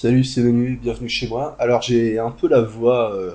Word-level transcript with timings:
Salut, 0.00 0.22
c'est 0.22 0.42
Menu, 0.42 0.78
bienvenue 0.80 1.08
chez 1.08 1.26
moi. 1.26 1.56
Alors 1.58 1.82
j'ai 1.82 2.20
un 2.20 2.30
peu 2.30 2.46
la 2.46 2.60
voix 2.60 3.12
euh, 3.16 3.32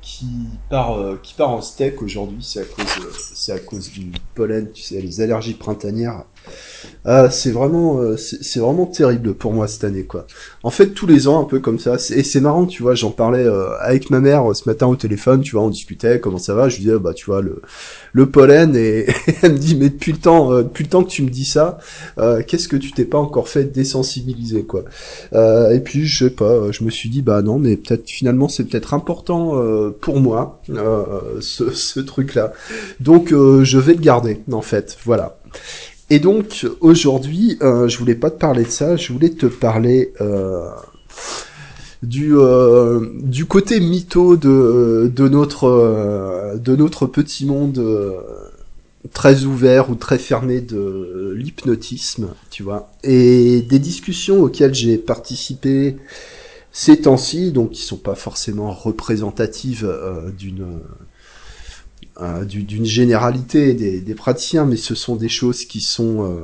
qui 0.00 0.26
part 0.68 0.98
euh, 0.98 1.20
qui 1.22 1.34
part 1.34 1.50
en 1.50 1.60
steak 1.62 2.02
aujourd'hui, 2.02 2.42
c'est 2.42 2.58
à 2.58 2.62
euh, 2.62 3.12
c'est 3.32 3.52
à 3.52 3.60
cause 3.60 3.92
du 3.92 4.10
pollen, 4.34 4.72
tu 4.72 4.82
sais, 4.82 5.00
les 5.00 5.20
allergies 5.20 5.54
printanières. 5.54 6.24
Ah, 7.06 7.30
c'est 7.30 7.50
vraiment 7.50 7.98
euh, 8.00 8.18
c'est 8.18 8.60
vraiment 8.60 8.84
terrible 8.84 9.32
pour 9.32 9.54
moi 9.54 9.66
cette 9.68 9.84
année 9.84 10.04
quoi. 10.04 10.26
En 10.62 10.68
fait 10.70 10.88
tous 10.88 11.06
les 11.06 11.28
ans 11.28 11.40
un 11.40 11.44
peu 11.44 11.58
comme 11.58 11.78
ça, 11.78 11.94
et 11.94 12.22
c'est 12.22 12.40
marrant, 12.40 12.66
tu 12.66 12.82
vois, 12.82 12.94
j'en 12.94 13.10
parlais 13.10 13.44
euh, 13.44 13.70
avec 13.80 14.10
ma 14.10 14.20
mère 14.20 14.50
euh, 14.50 14.52
ce 14.52 14.68
matin 14.68 14.86
au 14.86 14.96
téléphone, 14.96 15.40
tu 15.40 15.52
vois, 15.52 15.62
on 15.62 15.70
discutait 15.70 16.20
comment 16.20 16.36
ça 16.36 16.54
va, 16.54 16.68
je 16.68 16.76
lui 16.76 16.84
disais 16.84 16.98
bah 16.98 17.14
tu 17.14 17.24
vois 17.24 17.40
le 17.40 17.62
le 18.12 18.26
pollen 18.28 18.76
et 18.76 19.06
elle 19.42 19.52
me 19.52 19.58
dit 19.58 19.76
mais 19.76 19.88
depuis 19.88 20.12
le 20.12 20.18
temps 20.18 20.50
que 21.02 21.08
tu 21.08 21.22
me 21.22 21.30
dis 21.30 21.46
ça, 21.46 21.78
qu'est-ce 22.46 22.68
que 22.68 22.76
tu 22.76 22.92
t'es 22.92 23.06
pas 23.06 23.18
encore 23.18 23.48
fait 23.48 23.64
désensibiliser 23.64 24.64
quoi. 24.64 24.84
Et 25.32 25.80
puis 25.82 26.06
je 26.06 26.26
sais 26.26 26.30
pas, 26.30 26.70
je 26.70 26.84
me 26.84 26.90
suis 26.90 27.08
dit 27.08 27.22
bah 27.22 27.40
non, 27.40 27.58
mais 27.58 27.76
peut-être 27.78 28.10
finalement 28.10 28.48
c'est 28.48 28.64
peut-être 28.64 28.92
important 28.92 29.54
pour 30.00 30.20
moi 30.20 30.60
ce, 31.40 32.00
truc-là. 32.00 32.52
Donc 33.00 33.30
je 33.30 33.78
vais 33.78 33.94
le 33.94 34.00
garder 34.00 34.42
en 34.52 34.62
fait, 34.62 34.98
voilà. 35.04 35.38
Et 36.10 36.18
donc 36.18 36.66
aujourd'hui, 36.80 37.56
euh, 37.62 37.88
je 37.88 37.96
voulais 37.96 38.16
pas 38.16 38.30
te 38.30 38.38
parler 38.38 38.64
de 38.64 38.70
ça, 38.70 38.96
je 38.96 39.12
voulais 39.12 39.30
te 39.30 39.46
parler 39.46 40.12
euh, 40.20 40.68
du 42.02 42.36
euh, 42.36 43.06
du 43.22 43.46
côté 43.46 43.78
mytho 43.78 44.36
de 44.36 45.10
de 45.14 45.28
notre 45.28 45.64
euh, 45.64 46.56
de 46.56 46.74
notre 46.74 47.06
petit 47.06 47.46
monde. 47.46 47.80
très 49.14 49.44
ouvert 49.44 49.88
ou 49.90 49.94
très 49.94 50.18
fermé 50.18 50.60
de 50.60 51.32
l'hypnotisme, 51.34 52.28
tu 52.50 52.62
vois, 52.62 52.90
et 53.02 53.62
des 53.62 53.78
discussions 53.78 54.42
auxquelles 54.42 54.74
j'ai 54.74 54.98
participé 54.98 55.96
ces 56.70 57.00
temps-ci, 57.00 57.50
donc 57.50 57.70
qui 57.70 57.82
sont 57.82 57.96
pas 57.96 58.14
forcément 58.14 58.72
représentatives 58.72 59.90
euh, 62.20 62.44
d'une 62.44 62.60
du- 62.60 62.76
d'une 62.76 62.84
généralité 62.84 63.74
des, 63.74 64.14
praticiens, 64.14 64.66
mais 64.66 64.76
ce 64.76 64.94
sont 64.94 65.16
des 65.16 65.28
choses 65.28 65.64
qui 65.64 65.80
sont 65.80 66.24
euh, 66.24 66.40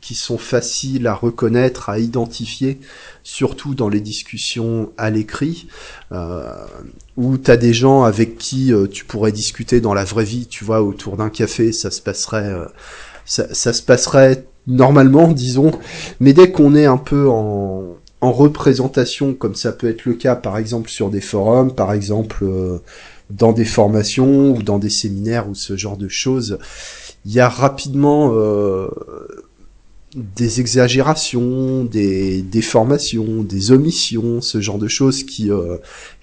qui 0.00 0.14
sont 0.14 0.38
faciles 0.38 1.06
à 1.06 1.14
reconnaître, 1.14 1.90
à 1.90 1.98
identifier, 1.98 2.78
surtout 3.22 3.74
dans 3.74 3.88
les 3.88 4.00
discussions 4.00 4.90
à 4.96 5.10
l'écrit, 5.10 5.68
euh, 6.12 6.50
où 7.16 7.36
tu 7.36 7.50
as 7.50 7.56
des 7.56 7.74
gens 7.74 8.04
avec 8.04 8.38
qui 8.38 8.72
euh, 8.72 8.86
tu 8.86 9.04
pourrais 9.04 9.32
discuter 9.32 9.80
dans 9.80 9.94
la 9.94 10.04
vraie 10.04 10.24
vie, 10.24 10.46
tu 10.46 10.64
vois, 10.64 10.82
autour 10.82 11.16
d'un 11.16 11.30
café, 11.30 11.72
ça 11.72 11.90
se 11.90 12.00
passerait 12.00 12.46
euh, 12.48 12.64
ça, 13.26 13.72
se 13.72 13.82
passerait 13.82 14.46
normalement, 14.66 15.28
disons, 15.32 15.72
mais 16.20 16.32
dès 16.32 16.50
qu'on 16.50 16.74
est 16.74 16.86
un 16.86 16.98
peu 16.98 17.28
en 17.28 17.96
en 18.20 18.32
représentation, 18.32 19.32
comme 19.32 19.54
ça 19.54 19.70
peut 19.70 19.88
être 19.88 20.04
le 20.04 20.14
cas, 20.14 20.34
par 20.34 20.58
exemple 20.58 20.90
sur 20.90 21.08
des 21.08 21.20
forums, 21.20 21.72
par 21.72 21.92
exemple 21.92 22.44
dans 23.30 23.52
des 23.52 23.64
formations 23.64 24.52
ou 24.52 24.62
dans 24.62 24.78
des 24.78 24.90
séminaires 24.90 25.48
ou 25.48 25.54
ce 25.54 25.76
genre 25.76 25.96
de 25.96 26.08
choses, 26.08 26.58
il 27.26 27.32
y 27.32 27.40
a 27.40 27.48
rapidement 27.48 28.32
euh, 28.34 28.88
des 30.14 30.60
exagérations, 30.60 31.84
des 31.84 32.42
déformations, 32.42 33.42
des 33.42 33.72
omissions, 33.72 34.40
ce 34.40 34.60
genre 34.60 34.78
de 34.78 34.88
choses 34.88 35.24
qui 35.24 35.50
euh, 35.50 35.76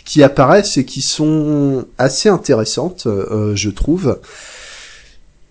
qui 0.05 0.21
apparaissent 0.23 0.77
et 0.77 0.85
qui 0.85 1.01
sont 1.01 1.85
assez 1.97 2.29
intéressantes, 2.29 3.07
euh, 3.07 3.55
je 3.55 3.69
trouve. 3.71 4.19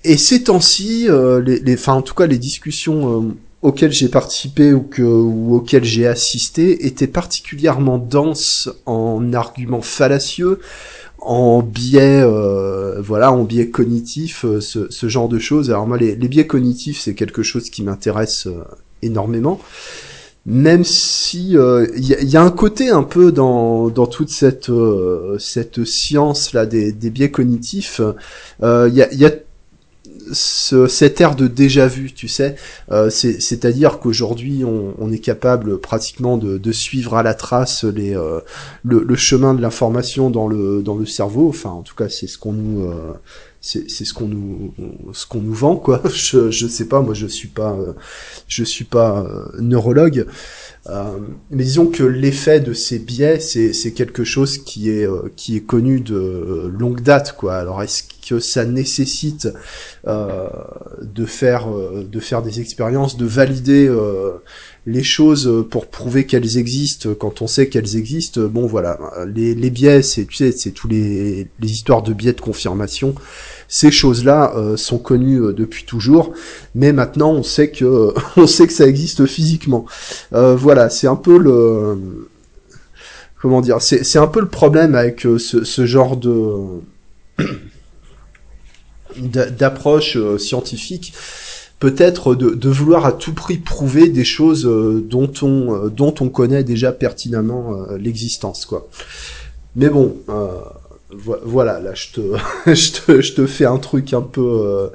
Et 0.04 0.16
ces 0.16 0.44
temps-ci, 0.44 1.06
euh, 1.08 1.40
les, 1.42 1.58
les, 1.58 1.74
enfin 1.74 1.94
en 1.94 2.02
tout 2.02 2.14
cas 2.14 2.26
les 2.26 2.38
discussions 2.38 3.22
euh, 3.22 3.34
auxquelles 3.62 3.92
j'ai 3.92 4.08
participé 4.08 4.72
ou 4.72 4.82
que 4.82 5.02
ou 5.02 5.56
auxquelles 5.56 5.84
j'ai 5.84 6.06
assisté 6.06 6.86
étaient 6.86 7.06
particulièrement 7.06 7.98
denses 7.98 8.68
en 8.86 9.32
arguments 9.32 9.82
fallacieux, 9.82 10.60
en 11.24 11.62
biais, 11.62 12.20
euh, 12.22 13.00
voilà, 13.00 13.32
en 13.32 13.44
biais 13.44 13.70
cognitifs, 13.70 14.44
euh, 14.44 14.60
ce, 14.60 14.90
ce 14.90 15.08
genre 15.08 15.28
de 15.28 15.38
choses. 15.38 15.70
Alors 15.70 15.86
moi, 15.86 15.96
les, 15.96 16.14
les 16.14 16.28
biais 16.28 16.46
cognitifs, 16.46 17.00
c'est 17.00 17.14
quelque 17.14 17.42
chose 17.42 17.70
qui 17.70 17.82
m'intéresse 17.82 18.46
euh, 18.46 18.62
énormément. 19.02 19.60
Même 20.46 20.84
si 20.84 21.52
il 21.52 22.04
y, 22.04 22.14
a, 22.14 22.20
y, 22.22 22.36
a 22.36 22.42
un 22.42 22.50
côté 22.50 22.90
un 22.90 23.02
peu 23.02 23.32
dans, 23.32 23.88
dans 23.88 24.06
toute 24.06 24.28
cette 24.28 24.68
euh, 24.68 25.38
cette 25.38 25.84
science 25.84 26.52
là 26.52 26.66
des, 26.66 26.92
des 26.92 27.08
biais 27.08 27.30
cognitifs, 27.30 28.02
il 28.62 28.92
y 28.94 29.00
a, 29.00 29.14
y 29.14 29.24
a 29.24 29.30
ce, 30.32 30.86
cet 30.86 31.20
air 31.20 31.34
de 31.34 31.46
déjà 31.46 31.86
vu, 31.86 32.12
tu 32.12 32.28
sais, 32.28 32.56
euh, 32.90 33.10
c'est-à-dire 33.10 33.98
qu'aujourd'hui 33.98 34.64
on, 34.64 34.94
on, 34.98 35.12
est 35.12 35.18
capable 35.18 35.78
pratiquement 35.78 36.36
de, 36.36 36.58
de, 36.58 36.72
suivre 36.72 37.16
à 37.16 37.22
la 37.22 37.34
trace 37.34 37.84
les, 37.84 38.16
euh, 38.16 38.40
le, 38.84 39.02
le, 39.02 39.16
chemin 39.16 39.54
de 39.54 39.62
l'information 39.62 40.30
dans 40.30 40.48
le 40.48 40.82
dans 40.82 40.96
le 40.96 41.06
cerveau. 41.06 41.48
Enfin, 41.48 41.70
en 41.70 41.82
tout 41.82 41.94
cas, 41.94 42.08
c'est 42.08 42.26
ce 42.26 42.38
qu'on 42.38 42.52
nous 42.52 42.84
euh, 42.84 43.12
c'est 43.66 44.04
ce 44.04 44.12
qu'on 44.12 44.28
nous 44.28 44.74
ce 45.12 45.26
qu'on 45.26 45.40
nous 45.40 45.54
vend 45.54 45.76
quoi. 45.76 46.02
Je 46.12 46.50
je 46.50 46.66
sais 46.66 46.86
pas, 46.86 47.00
moi 47.00 47.14
je 47.14 47.26
suis 47.26 47.48
pas 47.48 47.76
je 48.46 48.64
suis 48.64 48.84
pas 48.84 49.26
neurologue. 49.58 50.26
Euh, 50.90 51.18
mais 51.50 51.64
disons 51.64 51.86
que 51.86 52.02
l'effet 52.02 52.60
de 52.60 52.74
ces 52.74 52.98
biais, 52.98 53.40
c'est 53.40 53.92
quelque 53.92 54.22
chose 54.22 54.58
qui 54.58 54.90
est 54.90 55.06
euh, 55.06 55.30
qui 55.34 55.56
est 55.56 55.62
connu 55.62 56.00
de 56.00 56.70
longue 56.78 57.00
date, 57.00 57.34
quoi. 57.36 57.56
Alors 57.56 57.82
est-ce 57.82 58.02
que 58.28 58.38
ça 58.38 58.66
nécessite 58.66 59.48
euh, 60.06 60.48
de 61.00 61.24
faire 61.24 61.68
de 61.68 62.20
faire 62.20 62.42
des 62.42 62.60
expériences, 62.60 63.16
de 63.16 63.24
valider 63.24 63.90
les 64.86 65.02
choses 65.02 65.66
pour 65.70 65.86
prouver 65.86 66.26
qu'elles 66.26 66.58
existent 66.58 67.14
quand 67.14 67.40
on 67.42 67.46
sait 67.46 67.68
qu'elles 67.68 67.96
existent 67.96 68.40
Bon, 68.42 68.66
voilà, 68.66 68.98
les, 69.26 69.54
biais, 69.70 70.02
c'est 70.02 70.26
tu 70.26 70.36
sais, 70.36 70.52
c'est 70.52 70.72
tous 70.72 70.88
les 70.88 71.48
les 71.60 71.72
histoires 71.72 72.02
de 72.02 72.12
biais 72.12 72.32
de 72.32 72.40
confirmation. 72.40 73.14
Ces 73.66 73.90
choses-là 73.90 74.52
euh, 74.56 74.76
sont 74.76 74.98
connues 74.98 75.40
euh, 75.40 75.52
depuis 75.52 75.84
toujours, 75.84 76.34
mais 76.74 76.92
maintenant 76.92 77.32
on 77.32 77.42
sait 77.42 77.70
que 77.70 78.12
on 78.36 78.46
sait 78.46 78.66
que 78.66 78.72
ça 78.72 78.86
existe 78.86 79.24
physiquement. 79.26 79.86
Euh, 80.34 80.54
voilà, 80.54 80.90
c'est 80.90 81.06
un 81.06 81.16
peu 81.16 81.38
le 81.38 82.28
comment 83.44 83.60
dire, 83.60 83.82
c'est 83.82 84.18
un 84.18 84.26
peu 84.26 84.40
le 84.40 84.48
problème 84.48 84.94
avec 84.94 85.26
euh, 85.26 85.38
ce, 85.38 85.64
ce, 85.64 85.84
genre 85.84 86.16
de 86.16 86.80
d'approche 89.18 90.16
euh, 90.16 90.38
scientifique. 90.38 91.12
Peut-être 91.80 92.34
de, 92.34 92.50
de, 92.50 92.68
vouloir 92.70 93.04
à 93.04 93.12
tout 93.12 93.34
prix 93.34 93.58
prouver 93.58 94.08
des 94.08 94.24
choses 94.24 94.66
euh, 94.66 95.04
dont 95.06 95.30
on 95.42 95.88
dont 95.88 96.14
on 96.20 96.28
connaît 96.28 96.64
déjà 96.64 96.92
pertinemment 96.92 97.86
l'existence, 97.98 98.64
quoi. 98.64 98.88
Mais 99.76 99.88
bon 99.88 100.16
voilà, 101.44 101.80
là 101.80 101.94
je 101.94 102.08
te, 102.12 102.20
je 102.72 102.92
te, 102.92 103.20
je 103.20 103.34
te 103.34 103.46
fais 103.46 103.66
un 103.66 103.78
truc 103.78 104.12
un 104.12 104.22
peu 104.22 104.40
euh, 104.40 104.88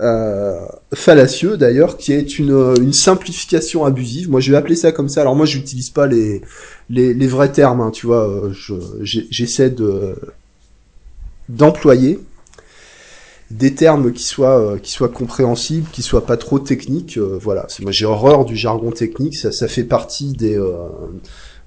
euh, 0.00 0.66
fallacieux 0.94 1.56
d'ailleurs, 1.56 1.96
qui 1.96 2.12
est 2.12 2.38
une, 2.38 2.74
une 2.80 2.92
simplification 2.92 3.84
abusive. 3.84 4.30
Moi 4.30 4.40
je 4.40 4.50
vais 4.50 4.56
appeler 4.56 4.76
ça 4.76 4.92
comme 4.92 5.08
ça. 5.08 5.22
Alors 5.22 5.36
moi 5.36 5.46
j'utilise 5.46 5.90
pas 5.90 6.06
les, 6.06 6.42
les, 6.90 7.14
les, 7.14 7.26
vrais 7.26 7.52
termes, 7.52 7.80
hein, 7.80 7.90
tu 7.90 8.06
vois. 8.06 8.50
J'essaie 9.02 9.70
de 9.70 10.16
d'employer 11.48 12.18
des 13.50 13.74
termes 13.74 14.12
qui 14.12 14.24
soient 14.24 14.58
euh, 14.58 14.78
qui 14.78 14.90
soient 14.90 15.08
compréhensibles, 15.08 15.88
qui 15.92 16.02
soient 16.02 16.26
pas 16.26 16.36
trop 16.36 16.58
techniques. 16.58 17.16
Euh, 17.18 17.38
voilà, 17.40 17.66
moi 17.80 17.92
j'ai 17.92 18.06
horreur 18.06 18.44
du 18.44 18.56
jargon 18.56 18.90
technique. 18.90 19.36
Ça, 19.36 19.52
ça 19.52 19.68
fait 19.68 19.84
partie 19.84 20.32
des 20.32 20.58
euh, 20.58 20.72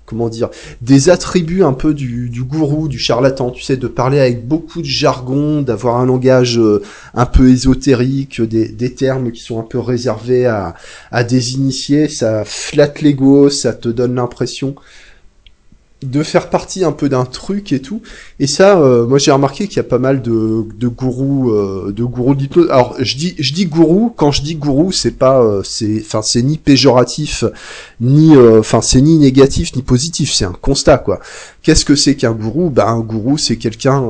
comment 0.10 0.28
dire, 0.28 0.50
des 0.82 1.10
attributs 1.10 1.64
un 1.64 1.74
peu 1.74 1.94
du, 1.94 2.30
du, 2.30 2.44
gourou, 2.44 2.88
du 2.88 2.98
charlatan, 2.98 3.52
tu 3.52 3.62
sais, 3.62 3.78
de 3.78 3.88
parler 3.88 4.20
avec 4.20 4.48
beaucoup 4.48 4.82
de 4.82 4.88
jargon, 4.88 5.62
d'avoir 5.62 5.98
un 5.98 6.08
langage 6.08 6.58
euh, 6.58 6.82
un 7.14 7.28
peu 7.28 7.50
ésotérique, 7.50 8.42
des, 8.42 8.68
des, 8.70 8.94
termes 8.96 9.32
qui 9.32 9.42
sont 9.42 9.60
un 9.60 9.64
peu 9.64 9.78
réservés 9.78 10.48
à, 10.48 10.74
à 11.12 11.24
des 11.24 11.54
initiés, 11.54 12.08
ça 12.10 12.44
flatte 12.44 13.02
l'ego, 13.02 13.52
ça 13.52 13.72
te 13.72 13.88
donne 13.88 14.16
l'impression 14.16 14.74
de 16.02 16.24
faire 16.24 16.50
partie 16.50 16.86
un 16.86 16.94
peu 16.94 17.10
d'un 17.10 17.26
truc 17.26 17.74
et 17.74 17.82
tout. 17.82 18.02
Et 18.40 18.48
ça, 18.48 18.80
euh, 18.80 19.06
moi 19.06 19.18
j'ai 19.18 19.32
remarqué 19.32 19.68
qu'il 19.68 19.78
y 19.78 19.82
a 19.82 19.84
pas 19.84 20.00
mal 20.00 20.22
de, 20.22 20.64
de 20.78 20.88
gourous, 20.88 21.52
euh, 21.52 21.92
de 21.94 22.04
gourous 22.06 22.36
d'hypnose. 22.36 22.70
Alors 22.70 22.96
je 23.00 23.18
dis, 23.18 23.36
je 23.38 23.54
dis 23.54 23.66
gourou. 23.66 24.14
Quand 24.16 24.32
je 24.32 24.42
dis 24.42 24.56
gourou, 24.56 24.94
c'est 24.94 25.12
pas, 25.12 25.42
euh, 25.42 25.62
c'est, 25.64 26.02
enfin 26.06 26.22
c'est 26.22 26.42
ni 26.42 26.58
péjoratif, 26.58 27.44
ni, 28.00 28.38
enfin 28.38 28.82
c'est 28.82 29.02
ni 29.02 29.18
négatif 29.18 29.76
ni 29.76 29.82
positif. 29.82 30.34
C'est 30.34 30.46
un 30.46 30.54
constat 30.54 31.00
quoi. 31.00 31.20
Qu'est-ce 31.64 31.84
que 31.84 31.96
c'est 31.96 32.16
qu'un 32.16 32.32
gourou? 32.32 32.70
Ben 32.70 32.88
un 32.88 33.02
gourou, 33.02 33.38
c'est 33.38 33.58
quelqu'un, 33.58 34.06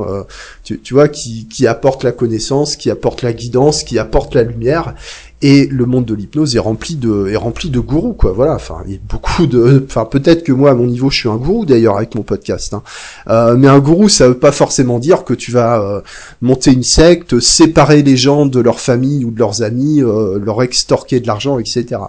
tu, 0.62 0.78
tu 0.78 0.94
vois, 0.94 1.08
qui, 1.08 1.48
qui 1.48 1.66
apporte 1.66 2.04
la 2.04 2.12
connaissance, 2.12 2.76
qui 2.76 2.90
apporte 2.90 3.22
la 3.22 3.32
guidance, 3.32 3.82
qui 3.82 3.98
apporte 3.98 4.36
la 4.36 4.44
lumière. 4.44 4.94
Et 5.42 5.66
le 5.66 5.86
monde 5.86 6.04
de 6.04 6.14
l'hypnose 6.14 6.54
est 6.54 6.58
rempli 6.58 6.96
de 6.96 7.28
est 7.28 7.36
rempli 7.36 7.70
de 7.70 7.80
gourous 7.80 8.12
quoi. 8.12 8.32
Voilà. 8.32 8.54
Enfin, 8.54 8.82
il 8.86 8.92
y 8.92 8.96
a 8.96 8.98
beaucoup 9.08 9.46
de. 9.46 9.84
Enfin, 9.86 10.04
peut-être 10.04 10.44
que 10.44 10.52
moi 10.52 10.70
à 10.70 10.74
mon 10.74 10.86
niveau 10.86 11.08
je 11.08 11.16
suis 11.16 11.28
un 11.30 11.36
gourou 11.36 11.64
d'ailleurs 11.64 11.96
avec 11.96 12.14
mon 12.14 12.22
podcast. 12.22 12.74
Hein. 12.74 12.82
Euh, 13.28 13.56
mais 13.56 13.66
un 13.68 13.78
gourou 13.78 14.10
ça 14.10 14.28
veut 14.28 14.38
pas 14.38 14.52
forcément 14.52 14.98
dire 14.98 15.24
que 15.24 15.32
tu 15.32 15.50
vas 15.50 15.80
euh, 15.80 16.02
monter 16.42 16.72
une 16.72 16.82
secte, 16.82 17.40
séparer 17.40 18.02
les 18.02 18.18
gens 18.18 18.44
de 18.44 18.60
leur 18.60 18.80
famille 18.80 19.24
ou 19.24 19.30
de 19.30 19.38
leurs 19.38 19.62
amis, 19.62 20.02
euh, 20.02 20.38
leur 20.38 20.62
extorquer 20.62 21.20
de 21.20 21.26
l'argent, 21.26 21.58
etc. 21.58 22.02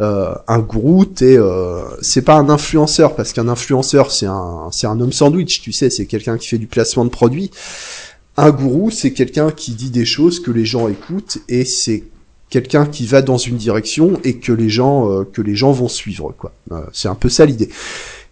un 0.00 0.58
gourou, 0.58 1.04
t'es 1.04 1.38
c'est 2.00 2.22
pas 2.22 2.34
un 2.34 2.48
influenceur 2.48 3.14
parce 3.14 3.32
qu'un 3.32 3.48
influenceur 3.48 4.10
c'est 4.10 4.26
un 4.26 4.68
c'est 4.72 4.88
un 4.88 5.00
homme 5.00 5.12
sandwich. 5.12 5.60
Tu 5.62 5.72
sais, 5.72 5.88
c'est 5.88 6.06
quelqu'un 6.06 6.36
qui 6.36 6.48
fait 6.48 6.58
du 6.58 6.66
placement 6.66 7.04
de 7.04 7.10
produits. 7.10 7.50
Un 8.36 8.50
gourou, 8.50 8.90
c'est 8.90 9.12
quelqu'un 9.12 9.50
qui 9.50 9.72
dit 9.72 9.90
des 9.90 10.06
choses 10.06 10.40
que 10.40 10.50
les 10.50 10.64
gens 10.64 10.88
écoutent 10.88 11.38
et 11.48 11.66
c'est 11.66 12.04
quelqu'un 12.52 12.84
qui 12.84 13.06
va 13.06 13.22
dans 13.22 13.38
une 13.38 13.56
direction 13.56 14.20
et 14.24 14.36
que 14.36 14.52
les 14.52 14.68
gens 14.68 15.10
euh, 15.10 15.24
que 15.24 15.40
les 15.40 15.54
gens 15.54 15.72
vont 15.72 15.88
suivre 15.88 16.34
quoi. 16.36 16.52
Euh, 16.70 16.82
c'est 16.92 17.08
un 17.08 17.14
peu 17.14 17.30
ça 17.30 17.46
l'idée. 17.46 17.70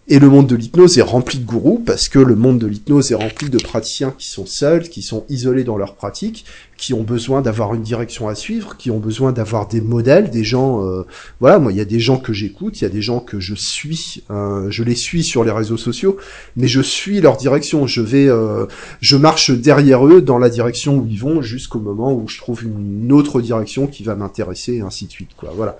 Et 0.07 0.17
le 0.17 0.29
monde 0.29 0.47
de 0.47 0.55
l'hypnose 0.55 0.97
est 0.97 1.03
rempli 1.03 1.37
de 1.37 1.45
gourous 1.45 1.77
parce 1.77 2.09
que 2.09 2.17
le 2.17 2.35
monde 2.35 2.57
de 2.57 2.65
l'hypnose 2.65 3.11
est 3.11 3.15
rempli 3.15 3.49
de 3.49 3.59
praticiens 3.59 4.13
qui 4.17 4.27
sont 4.27 4.47
seuls, 4.47 4.89
qui 4.89 5.03
sont 5.03 5.25
isolés 5.29 5.63
dans 5.63 5.77
leur 5.77 5.93
pratique, 5.93 6.43
qui 6.75 6.95
ont 6.95 7.03
besoin 7.03 7.41
d'avoir 7.41 7.75
une 7.75 7.83
direction 7.83 8.27
à 8.27 8.33
suivre, 8.33 8.75
qui 8.77 8.89
ont 8.89 8.97
besoin 8.97 9.31
d'avoir 9.31 9.67
des 9.67 9.79
modèles, 9.79 10.31
des 10.31 10.43
gens. 10.43 10.83
Euh, 10.83 11.03
voilà, 11.39 11.59
moi, 11.59 11.71
il 11.71 11.77
y 11.77 11.81
a 11.81 11.85
des 11.85 11.99
gens 11.99 12.17
que 12.17 12.33
j'écoute, 12.33 12.81
il 12.81 12.83
y 12.83 12.87
a 12.87 12.89
des 12.89 13.03
gens 13.03 13.19
que 13.19 13.39
je 13.39 13.53
suis, 13.53 14.23
euh, 14.31 14.71
je 14.71 14.83
les 14.83 14.95
suis 14.95 15.23
sur 15.23 15.43
les 15.43 15.51
réseaux 15.51 15.77
sociaux, 15.77 16.17
mais 16.55 16.67
je 16.67 16.81
suis 16.81 17.21
leur 17.21 17.37
direction. 17.37 17.85
Je 17.85 18.01
vais, 18.01 18.27
euh, 18.27 18.65
je 19.01 19.15
marche 19.15 19.51
derrière 19.51 20.05
eux 20.07 20.21
dans 20.21 20.39
la 20.39 20.49
direction 20.49 20.97
où 20.97 21.05
ils 21.07 21.19
vont 21.19 21.43
jusqu'au 21.43 21.79
moment 21.79 22.11
où 22.11 22.27
je 22.27 22.39
trouve 22.39 22.63
une 22.63 23.13
autre 23.13 23.39
direction 23.39 23.85
qui 23.85 24.03
va 24.03 24.15
m'intéresser, 24.15 24.77
et 24.77 24.81
ainsi 24.81 25.05
de 25.05 25.11
suite. 25.11 25.29
Quoi, 25.37 25.53
voilà. 25.55 25.77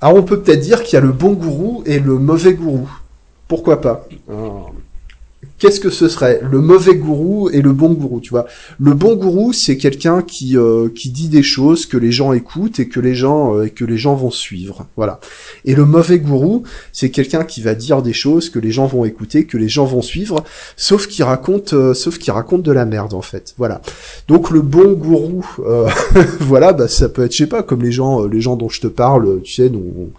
Alors 0.00 0.16
on 0.16 0.22
peut 0.22 0.40
peut-être 0.40 0.60
dire 0.60 0.82
qu'il 0.82 0.94
y 0.94 0.96
a 0.96 1.00
le 1.00 1.12
bon 1.12 1.32
gourou 1.32 1.82
et 1.86 1.98
le 1.98 2.18
mauvais 2.18 2.54
gourou. 2.54 2.88
Pourquoi 3.48 3.80
pas? 3.80 4.06
Qu'est-ce 5.58 5.80
que 5.80 5.90
ce 5.90 6.08
serait? 6.08 6.40
Le 6.42 6.60
mauvais 6.60 6.94
gourou 6.94 7.50
et 7.50 7.62
le 7.62 7.72
bon 7.72 7.92
gourou, 7.92 8.20
tu 8.20 8.30
vois 8.30 8.46
Le 8.78 8.94
bon 8.94 9.16
gourou, 9.16 9.52
c'est 9.52 9.76
quelqu'un 9.76 10.22
qui 10.22 10.56
euh, 10.56 10.88
qui 10.94 11.10
dit 11.10 11.28
des 11.28 11.42
choses 11.42 11.86
que 11.86 11.96
les 11.96 12.12
gens 12.12 12.32
écoutent 12.32 12.80
et 12.80 12.88
que 12.88 13.00
les 13.00 13.14
gens 13.14 13.56
euh, 13.56 13.68
que 13.68 13.84
les 13.84 13.96
gens 13.96 14.14
vont 14.14 14.30
suivre, 14.30 14.86
voilà. 14.96 15.20
Et 15.64 15.74
le 15.74 15.84
mauvais 15.84 16.18
gourou, 16.18 16.64
c'est 16.92 17.10
quelqu'un 17.10 17.44
qui 17.44 17.62
va 17.62 17.74
dire 17.74 18.02
des 18.02 18.12
choses 18.12 18.50
que 18.50 18.58
les 18.58 18.70
gens 18.70 18.86
vont 18.86 19.04
écouter, 19.04 19.44
que 19.44 19.56
les 19.56 19.68
gens 19.68 19.84
vont 19.84 20.02
suivre, 20.02 20.44
sauf 20.76 21.06
qu'il 21.06 21.24
raconte 21.24 21.72
euh, 21.72 21.94
sauf 21.94 22.18
qu'il 22.18 22.32
raconte 22.32 22.62
de 22.62 22.72
la 22.72 22.84
merde 22.84 23.14
en 23.14 23.22
fait, 23.22 23.54
voilà. 23.58 23.80
Donc 24.28 24.50
le 24.50 24.62
bon 24.62 24.92
gourou, 24.92 25.44
voilà, 26.40 26.72
bah 26.72 26.88
ça 26.88 27.08
peut 27.08 27.24
être 27.24 27.32
je 27.32 27.38
sais 27.38 27.46
pas 27.46 27.62
comme 27.62 27.82
les 27.82 27.92
gens 27.92 28.26
les 28.26 28.40
gens 28.40 28.56
dont 28.56 28.68
je 28.68 28.80
te 28.80 28.86
parle, 28.86 29.40
tu 29.42 29.54
sais, 29.54 29.68
dont 29.68 30.10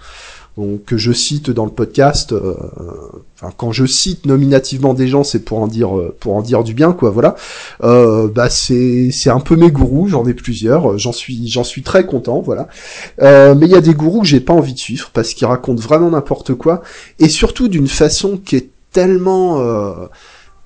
que 0.85 0.97
je 0.97 1.11
cite 1.11 1.49
dans 1.49 1.65
le 1.65 1.71
podcast. 1.71 2.31
Euh, 2.31 2.55
quand 3.57 3.71
je 3.71 3.85
cite 3.85 4.25
nominativement 4.25 4.93
des 4.93 5.07
gens, 5.07 5.23
c'est 5.23 5.45
pour 5.45 5.59
en 5.59 5.67
dire 5.67 5.95
euh, 5.97 6.15
pour 6.19 6.35
en 6.35 6.41
dire 6.41 6.63
du 6.63 6.73
bien, 6.73 6.93
quoi. 6.93 7.09
Voilà. 7.09 7.35
Euh, 7.83 8.27
bah 8.27 8.49
c'est 8.49 9.09
c'est 9.11 9.29
un 9.29 9.39
peu 9.39 9.55
mes 9.55 9.71
gourous. 9.71 10.07
J'en 10.07 10.25
ai 10.25 10.33
plusieurs. 10.33 10.97
J'en 10.97 11.13
suis 11.13 11.47
j'en 11.47 11.63
suis 11.63 11.83
très 11.83 12.05
content. 12.05 12.41
Voilà. 12.41 12.67
mais 13.19 13.65
il 13.65 13.71
y 13.71 13.75
a 13.75 13.81
des 13.81 13.93
gourous 13.93 14.21
que 14.21 14.27
j'ai 14.27 14.39
pas 14.39 14.53
envie 14.53 14.73
de 14.73 14.79
suivre 14.79 15.11
parce 15.13 15.33
qu'ils 15.33 15.47
racontent 15.47 15.81
vraiment 15.81 16.09
n'importe 16.09 16.53
quoi 16.53 16.81
et 17.19 17.29
surtout 17.29 17.67
d'une 17.67 17.87
façon 17.87 18.37
qui 18.37 18.55
est 18.55 18.69
tellement 18.91 19.61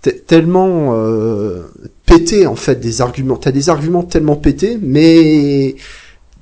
tellement 0.09 0.95
euh, 0.95 1.63
pété 2.05 2.47
en 2.47 2.55
fait 2.55 2.79
des 2.79 3.01
arguments. 3.01 3.37
T'as 3.37 3.51
des 3.51 3.69
arguments 3.69 4.03
tellement 4.03 4.35
pétés, 4.35 4.79
mais 4.81 5.75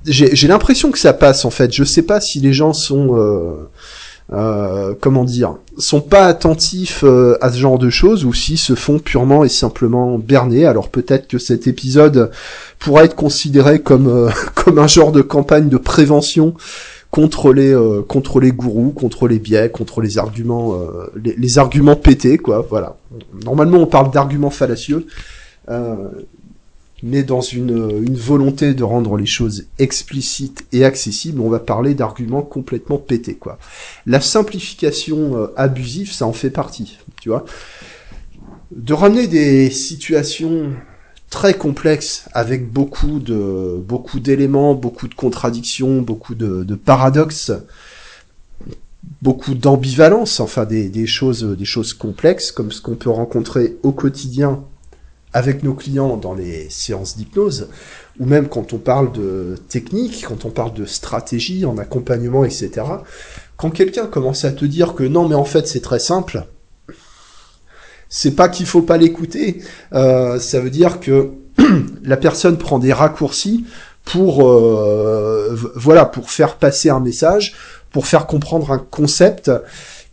j'ai 0.06 0.48
l'impression 0.48 0.90
que 0.90 0.98
ça 0.98 1.12
passe 1.12 1.44
en 1.44 1.50
fait. 1.50 1.72
Je 1.72 1.84
sais 1.84 2.02
pas 2.02 2.20
si 2.20 2.40
les 2.40 2.52
gens 2.52 2.72
sont 2.72 3.16
euh, 3.16 3.68
euh, 4.32 4.94
comment 5.00 5.24
dire, 5.24 5.56
sont 5.78 6.00
pas 6.00 6.26
attentifs 6.26 7.02
euh, 7.02 7.36
à 7.40 7.50
ce 7.50 7.58
genre 7.58 7.78
de 7.78 7.90
choses 7.90 8.24
ou 8.24 8.32
s'ils 8.32 8.58
se 8.58 8.76
font 8.76 9.00
purement 9.00 9.42
et 9.42 9.48
simplement 9.48 10.18
berner. 10.18 10.66
Alors 10.66 10.88
peut-être 10.88 11.26
que 11.26 11.38
cet 11.38 11.66
épisode 11.66 12.30
pourra 12.78 13.04
être 13.04 13.16
considéré 13.16 13.80
comme 13.80 14.06
euh, 14.06 14.30
comme 14.54 14.78
un 14.78 14.86
genre 14.86 15.10
de 15.10 15.20
campagne 15.20 15.68
de 15.68 15.76
prévention 15.76 16.54
contre 17.10 17.52
les 17.52 17.74
euh, 17.74 18.02
contre 18.02 18.38
les 18.38 18.52
gourous, 18.52 18.90
contre 18.92 19.26
les 19.26 19.40
biais, 19.40 19.68
contre 19.68 20.00
les 20.00 20.16
arguments 20.16 20.78
les, 21.16 21.34
les, 21.36 21.58
arguments 21.58 21.96
pétés 21.96 22.38
quoi. 22.38 22.64
Voilà. 22.70 22.96
Normalement 23.44 23.78
on 23.78 23.86
parle 23.86 24.12
d'arguments 24.12 24.50
fallacieux 24.50 25.06
mais 27.02 27.22
dans 27.22 27.40
une, 27.40 28.04
une, 28.06 28.16
volonté 28.16 28.74
de 28.74 28.82
rendre 28.82 29.16
les 29.16 29.26
choses 29.26 29.66
explicites 29.78 30.66
et 30.72 30.84
accessibles, 30.84 31.40
on 31.40 31.48
va 31.48 31.58
parler 31.58 31.94
d'arguments 31.94 32.42
complètement 32.42 32.98
pétés, 32.98 33.34
quoi. 33.34 33.58
La 34.06 34.20
simplification 34.20 35.36
euh, 35.36 35.46
abusive, 35.56 36.12
ça 36.12 36.26
en 36.26 36.32
fait 36.32 36.50
partie, 36.50 36.98
tu 37.20 37.30
vois. 37.30 37.44
De 38.70 38.92
ramener 38.92 39.26
des 39.26 39.70
situations 39.70 40.72
très 41.30 41.54
complexes 41.54 42.28
avec 42.32 42.70
beaucoup 42.70 43.18
de 43.20 43.80
beaucoup 43.82 44.20
d'éléments, 44.20 44.74
beaucoup 44.74 45.08
de 45.08 45.14
contradictions, 45.14 46.02
beaucoup 46.02 46.34
de, 46.34 46.74
paradoxes, 46.74 47.52
beaucoup 49.22 49.54
d'ambivalence, 49.54 50.40
enfin 50.40 50.66
des 50.66 51.06
choses 51.06 51.44
des 51.44 51.64
choses 51.64 51.94
complexes 51.94 52.52
comme 52.52 52.70
ce 52.72 52.80
qu'on 52.80 52.96
peut 52.96 53.10
rencontrer 53.10 53.76
au 53.82 53.92
quotidien 53.92 54.62
avec 55.32 55.62
nos 55.62 55.74
clients 55.74 56.16
dans 56.16 56.34
les 56.34 56.68
séances 56.70 57.16
d'hypnose, 57.16 57.68
ou 58.18 58.26
même 58.26 58.48
quand 58.48 58.72
on 58.72 58.78
parle 58.78 59.12
de 59.12 59.56
technique, 59.68 60.24
quand 60.26 60.44
on 60.44 60.50
parle 60.50 60.74
de 60.74 60.84
stratégie, 60.84 61.64
en 61.64 61.78
accompagnement, 61.78 62.44
etc. 62.44 62.70
Quand 63.56 63.70
quelqu'un 63.70 64.06
commence 64.06 64.44
à 64.44 64.52
te 64.52 64.64
dire 64.64 64.94
que 64.94 65.04
non, 65.04 65.28
mais 65.28 65.34
en 65.34 65.44
fait 65.44 65.68
c'est 65.68 65.80
très 65.80 66.00
simple, 66.00 66.44
c'est 68.08 68.32
pas 68.32 68.48
qu'il 68.48 68.66
faut 68.66 68.82
pas 68.82 68.96
l'écouter, 68.96 69.62
euh, 69.92 70.40
ça 70.40 70.60
veut 70.60 70.70
dire 70.70 70.98
que 70.98 71.30
la 72.02 72.16
personne 72.16 72.58
prend 72.58 72.78
des 72.78 72.92
raccourcis 72.92 73.64
pour 74.04 74.48
euh, 74.48 75.56
voilà 75.76 76.04
pour 76.04 76.30
faire 76.30 76.56
passer 76.56 76.90
un 76.90 77.00
message, 77.00 77.54
pour 77.92 78.06
faire 78.06 78.26
comprendre 78.26 78.72
un 78.72 78.78
concept 78.78 79.50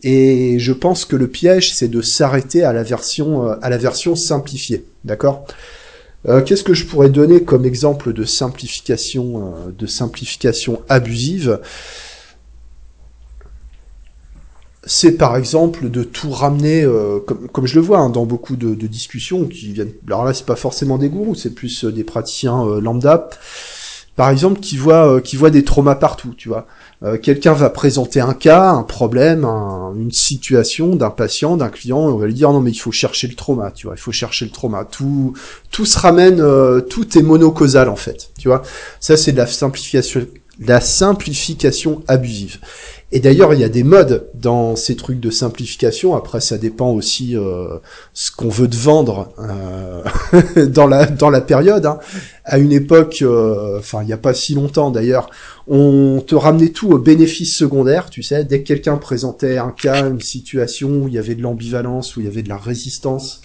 et 0.02 0.58
je 0.58 0.72
pense 0.72 1.04
que 1.04 1.16
le 1.16 1.28
piège, 1.28 1.74
c'est 1.74 1.88
de 1.88 2.02
s'arrêter 2.02 2.62
à 2.62 2.72
la 2.72 2.82
version 2.82 3.48
euh, 3.48 3.54
à 3.62 3.70
la 3.70 3.78
version 3.78 4.14
simplifiée, 4.14 4.84
d'accord? 5.04 5.46
Euh, 6.28 6.42
Qu'est-ce 6.42 6.64
que 6.64 6.74
je 6.74 6.84
pourrais 6.86 7.10
donner 7.10 7.42
comme 7.44 7.64
exemple 7.64 8.12
de 8.12 8.24
simplification 8.24 9.54
euh, 9.66 9.72
de 9.76 9.86
simplification 9.86 10.82
abusive? 10.88 11.60
C'est 14.84 15.18
par 15.18 15.36
exemple 15.36 15.90
de 15.90 16.02
tout 16.02 16.30
ramener, 16.30 16.86
comme, 17.26 17.48
comme, 17.48 17.66
je 17.66 17.74
le 17.74 17.82
vois 17.82 17.98
hein, 17.98 18.08
dans 18.08 18.24
beaucoup 18.24 18.56
de, 18.56 18.74
de, 18.74 18.86
discussions 18.86 19.44
qui 19.46 19.72
viennent. 19.72 19.92
Alors 20.06 20.24
là, 20.24 20.32
c'est 20.32 20.46
pas 20.46 20.56
forcément 20.56 20.96
des 20.96 21.10
gourous, 21.10 21.34
c'est 21.34 21.54
plus 21.54 21.84
des 21.84 22.04
praticiens 22.04 22.64
lambda, 22.80 23.28
par 24.16 24.30
exemple, 24.30 24.60
qui 24.60 24.78
voient 24.78 25.20
qui 25.20 25.36
voient 25.36 25.50
des 25.50 25.62
traumas 25.62 25.96
partout, 25.96 26.32
tu 26.38 26.48
vois. 26.48 26.66
Euh, 27.04 27.16
quelqu'un 27.16 27.52
va 27.52 27.70
présenter 27.70 28.20
un 28.20 28.34
cas, 28.34 28.70
un 28.70 28.82
problème, 28.82 29.44
une 29.44 30.10
situation 30.10 30.96
d'un 30.96 31.10
patient, 31.10 31.56
d'un 31.56 31.68
client, 31.68 32.08
et 32.08 32.12
on 32.12 32.18
va 32.18 32.26
lui 32.26 32.34
dire 32.34 32.52
non 32.52 32.60
mais 32.60 32.72
il 32.72 32.78
faut 32.78 32.90
chercher 32.90 33.28
le 33.28 33.34
trauma, 33.34 33.70
tu 33.70 33.86
vois, 33.86 33.94
il 33.96 34.00
faut 34.00 34.10
chercher 34.10 34.46
le 34.46 34.50
trauma. 34.50 34.84
Tout, 34.84 35.32
tout 35.70 35.86
se 35.86 35.96
ramène, 35.96 36.40
euh, 36.40 36.80
tout 36.80 37.16
est 37.16 37.22
monocausal 37.22 37.88
en 37.88 37.94
fait, 37.94 38.30
tu 38.36 38.48
vois. 38.48 38.62
Ça 38.98 39.16
c'est 39.16 39.30
de 39.30 39.36
la 39.36 39.46
simplification, 39.46 40.26
la 40.58 40.80
simplification 40.80 42.02
abusive. 42.08 42.58
Et 43.10 43.20
d'ailleurs, 43.20 43.54
il 43.54 43.60
y 43.60 43.64
a 43.64 43.70
des 43.70 43.84
modes 43.84 44.28
dans 44.34 44.76
ces 44.76 44.94
trucs 44.94 45.18
de 45.18 45.30
simplification. 45.30 46.14
Après, 46.14 46.42
ça 46.42 46.58
dépend 46.58 46.90
aussi 46.90 47.36
euh, 47.36 47.78
ce 48.12 48.30
qu'on 48.30 48.50
veut 48.50 48.68
te 48.68 48.76
vendre 48.76 49.32
euh, 49.38 50.66
dans 50.66 50.86
la 50.86 51.06
dans 51.06 51.30
la 51.30 51.40
période. 51.40 51.86
Hein. 51.86 52.00
À 52.44 52.58
une 52.58 52.72
époque, 52.72 53.20
euh, 53.22 53.78
enfin, 53.78 54.02
il 54.02 54.06
n'y 54.06 54.12
a 54.12 54.18
pas 54.18 54.34
si 54.34 54.54
longtemps 54.54 54.90
d'ailleurs, 54.90 55.30
on 55.68 56.22
te 56.26 56.34
ramenait 56.34 56.68
tout 56.68 56.90
au 56.90 56.98
bénéfice 56.98 57.56
secondaire. 57.56 58.10
Tu 58.10 58.22
sais, 58.22 58.44
dès 58.44 58.62
que 58.62 58.68
quelqu'un 58.68 58.98
présentait 58.98 59.56
un 59.56 59.70
cas, 59.70 60.06
une 60.06 60.20
situation 60.20 60.90
où 60.90 61.08
il 61.08 61.14
y 61.14 61.18
avait 61.18 61.34
de 61.34 61.42
l'ambivalence, 61.42 62.14
où 62.16 62.20
il 62.20 62.26
y 62.26 62.28
avait 62.28 62.42
de 62.42 62.50
la 62.50 62.58
résistance, 62.58 63.40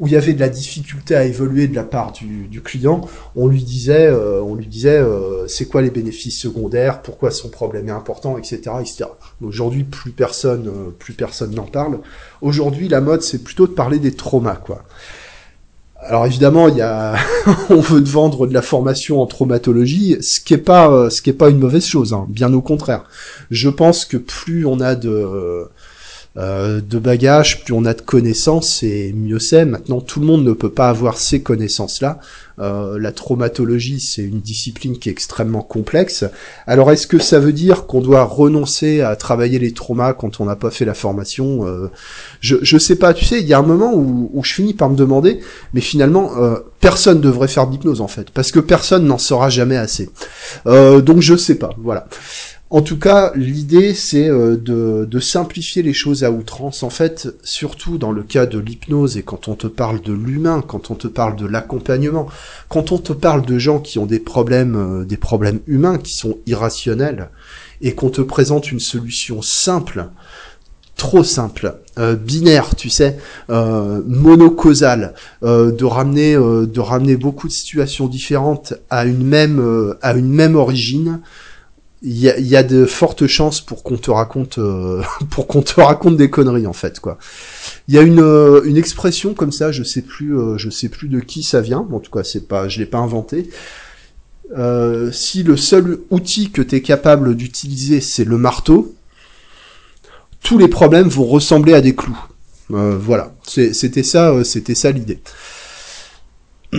où 0.00 0.06
il 0.06 0.14
y 0.14 0.16
avait 0.16 0.32
de 0.32 0.40
la 0.40 0.48
difficulté 0.48 1.14
à 1.14 1.24
évoluer 1.24 1.68
de 1.68 1.76
la 1.76 1.84
part 1.84 2.12
du, 2.12 2.48
du 2.48 2.62
client, 2.62 3.02
on 3.36 3.46
lui 3.46 3.62
disait, 3.62 4.06
euh, 4.06 4.42
on 4.42 4.54
lui 4.54 4.66
disait, 4.66 4.98
euh, 4.98 5.46
c'est 5.46 5.66
quoi 5.66 5.82
les 5.82 5.90
bénéfices 5.90 6.40
secondaires, 6.40 7.02
pourquoi 7.02 7.30
son 7.30 7.50
problème 7.50 7.88
est 7.88 7.92
important, 7.92 8.38
etc., 8.38 8.60
etc. 8.80 9.04
Aujourd'hui, 9.42 9.84
plus 9.84 10.10
personne, 10.10 10.68
euh, 10.68 10.90
plus 10.98 11.12
personne 11.12 11.54
n'en 11.54 11.66
parle. 11.66 11.98
Aujourd'hui, 12.40 12.88
la 12.88 13.02
mode, 13.02 13.22
c'est 13.22 13.44
plutôt 13.44 13.66
de 13.66 13.72
parler 13.72 13.98
des 13.98 14.12
traumas, 14.12 14.56
quoi. 14.56 14.84
Alors 16.02 16.24
évidemment, 16.24 16.68
il 16.68 16.76
y 16.76 16.80
a, 16.80 17.16
on 17.68 17.80
veut 17.80 18.00
vendre 18.00 18.46
de 18.46 18.54
la 18.54 18.62
formation 18.62 19.20
en 19.20 19.26
traumatologie, 19.26 20.16
ce 20.22 20.40
qui 20.40 20.54
est 20.54 20.58
pas, 20.58 21.10
ce 21.10 21.20
qui 21.20 21.28
est 21.28 21.34
pas 21.34 21.50
une 21.50 21.58
mauvaise 21.58 21.84
chose, 21.84 22.14
hein, 22.14 22.24
bien 22.30 22.54
au 22.54 22.62
contraire. 22.62 23.04
Je 23.50 23.68
pense 23.68 24.06
que 24.06 24.16
plus 24.16 24.64
on 24.64 24.80
a 24.80 24.94
de 24.94 25.68
euh, 26.36 26.80
de 26.80 26.98
bagages, 26.98 27.64
plus 27.64 27.74
on 27.74 27.84
a 27.84 27.94
de 27.94 28.02
connaissances, 28.02 28.82
et 28.82 29.12
mieux 29.12 29.38
c'est. 29.38 29.64
Maintenant, 29.64 30.00
tout 30.00 30.20
le 30.20 30.26
monde 30.26 30.44
ne 30.44 30.52
peut 30.52 30.70
pas 30.70 30.88
avoir 30.88 31.18
ces 31.18 31.42
connaissances-là. 31.42 32.20
Euh, 32.60 32.98
la 32.98 33.10
traumatologie, 33.10 34.00
c'est 34.00 34.22
une 34.22 34.40
discipline 34.40 34.98
qui 34.98 35.08
est 35.08 35.12
extrêmement 35.12 35.62
complexe. 35.62 36.24
Alors, 36.66 36.92
est-ce 36.92 37.06
que 37.06 37.18
ça 37.18 37.38
veut 37.38 37.54
dire 37.54 37.86
qu'on 37.86 38.02
doit 38.02 38.24
renoncer 38.24 39.00
à 39.00 39.16
travailler 39.16 39.58
les 39.58 39.72
traumas 39.72 40.12
quand 40.12 40.40
on 40.40 40.44
n'a 40.44 40.56
pas 40.56 40.70
fait 40.70 40.84
la 40.84 40.92
formation? 40.92 41.66
Euh, 41.66 41.90
je, 42.40 42.56
je 42.60 42.76
sais 42.76 42.96
pas. 42.96 43.14
Tu 43.14 43.24
sais, 43.24 43.40
il 43.40 43.46
y 43.46 43.54
a 43.54 43.58
un 43.58 43.62
moment 43.62 43.94
où, 43.94 44.40
je 44.44 44.52
finis 44.52 44.74
par 44.74 44.90
me 44.90 44.96
demander, 44.96 45.40
mais 45.72 45.80
finalement, 45.80 46.36
euh, 46.36 46.56
personne 46.80 47.20
devrait 47.20 47.48
faire 47.48 47.66
d'hypnose 47.66 48.00
en 48.00 48.08
fait, 48.08 48.30
parce 48.30 48.52
que 48.52 48.60
personne 48.60 49.06
n'en 49.06 49.18
saura 49.18 49.48
jamais 49.48 49.76
assez. 49.76 50.10
Donc, 50.66 51.20
je 51.20 51.36
sais 51.36 51.54
pas. 51.54 51.70
Voilà. 51.78 52.08
En 52.72 52.82
tout 52.82 53.00
cas, 53.00 53.32
l'idée, 53.34 53.94
c'est 53.94 54.28
euh, 54.28 54.56
de, 54.56 55.18
simplifier 55.18 55.82
les 55.82 55.92
choses 55.92 56.22
à 56.22 56.30
outrance. 56.30 56.84
En 56.84 56.90
fait, 56.90 57.28
surtout 57.42 57.98
dans 57.98 58.12
le 58.12 58.22
cas 58.22 58.46
de 58.46 58.60
l'hypnose 58.60 59.16
et 59.16 59.24
quand 59.24 59.48
on 59.48 59.56
te 59.56 59.66
parle 59.66 60.00
de 60.00 60.12
l'humain, 60.12 60.62
quand 60.66 60.92
on 60.92 60.94
te 60.94 61.08
parle 61.08 61.34
de 61.34 61.46
l'accompagnement, 61.46 62.28
quand 62.68 62.92
on 62.92 62.98
te 62.98 63.12
parle 63.12 63.44
de 63.44 63.58
gens 63.58 63.80
qui 63.80 63.98
ont 63.98 64.06
des 64.06 64.20
problèmes, 64.20 64.76
euh, 64.76 65.04
des 65.04 65.16
problèmes 65.16 65.58
humains 65.66 65.98
qui 65.98 66.14
sont 66.14 66.38
irrationnels, 66.46 67.30
et 67.82 67.96
qu'on 67.96 68.10
te 68.10 68.20
présente 68.20 68.70
une 68.70 68.78
solution 68.78 69.42
simple, 69.42 70.08
trop 70.96 71.24
simple, 71.24 71.80
euh, 71.98 72.14
binaire, 72.14 72.76
tu 72.76 72.88
sais, 72.88 73.18
euh, 73.50 74.00
monocausal, 74.06 75.14
de 75.42 75.84
ramener, 75.84 76.34
de 76.34 76.80
ramener 76.80 77.16
beaucoup 77.16 77.48
de 77.48 77.52
situations 77.52 78.06
différentes 78.06 78.74
à 78.90 79.06
une 79.06 79.24
même, 79.24 79.96
à 80.02 80.12
une 80.12 80.30
même 80.30 80.54
origine 80.54 81.20
il 82.02 82.16
y 82.16 82.56
a, 82.56 82.62
de 82.62 82.86
fortes 82.86 83.26
chances 83.26 83.60
pour 83.60 83.82
qu'on 83.82 83.98
te 83.98 84.10
raconte 84.10 84.58
euh, 84.58 85.02
pour 85.30 85.46
qu'on 85.46 85.62
te 85.62 85.80
raconte 85.80 86.16
des 86.16 86.30
conneries 86.30 86.66
en 86.66 86.72
fait 86.72 86.98
quoi. 86.98 87.18
Il 87.88 87.94
y 87.94 87.98
a 87.98 88.02
une, 88.02 88.20
euh, 88.20 88.62
une 88.64 88.78
expression 88.78 89.34
comme 89.34 89.52
ça, 89.52 89.70
je 89.70 89.82
sais 89.82 90.02
plus 90.02 90.38
euh, 90.38 90.56
je 90.56 90.70
sais 90.70 90.88
plus 90.88 91.08
de 91.08 91.20
qui 91.20 91.42
ça 91.42 91.60
vient, 91.60 91.86
en 91.92 92.00
tout 92.00 92.10
cas 92.10 92.24
c'est 92.24 92.48
pas 92.48 92.68
je 92.68 92.78
l'ai 92.78 92.86
pas 92.86 92.98
inventé. 92.98 93.50
si 95.12 95.42
le 95.42 95.56
seul 95.56 96.00
outil 96.10 96.50
que 96.50 96.62
tu 96.62 96.76
es 96.76 96.82
capable 96.82 97.36
d'utiliser 97.36 98.00
c'est 98.00 98.24
le 98.24 98.38
marteau, 98.38 98.94
tous 100.42 100.56
les 100.56 100.68
problèmes 100.68 101.08
vont 101.08 101.26
ressembler 101.26 101.74
à 101.74 101.82
des 101.82 101.94
clous. 101.94 102.18
voilà, 102.70 103.34
c'était 103.46 104.02
ça 104.02 104.42
c'était 104.44 104.74
ça 104.74 104.90
l'idée. 104.90 105.20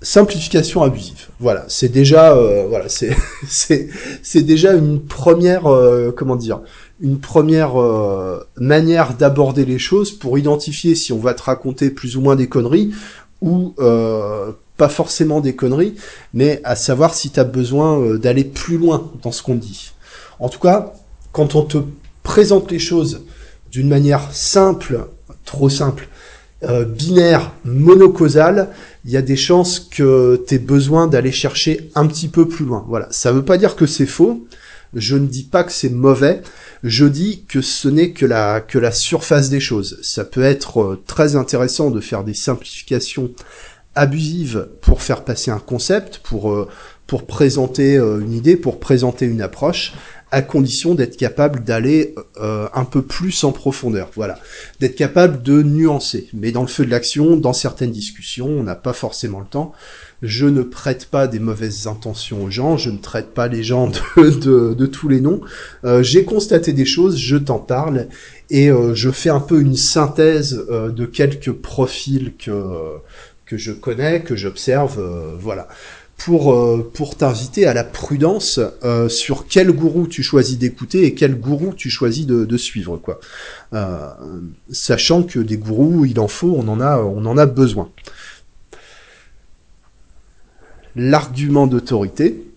simplification 0.00 0.82
abusive. 0.82 1.28
Voilà, 1.40 1.64
c'est 1.68 1.88
déjà 1.88 2.32
euh, 2.34 2.66
voilà, 2.68 2.86
c'est 2.88 3.16
c'est 4.22 4.42
déjà 4.42 4.74
une 4.74 5.00
première 5.00 5.66
euh, 5.66 6.12
comment 6.16 6.36
dire, 6.36 6.60
une 7.00 7.18
première 7.18 7.80
euh, 7.80 8.46
manière 8.56 9.14
d'aborder 9.14 9.64
les 9.64 9.78
choses 9.78 10.12
pour 10.12 10.38
identifier 10.38 10.94
si 10.94 11.12
on 11.12 11.18
va 11.18 11.34
te 11.34 11.42
raconter 11.42 11.90
plus 11.90 12.16
ou 12.16 12.20
moins 12.20 12.36
des 12.36 12.48
conneries 12.48 12.92
ou 13.40 13.74
pas 14.76 14.88
forcément 14.88 15.40
des 15.40 15.56
conneries, 15.56 15.96
mais 16.34 16.60
à 16.62 16.76
savoir 16.76 17.12
si 17.12 17.30
tu 17.30 17.40
as 17.40 17.44
besoin 17.44 18.16
d'aller 18.16 18.44
plus 18.44 18.78
loin 18.78 19.10
dans 19.22 19.32
ce 19.32 19.42
qu'on 19.42 19.56
dit. 19.56 19.92
En 20.38 20.48
tout 20.48 20.60
cas, 20.60 20.92
quand 21.32 21.56
on 21.56 21.62
te 21.62 21.78
présente 22.22 22.70
les 22.70 22.78
choses 22.78 23.22
d'une 23.72 23.88
manière 23.88 24.32
simple, 24.32 25.08
trop 25.44 25.68
simple, 25.68 26.08
binaire, 26.62 27.52
monocausale, 27.64 28.70
il 29.04 29.12
y 29.12 29.16
a 29.16 29.22
des 29.22 29.36
chances 29.36 29.78
que 29.78 30.42
tu 30.48 30.54
aies 30.54 30.58
besoin 30.58 31.06
d'aller 31.06 31.30
chercher 31.30 31.90
un 31.94 32.06
petit 32.06 32.28
peu 32.28 32.48
plus 32.48 32.64
loin. 32.64 32.84
Voilà, 32.88 33.06
ça 33.10 33.30
veut 33.30 33.44
pas 33.44 33.58
dire 33.58 33.76
que 33.76 33.86
c'est 33.86 34.06
faux. 34.06 34.46
Je 34.94 35.16
ne 35.16 35.26
dis 35.26 35.44
pas 35.44 35.64
que 35.64 35.72
c'est 35.72 35.90
mauvais, 35.90 36.42
je 36.82 37.04
dis 37.04 37.44
que 37.46 37.60
ce 37.60 37.88
n'est 37.88 38.12
que 38.12 38.24
la, 38.24 38.60
que 38.60 38.78
la 38.78 38.90
surface 38.90 39.50
des 39.50 39.60
choses. 39.60 39.98
Ça 40.02 40.24
peut 40.24 40.42
être 40.42 40.80
euh, 40.80 41.02
très 41.06 41.36
intéressant 41.36 41.90
de 41.90 42.00
faire 42.00 42.24
des 42.24 42.34
simplifications 42.34 43.30
abusives 43.94 44.68
pour 44.80 45.02
faire 45.02 45.24
passer 45.24 45.50
un 45.50 45.58
concept, 45.58 46.18
pour, 46.18 46.52
euh, 46.52 46.68
pour 47.06 47.26
présenter 47.26 47.96
euh, 47.96 48.20
une 48.20 48.32
idée, 48.32 48.56
pour 48.56 48.80
présenter 48.80 49.26
une 49.26 49.42
approche, 49.42 49.92
à 50.30 50.42
condition 50.42 50.94
d'être 50.94 51.16
capable 51.16 51.64
d'aller 51.64 52.14
euh, 52.40 52.68
un 52.74 52.84
peu 52.84 53.02
plus 53.02 53.44
en 53.44 53.52
profondeur. 53.52 54.10
Voilà, 54.14 54.38
d'être 54.80 54.94
capable 54.94 55.42
de 55.42 55.62
nuancer. 55.62 56.28
Mais 56.34 56.52
dans 56.52 56.62
le 56.62 56.68
feu 56.68 56.84
de 56.84 56.90
l'action, 56.90 57.36
dans 57.36 57.52
certaines 57.52 57.92
discussions, 57.92 58.48
on 58.48 58.62
n'a 58.62 58.74
pas 58.74 58.92
forcément 58.92 59.40
le 59.40 59.46
temps. 59.46 59.72
Je 60.20 60.46
ne 60.46 60.62
prête 60.62 61.06
pas 61.06 61.28
des 61.28 61.38
mauvaises 61.38 61.86
intentions 61.86 62.44
aux 62.44 62.50
gens, 62.50 62.76
je 62.76 62.90
ne 62.90 62.98
traite 62.98 63.34
pas 63.34 63.46
les 63.46 63.62
gens 63.62 63.90
de, 64.16 64.86
tous 64.92 65.08
les 65.08 65.20
noms. 65.20 65.40
Euh, 65.84 66.02
j'ai 66.02 66.24
constaté 66.24 66.72
des 66.72 66.86
choses, 66.86 67.16
je 67.16 67.36
t'en 67.36 67.60
parle, 67.60 68.08
et 68.50 68.68
euh, 68.68 68.94
je 68.94 69.10
fais 69.10 69.30
un 69.30 69.40
peu 69.40 69.60
une 69.60 69.76
synthèse 69.76 70.66
de 70.68 71.06
quelques 71.06 71.52
profils 71.52 72.32
que, 72.36 72.52
que 73.46 73.56
je 73.56 73.70
connais, 73.70 74.22
que 74.22 74.34
j'observe, 74.34 75.00
voilà 75.38 75.68
pour, 76.18 76.52
euh, 76.52 76.90
pour 76.92 77.16
t'inviter 77.16 77.64
à 77.66 77.72
la 77.72 77.84
prudence 77.84 78.60
euh, 78.84 79.08
sur 79.08 79.46
quel 79.46 79.70
gourou 79.70 80.08
tu 80.08 80.22
choisis 80.22 80.58
d'écouter 80.58 81.04
et 81.04 81.14
quel 81.14 81.38
gourou 81.38 81.72
tu 81.72 81.88
choisis 81.88 82.26
de, 82.26 82.56
suivre, 82.56 82.96
quoi. 82.96 83.20
Euh, 83.72 84.10
sachant 84.70 85.22
que 85.22 85.38
des 85.38 85.56
gourous, 85.56 86.04
il 86.04 86.18
en 86.18 86.26
faut, 86.26 86.54
on 86.58 86.66
en 86.68 86.80
a, 86.80 86.98
on 86.98 87.24
en 87.24 87.38
a 87.38 87.46
besoin. 87.46 87.90
L'argument 90.96 91.68
d'autorité, 91.68 92.50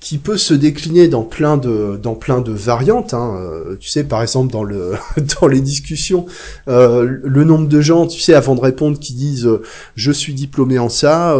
qui 0.00 0.18
peut 0.18 0.36
se 0.36 0.54
décliner 0.54 1.08
dans 1.08 1.24
plein 1.24 1.56
de 1.56 1.98
dans 2.00 2.14
plein 2.14 2.40
de 2.40 2.52
variantes. 2.52 3.14
Hein. 3.14 3.36
Euh, 3.36 3.76
tu 3.80 3.88
sais, 3.88 4.04
par 4.04 4.22
exemple, 4.22 4.52
dans 4.52 4.62
le 4.62 4.92
dans 5.40 5.48
les 5.48 5.60
discussions, 5.60 6.26
euh, 6.68 7.18
le 7.22 7.44
nombre 7.44 7.68
de 7.68 7.80
gens, 7.80 8.06
tu 8.06 8.20
sais, 8.20 8.34
avant 8.34 8.54
de 8.54 8.60
répondre, 8.60 8.98
qui 8.98 9.14
disent 9.14 9.46
euh, 9.46 9.62
je 9.96 10.12
suis 10.12 10.34
diplômé 10.34 10.78
en 10.78 10.88
ça, 10.88 11.36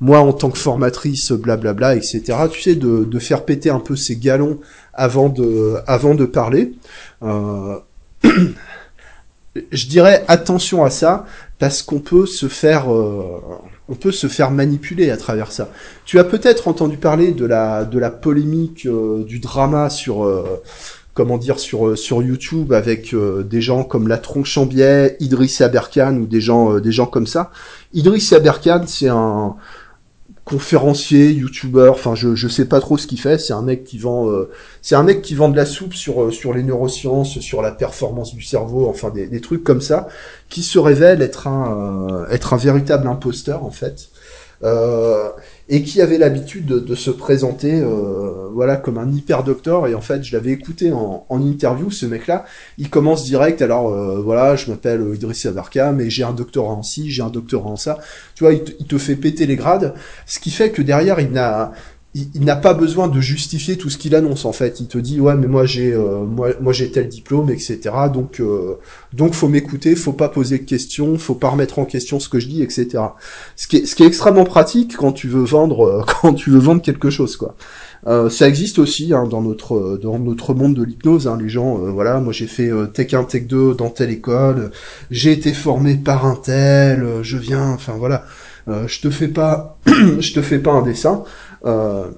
moi 0.00 0.20
en 0.20 0.32
tant 0.32 0.50
que 0.50 0.58
formatrice, 0.58 1.32
blablabla, 1.32 1.96
etc. 1.96 2.22
Tu 2.50 2.62
sais, 2.62 2.74
de, 2.76 3.04
de 3.04 3.18
faire 3.18 3.44
péter 3.44 3.70
un 3.70 3.80
peu 3.80 3.96
ses 3.96 4.16
galons 4.16 4.60
avant 4.94 5.28
de 5.28 5.76
avant 5.86 6.14
de 6.14 6.26
parler. 6.26 6.72
je 9.72 9.86
dirais 9.88 10.24
attention 10.28 10.84
à 10.84 10.90
ça 10.90 11.24
parce 11.58 11.82
qu'on 11.82 11.98
peut 11.98 12.26
se 12.26 12.46
faire 12.46 12.86
on 13.90 13.94
peut 13.96 14.12
se 14.12 14.28
faire 14.28 14.52
manipuler 14.52 15.10
à 15.10 15.16
travers 15.16 15.52
ça. 15.52 15.68
Tu 16.04 16.18
as 16.18 16.24
peut-être 16.24 16.68
entendu 16.68 16.96
parler 16.96 17.32
de 17.32 17.44
la 17.44 17.84
de 17.84 17.98
la 17.98 18.10
polémique 18.10 18.86
euh, 18.86 19.24
du 19.24 19.40
drama 19.40 19.90
sur 19.90 20.24
euh, 20.24 20.62
comment 21.12 21.36
dire 21.36 21.58
sur 21.58 21.88
euh, 21.88 21.96
sur 21.96 22.22
YouTube 22.22 22.72
avec 22.72 23.14
des 23.14 23.60
gens 23.60 23.82
comme 23.82 24.06
la 24.06 24.22
Chambier, 24.44 25.16
Idriss 25.18 25.60
Aberkan 25.60 26.16
ou 26.16 26.26
des 26.26 26.40
gens 26.40 26.78
des 26.78 26.92
gens 26.92 27.06
comme 27.06 27.26
ça. 27.26 27.50
Idriss 27.92 28.32
Aberkan, 28.32 28.84
c'est 28.86 29.08
un 29.08 29.56
conférencier, 30.50 31.30
youtubeur, 31.30 31.94
enfin 31.94 32.16
je 32.16 32.34
je 32.34 32.48
sais 32.48 32.64
pas 32.64 32.80
trop 32.80 32.98
ce 32.98 33.06
qu'il 33.06 33.20
fait, 33.20 33.38
c'est 33.38 33.52
un 33.52 33.62
mec 33.62 33.84
qui 33.84 33.98
vend 33.98 34.28
euh, 34.28 34.50
c'est 34.82 34.96
un 34.96 35.04
mec 35.04 35.22
qui 35.22 35.36
vend 35.36 35.48
de 35.48 35.56
la 35.56 35.64
soupe 35.64 35.94
sur 35.94 36.24
euh, 36.24 36.30
sur 36.32 36.52
les 36.52 36.64
neurosciences, 36.64 37.38
sur 37.38 37.62
la 37.62 37.70
performance 37.70 38.34
du 38.34 38.42
cerveau, 38.42 38.88
enfin 38.88 39.10
des, 39.10 39.28
des 39.28 39.40
trucs 39.40 39.62
comme 39.62 39.80
ça 39.80 40.08
qui 40.48 40.62
se 40.64 40.80
révèle 40.80 41.22
être 41.22 41.46
un 41.46 42.24
euh, 42.26 42.26
être 42.30 42.52
un 42.52 42.56
véritable 42.56 43.06
imposteur 43.06 43.64
en 43.64 43.70
fait. 43.70 44.08
Et 45.70 45.82
qui 45.82 46.02
avait 46.02 46.18
l'habitude 46.18 46.66
de, 46.66 46.94
se 46.96 47.10
présenter 47.10 47.80
euh, 47.80 48.48
voilà 48.52 48.76
comme 48.76 48.98
un 48.98 49.10
hyper 49.10 49.44
docteur. 49.44 49.86
Et 49.86 49.94
en 49.94 50.00
fait 50.00 50.24
je 50.24 50.36
l'avais 50.36 50.50
écouté 50.50 50.92
en, 50.92 51.24
interview 51.30 51.90
ce 51.90 52.04
mec 52.06 52.26
là 52.26 52.44
il 52.76 52.90
commence 52.90 53.24
direct. 53.24 53.62
Alors 53.62 53.94
euh, 53.94 54.20
voilà 54.20 54.56
je 54.56 54.68
m'appelle 54.68 55.02
Idriss 55.14 55.46
Abarka 55.46 55.92
mais 55.92 56.10
j'ai 56.10 56.24
un 56.24 56.32
doctorat 56.32 56.74
en 56.74 56.82
ci 56.82 57.10
j'ai 57.10 57.22
un 57.22 57.30
doctorat 57.30 57.70
en 57.70 57.76
ça. 57.76 57.98
Tu 58.34 58.42
vois 58.42 58.52
il 58.52 58.64
te, 58.64 58.72
il 58.80 58.86
te 58.86 58.98
fait 58.98 59.16
péter 59.16 59.46
les 59.46 59.56
grades. 59.56 59.94
Ce 60.26 60.40
qui 60.40 60.50
fait 60.50 60.70
que 60.70 60.82
derrière 60.82 61.20
il 61.20 61.30
n'a 61.30 61.72
il, 62.14 62.44
n'a 62.44 62.56
pas 62.56 62.74
besoin 62.74 63.06
de 63.06 63.20
justifier 63.20 63.78
tout 63.78 63.88
ce 63.88 63.96
qu'il 63.96 64.16
annonce 64.16 64.44
en 64.44 64.52
fait. 64.52 64.80
Il 64.80 64.88
te 64.88 64.98
dit 64.98 65.20
ouais 65.20 65.36
mais 65.36 65.46
moi 65.46 65.64
j'ai 65.64 65.92
euh, 65.92 66.24
moi 66.24 66.48
moi 66.60 66.72
j'ai 66.72 66.90
tel 66.90 67.08
diplôme 67.08 67.50
etc. 67.50 67.78
Donc 68.12 68.40
euh, 68.40 68.78
donc 69.12 69.32
faut 69.32 69.46
m'écouter, 69.46 69.94
faut 69.94 70.12
pas 70.12 70.28
poser 70.28 70.58
de 70.58 70.64
questions, 70.64 71.16
faut 71.18 71.36
pas 71.36 71.50
remettre 71.50 71.78
en 71.78 71.84
question 71.84 72.18
ce 72.18 72.28
que 72.28 72.40
je 72.40 72.48
dis 72.48 72.62
etc. 72.62 72.98
Ce 73.54 73.68
qui 73.68 73.76
est 73.76 73.86
ce 73.86 73.94
qui 73.94 74.02
est 74.02 74.06
extrêmement 74.06 74.44
pratique 74.44 74.96
quand 74.96 75.12
tu 75.12 75.28
veux 75.28 75.44
vendre 75.44 75.86
euh, 75.86 76.02
quand 76.22 76.34
tu 76.34 76.50
veux 76.50 76.58
vendre 76.58 76.82
quelque 76.82 77.10
chose 77.10 77.36
quoi. 77.36 77.54
Euh, 78.08 78.28
ça 78.28 78.48
existe 78.48 78.80
aussi 78.80 79.12
hein, 79.14 79.28
dans 79.28 79.42
notre 79.42 79.98
dans 80.02 80.18
notre 80.18 80.52
monde 80.52 80.74
de 80.74 80.82
l'hypnose. 80.82 81.28
Hein, 81.28 81.38
les 81.40 81.48
gens, 81.48 81.76
voilà, 81.76 82.18
moi 82.18 82.32
j'ai 82.32 82.48
fait 82.48 82.70
Tech 82.92 83.14
1, 83.14 83.24
Tech 83.24 83.46
2 83.46 83.74
dans 83.74 83.90
telle 83.90 84.10
école, 84.10 84.72
j'ai 85.12 85.30
été 85.30 85.52
formé 85.52 85.94
par 85.96 86.26
un 86.26 86.34
tel, 86.34 87.06
je 87.22 87.36
viens, 87.36 87.68
enfin 87.68 87.94
voilà, 87.98 88.24
je 88.66 89.00
te 89.00 89.10
fais 89.10 89.28
pas, 89.28 89.78
je 89.86 90.32
te 90.32 90.40
fais 90.40 90.58
pas 90.58 90.72
un 90.72 90.82
dessin. 90.82 91.24
Euh, 91.64 92.10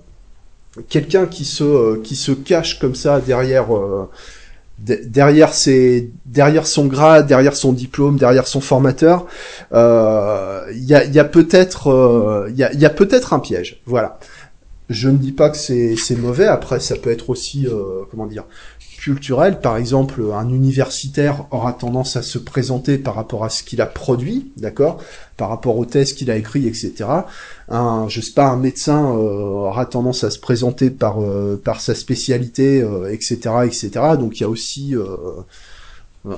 quelqu'un 0.88 1.26
qui 1.26 1.44
se 1.44 1.64
euh, 1.64 2.00
qui 2.02 2.16
se 2.16 2.32
cache 2.32 2.78
comme 2.78 2.94
ça 2.94 3.20
derrière 3.20 3.76
euh, 3.76 4.08
derrière 4.78 5.52
ses 5.52 6.10
derrière 6.26 6.66
son 6.66 6.86
grade, 6.86 7.26
derrière 7.26 7.54
son 7.54 7.72
diplôme, 7.72 8.16
derrière 8.16 8.46
son 8.46 8.60
formateur, 8.60 9.26
il 9.72 10.84
y 10.84 10.94
a, 10.94 11.24
peut-être 11.24 12.48
y 12.56 12.84
a, 12.84 12.90
peut-être 12.90 13.32
un 13.32 13.38
piège. 13.38 13.80
Voilà. 13.86 14.18
je 14.88 15.08
ne 15.08 15.18
dis 15.18 15.32
pas 15.32 15.50
que 15.50 15.56
c'est 15.56 16.16
mauvais. 16.16 16.46
Après, 16.46 16.80
ça 16.80 16.96
peut 16.96 17.10
être 17.10 17.30
aussi, 17.30 17.68
comment 18.10 18.26
dire, 18.26 18.44
culturel. 19.02 19.60
Par 19.60 19.76
exemple, 19.76 20.22
un 20.32 20.48
universitaire 20.48 21.46
aura 21.50 21.72
tendance 21.72 22.16
à 22.16 22.22
se 22.22 22.38
présenter 22.38 22.98
par 22.98 23.14
rapport 23.14 23.44
à 23.44 23.50
ce 23.50 23.62
qu'il 23.62 23.80
a 23.80 23.86
produit, 23.86 24.52
d'accord, 24.56 25.02
par 25.36 25.48
rapport 25.48 25.76
aux 25.76 25.84
thèses 25.84 26.12
qu'il 26.12 26.30
a 26.30 26.36
écrit, 26.36 26.66
etc. 26.66 27.04
Un, 27.68 28.06
je 28.08 28.20
sais 28.20 28.32
pas, 28.32 28.46
un 28.46 28.56
médecin 28.56 29.04
euh, 29.04 29.68
aura 29.68 29.86
tendance 29.86 30.24
à 30.24 30.30
se 30.30 30.38
présenter 30.38 30.90
par 30.90 31.20
euh, 31.20 31.60
par 31.62 31.80
sa 31.80 31.94
spécialité, 31.94 32.84
etc., 33.10 33.38
etc. 33.64 33.90
Donc 34.18 34.38
il 34.38 34.42
y 34.42 34.46
a 34.46 34.48
aussi 34.48 34.94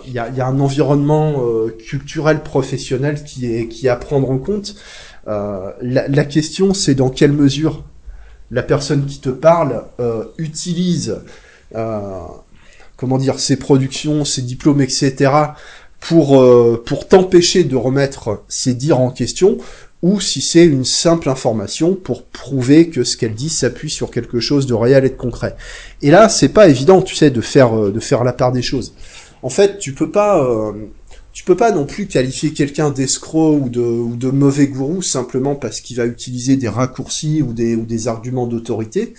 il 0.06 0.12
y 0.12 0.18
a, 0.18 0.30
y 0.30 0.40
a, 0.40 0.47
un 0.47 0.61
environnement 0.61 1.42
culturel 1.87 2.42
professionnel 2.42 3.23
qui 3.25 3.54
est 3.54 3.68
qui 3.68 3.87
est 3.87 3.90
à 3.90 3.97
prendre 3.97 4.30
en 4.30 4.38
compte. 4.38 4.75
la, 5.26 5.73
la 5.80 6.25
question, 6.25 6.73
c'est 6.73 6.94
dans 6.94 7.11
quelle 7.11 7.33
mesure 7.33 7.85
la 8.50 8.62
personne 8.62 9.06
qui 9.06 9.21
te 9.21 9.30
parle 9.30 9.85
euh, 10.00 10.25
utilise 10.38 11.21
euh, 11.75 12.21
comment 13.04 13.18
dire 13.18 13.38
ses 13.38 13.56
productions, 13.56 14.25
ses 14.25 14.40
diplômes, 14.40 14.80
etc. 14.80 15.30
pour 16.00 16.40
euh, 16.40 16.82
pour 16.87 17.06
t'empêcher 17.06 17.62
de 17.62 17.76
remettre 17.76 18.42
ses 18.49 18.73
dires 18.73 18.99
en 18.99 19.11
question, 19.11 19.58
ou 20.00 20.20
si 20.20 20.40
c'est 20.40 20.64
une 20.64 20.87
simple 20.87 21.28
information 21.28 21.94
pour 21.94 22.25
prouver 22.25 22.88
que 22.88 23.04
ce 23.04 23.18
qu'elle 23.18 23.34
dit 23.34 23.50
s'appuie 23.50 23.90
sur 23.90 24.11
quelque 24.11 24.40
chose 24.40 24.66
de 24.66 24.73
réel 24.73 25.04
et 25.04 25.11
de 25.11 25.16
concret. 25.16 25.54
Et 26.00 26.11
là, 26.11 26.30
c'est 26.30 26.49
pas 26.49 26.66
évident, 26.68 27.02
tu 27.02 27.14
sais, 27.14 27.30
de 27.30 27.42
faire 27.42 27.76
de 27.76 28.00
faire 28.00 28.25
la 28.25 28.32
part 28.32 28.52
des 28.52 28.62
choses. 28.62 28.94
En 29.42 29.50
fait, 29.50 29.76
tu 29.76 29.92
peux 29.92 30.11
pas 30.11 30.73
tu 31.34 31.44
peux 31.44 31.56
pas 31.56 31.73
non 31.73 31.84
plus 31.84 32.06
qualifier 32.06 32.54
quelqu'un 32.54 32.90
d'escroc 32.90 33.61
ou 33.61 33.68
de, 33.68 33.82
ou 33.82 34.16
de 34.16 34.30
mauvais 34.30 34.68
gourou 34.68 35.02
simplement 35.02 35.56
parce 35.56 35.82
qu'il 35.82 35.99
va 35.99 36.06
utiliser 36.06 36.56
des 36.56 36.68
raccourcis 36.68 37.42
ou 37.42 37.52
des, 37.52 37.76
ou 37.76 37.84
des 37.84 38.08
arguments 38.08 38.46
d'autorité. 38.46 39.12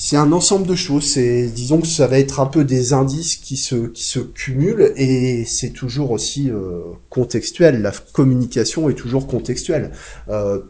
C'est 0.00 0.16
un 0.16 0.30
ensemble 0.30 0.64
de 0.64 0.76
choses. 0.76 1.04
C'est, 1.04 1.48
disons 1.48 1.80
que 1.80 1.88
ça 1.88 2.06
va 2.06 2.20
être 2.20 2.38
un 2.38 2.46
peu 2.46 2.64
des 2.64 2.92
indices 2.92 3.34
qui 3.34 3.56
se, 3.56 3.88
qui 3.88 4.04
se 4.04 4.20
cumulent 4.20 4.92
et 4.94 5.44
c'est 5.44 5.70
toujours 5.70 6.12
aussi 6.12 6.50
euh, 6.52 6.82
contextuel. 7.10 7.82
La 7.82 7.90
communication 8.12 8.88
est 8.88 8.94
toujours 8.94 9.26
contextuelle. 9.26 9.90
Euh, 10.28 10.60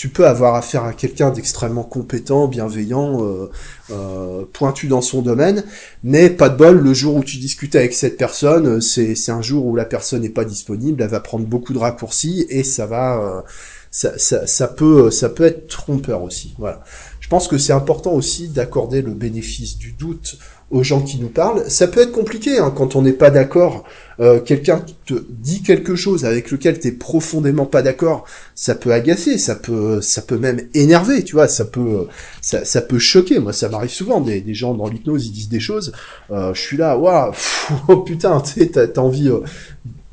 tu 0.00 0.08
peux 0.08 0.26
avoir 0.26 0.54
affaire 0.54 0.84
à 0.84 0.94
quelqu'un 0.94 1.30
d'extrêmement 1.30 1.82
compétent, 1.82 2.48
bienveillant, 2.48 3.22
euh, 3.22 3.50
euh, 3.90 4.46
pointu 4.50 4.86
dans 4.86 5.02
son 5.02 5.20
domaine, 5.20 5.62
mais 6.02 6.30
pas 6.30 6.48
de 6.48 6.56
bol, 6.56 6.78
le 6.78 6.94
jour 6.94 7.16
où 7.16 7.22
tu 7.22 7.36
discutes 7.36 7.76
avec 7.76 7.92
cette 7.92 8.16
personne, 8.16 8.80
c'est, 8.80 9.14
c'est 9.14 9.30
un 9.30 9.42
jour 9.42 9.66
où 9.66 9.76
la 9.76 9.84
personne 9.84 10.22
n'est 10.22 10.30
pas 10.30 10.46
disponible, 10.46 11.02
elle 11.02 11.10
va 11.10 11.20
prendre 11.20 11.44
beaucoup 11.44 11.74
de 11.74 11.78
raccourcis 11.78 12.46
et 12.48 12.64
ça 12.64 12.86
va, 12.86 13.20
euh, 13.20 13.42
ça, 13.90 14.18
ça, 14.18 14.46
ça, 14.46 14.68
peut, 14.68 15.10
ça 15.10 15.28
peut 15.28 15.44
être 15.44 15.66
trompeur 15.66 16.22
aussi. 16.22 16.54
Voilà. 16.58 16.84
Je 17.20 17.28
pense 17.28 17.48
que 17.48 17.58
c'est 17.58 17.72
important 17.72 18.12
aussi 18.12 18.48
d'accorder 18.48 19.02
le 19.02 19.12
bénéfice 19.12 19.78
du 19.78 19.92
doute 19.92 20.38
aux 20.70 20.84
gens 20.84 21.00
qui 21.00 21.18
nous 21.18 21.28
parlent. 21.28 21.68
Ça 21.68 21.88
peut 21.88 22.00
être 22.00 22.12
compliqué 22.12 22.58
hein, 22.58 22.72
quand 22.74 22.94
on 22.94 23.02
n'est 23.02 23.12
pas 23.12 23.30
d'accord. 23.30 23.84
Euh, 24.20 24.38
quelqu'un 24.38 24.84
te 25.06 25.14
dit 25.28 25.62
quelque 25.62 25.96
chose 25.96 26.24
avec 26.24 26.50
lequel 26.50 26.78
tu 26.78 26.88
es 26.88 26.92
profondément 26.92 27.64
pas 27.66 27.80
d'accord, 27.82 28.26
ça 28.54 28.74
peut 28.74 28.92
agacer, 28.92 29.38
ça 29.38 29.54
peut, 29.54 30.00
ça 30.00 30.20
peut 30.20 30.36
même 30.36 30.60
énerver, 30.74 31.24
tu 31.24 31.36
vois, 31.36 31.48
ça 31.48 31.64
peut, 31.64 32.06
ça, 32.42 32.82
peut 32.82 32.98
choquer. 32.98 33.38
Moi, 33.38 33.52
ça 33.52 33.68
m'arrive 33.68 33.90
souvent. 33.90 34.20
Des, 34.20 34.54
gens 34.54 34.74
dans 34.74 34.88
l'hypnose, 34.88 35.26
ils 35.26 35.32
disent 35.32 35.48
des 35.48 35.60
choses. 35.60 35.92
Euh, 36.30 36.52
je 36.54 36.60
suis 36.60 36.76
là, 36.76 36.98
waouh, 36.98 37.32
oh 37.88 37.96
putain, 37.98 38.42
t'as, 38.72 39.00
envie. 39.00 39.28
Euh, 39.28 39.40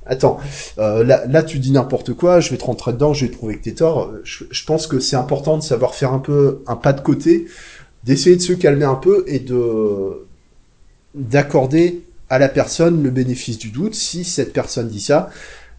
attends, 0.08 0.40
euh, 0.80 1.04
là, 1.04 1.44
tu 1.44 1.60
dis 1.60 1.72
n'importe 1.72 2.14
quoi, 2.14 2.40
je 2.40 2.50
vais 2.52 2.58
te 2.58 2.66
rentrer 2.66 2.94
dedans, 2.94 3.14
je 3.14 3.26
vais 3.26 3.32
trouver 3.32 3.58
que 3.58 3.64
t'es 3.64 3.74
tort. 3.74 4.12
Je, 4.24 4.46
je 4.50 4.66
pense 4.66 4.88
que 4.88 5.00
c'est 5.00 5.16
important 5.16 5.58
de 5.58 5.64
savoir 5.64 5.96
faire 5.96 6.14
un 6.14 6.20
peu 6.20 6.64
un 6.68 6.76
pas 6.76 6.94
de 6.94 7.02
côté, 7.02 7.46
d'essayer 8.04 8.36
de 8.36 8.42
se 8.42 8.54
calmer 8.54 8.86
un 8.86 8.96
peu 8.96 9.24
et 9.28 9.40
de 9.40 10.26
d'accorder 11.14 12.04
à 12.30 12.40
la 12.40 12.50
personne 12.50 13.02
le 13.02 13.10
bénéfice 13.10 13.58
du 13.58 13.70
doute. 13.70 13.96
Si 13.96 14.24
cette 14.24 14.54
personne 14.54 14.88
dit 14.88 15.02
ça, 15.02 15.30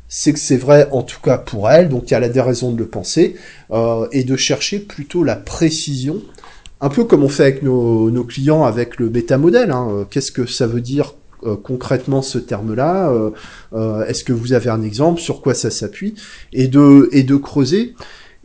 c'est 0.08 0.32
que 0.32 0.38
c'est 0.38 0.56
vrai 0.56 0.88
en 0.90 1.02
tout 1.02 1.20
cas 1.20 1.38
pour 1.38 1.70
elle, 1.70 1.88
donc 1.88 2.10
elle 2.12 2.24
a 2.24 2.28
des 2.28 2.40
raisons 2.40 2.72
de 2.72 2.78
le 2.78 2.86
penser, 2.86 3.36
euh, 3.70 4.08
et 4.12 4.24
de 4.24 4.36
chercher 4.36 4.78
plutôt 4.80 5.22
la 5.22 5.36
précision, 5.36 6.22
un 6.80 6.88
peu 6.88 7.04
comme 7.04 7.24
on 7.24 7.28
fait 7.28 7.44
avec 7.44 7.62
nos, 7.62 8.24
clients 8.24 8.64
avec 8.64 8.98
le 8.98 9.08
bêta-modèle. 9.08 9.70
Hein. 9.70 10.06
Qu'est-ce 10.10 10.32
que 10.32 10.46
ça 10.46 10.66
veut 10.66 10.80
dire 10.80 11.14
euh, 11.14 11.17
concrètement 11.62 12.22
ce 12.22 12.38
terme-là 12.38 13.10
euh, 13.10 13.30
euh 13.72 14.04
Est-ce 14.06 14.24
que 14.24 14.32
vous 14.32 14.52
avez 14.52 14.70
un 14.70 14.82
exemple 14.82 15.20
Sur 15.20 15.40
quoi 15.40 15.54
ça 15.54 15.70
s'appuie 15.70 16.14
Et 16.52 16.68
de, 16.68 17.08
et 17.12 17.22
de 17.22 17.36
creuser 17.36 17.94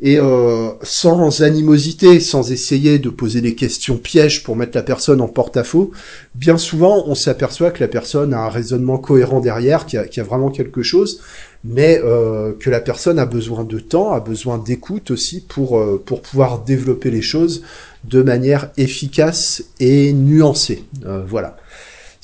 et 0.02 0.20
euh, 0.20 0.72
sans 0.82 1.44
animosité, 1.44 2.20
sans 2.20 2.52
essayer 2.52 3.00
de 3.00 3.10
poser 3.10 3.40
des 3.40 3.56
questions 3.56 3.98
pièges 3.98 4.44
pour 4.44 4.58
mettre 4.58 4.76
la 4.76 4.84
personne 4.84 5.22
en 5.22 5.30
porte-à-faux, 5.30 5.92
bien 6.36 6.58
souvent 6.58 7.06
on 7.08 7.16
s'aperçoit 7.16 7.72
que 7.72 7.80
la 7.80 7.88
personne 7.88 8.34
a 8.34 8.40
un 8.40 8.50
raisonnement 8.50 8.98
cohérent 8.98 9.40
derrière, 9.40 9.86
qui 9.86 9.98
a, 9.98 10.02
a 10.02 10.24
vraiment 10.24 10.50
quelque 10.50 10.84
chose, 10.84 11.22
mais 11.64 12.02
euh, 12.04 12.54
que 12.60 12.70
la 12.70 12.82
personne 12.82 13.20
a 13.20 13.26
besoin 13.26 13.64
de 13.64 13.80
temps, 13.80 14.12
a 14.12 14.20
besoin 14.20 14.58
d'écoute 14.58 15.12
aussi 15.12 15.42
pour, 15.42 15.80
euh, 15.80 16.02
pour 16.06 16.22
pouvoir 16.22 16.64
développer 16.64 17.10
les 17.10 17.22
choses 17.22 17.64
de 18.04 18.22
manière 18.22 18.72
efficace 18.76 19.64
et 19.80 20.12
nuancée. 20.12 20.84
Euh, 21.06 21.24
voilà. 21.26 21.56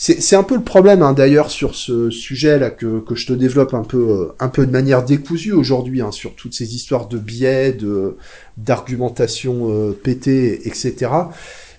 C'est 0.01 0.37
un 0.37 0.43
peu 0.43 0.55
le 0.55 0.63
problème 0.63 1.01
hein, 1.01 1.11
d'ailleurs 1.11 1.51
sur 1.51 1.75
ce 1.75 2.09
sujet-là 2.09 2.69
que, 2.69 3.01
que 3.01 3.15
je 3.15 3.27
te 3.27 3.33
développe 3.33 3.73
un 3.73 3.83
peu, 3.83 3.97
euh, 3.97 4.33
un 4.39 4.47
peu 4.47 4.65
de 4.65 4.71
manière 4.71 5.03
décousue 5.03 5.51
aujourd'hui, 5.51 6.01
hein, 6.01 6.13
sur 6.13 6.35
toutes 6.35 6.53
ces 6.53 6.73
histoires 6.73 7.09
de 7.09 7.17
biais, 7.17 7.73
de 7.73 8.15
d'argumentation 8.55 9.69
euh, 9.69 9.91
pétée, 9.91 10.65
etc. 10.65 11.11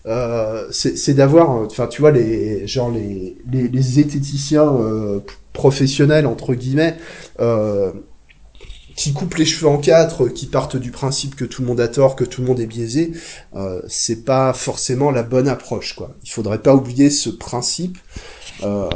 Euh, 0.04 0.66
c'est 0.70 1.14
d'avoir, 1.14 1.50
enfin 1.50 1.86
tu 1.86 2.02
vois, 2.02 2.10
les 2.10 2.66
genre 2.66 2.90
les, 2.90 3.38
les, 3.50 3.68
les 3.68 3.82
zététiciens 3.82 4.68
euh, 4.68 5.20
professionnels 5.54 6.26
entre 6.26 6.52
guillemets 6.54 6.96
euh, 7.40 7.90
qui 9.00 9.14
coupent 9.14 9.36
les 9.36 9.46
cheveux 9.46 9.66
en 9.66 9.78
quatre, 9.78 10.28
qui 10.28 10.44
partent 10.44 10.76
du 10.76 10.90
principe 10.90 11.34
que 11.34 11.46
tout 11.46 11.62
le 11.62 11.68
monde 11.68 11.80
a 11.80 11.88
tort, 11.88 12.16
que 12.16 12.24
tout 12.24 12.42
le 12.42 12.46
monde 12.46 12.60
est 12.60 12.66
biaisé, 12.66 13.12
euh, 13.56 13.80
c'est 13.88 14.26
pas 14.26 14.52
forcément 14.52 15.10
la 15.10 15.22
bonne 15.22 15.48
approche. 15.48 15.94
Quoi. 15.94 16.14
Il 16.22 16.28
faudrait 16.28 16.60
pas 16.60 16.74
oublier 16.74 17.08
ce 17.08 17.30
principe. 17.30 17.96
Euh, 18.62 18.90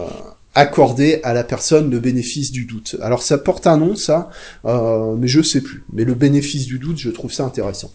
accorder 0.54 1.20
à 1.22 1.32
la 1.32 1.42
personne 1.42 1.90
le 1.90 2.00
bénéfice 2.00 2.52
du 2.52 2.66
doute. 2.66 2.96
Alors 3.00 3.22
ça 3.22 3.38
porte 3.38 3.66
un 3.66 3.78
nom, 3.78 3.96
ça, 3.96 4.28
euh, 4.66 5.16
mais 5.16 5.26
je 5.26 5.40
sais 5.40 5.62
plus. 5.62 5.84
Mais 5.90 6.04
le 6.04 6.12
bénéfice 6.12 6.66
du 6.66 6.78
doute, 6.78 6.98
je 6.98 7.08
trouve 7.08 7.32
ça 7.32 7.44
intéressant. 7.44 7.90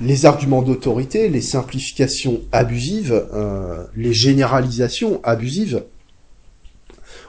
Les 0.00 0.24
arguments 0.24 0.62
d'autorité, 0.62 1.28
les 1.28 1.40
simplifications 1.40 2.42
abusives, 2.52 3.26
euh, 3.34 3.84
les 3.96 4.14
généralisations 4.14 5.20
abusives, 5.24 5.82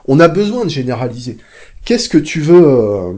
on 0.08 0.20
a 0.20 0.28
besoin 0.28 0.64
de 0.64 0.70
généraliser 0.70 1.38
qu'est-ce 1.86 2.10
que 2.10 2.18
tu 2.18 2.42
veux, 2.42 2.66
euh, 2.66 3.12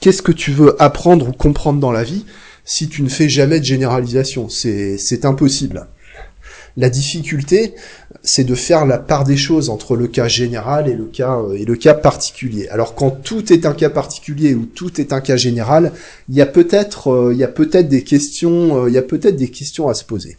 qu'est-ce 0.00 0.22
que 0.22 0.30
tu 0.30 0.52
veux 0.52 0.80
apprendre 0.80 1.28
ou 1.28 1.32
comprendre 1.32 1.80
dans 1.80 1.90
la 1.90 2.04
vie 2.04 2.24
si 2.64 2.88
tu 2.88 3.02
ne 3.02 3.08
fais 3.08 3.28
jamais 3.28 3.58
de 3.58 3.64
généralisation? 3.64 4.48
C'est, 4.48 5.24
impossible. 5.24 5.88
La 6.76 6.90
difficulté, 6.90 7.74
c'est 8.22 8.44
de 8.44 8.54
faire 8.54 8.84
la 8.84 8.98
part 8.98 9.24
des 9.24 9.38
choses 9.38 9.70
entre 9.70 9.96
le 9.96 10.08
cas 10.08 10.28
général 10.28 10.88
et 10.88 10.94
le 10.94 11.06
cas 11.06 11.38
euh, 11.38 11.54
et 11.54 11.64
le 11.64 11.74
cas 11.74 11.94
particulier. 11.94 12.68
Alors 12.68 12.94
quand 12.94 13.10
tout 13.10 13.50
est 13.50 13.64
un 13.64 13.72
cas 13.72 13.88
particulier 13.88 14.54
ou 14.54 14.66
tout 14.66 15.00
est 15.00 15.14
un 15.14 15.22
cas 15.22 15.36
général, 15.36 15.92
il 16.28 16.34
y 16.34 16.42
a 16.42 16.46
peut-être 16.46 17.08
euh, 17.08 17.32
il 17.32 17.38
y 17.38 17.44
a 17.44 17.48
peut-être 17.48 17.88
des 17.88 18.04
questions 18.04 18.86
il 18.88 18.92
y 18.92 18.98
a 18.98 19.02
peut-être 19.02 19.36
des 19.36 19.48
questions 19.48 19.88
à 19.88 19.94
se 19.94 20.04
poser. 20.04 20.36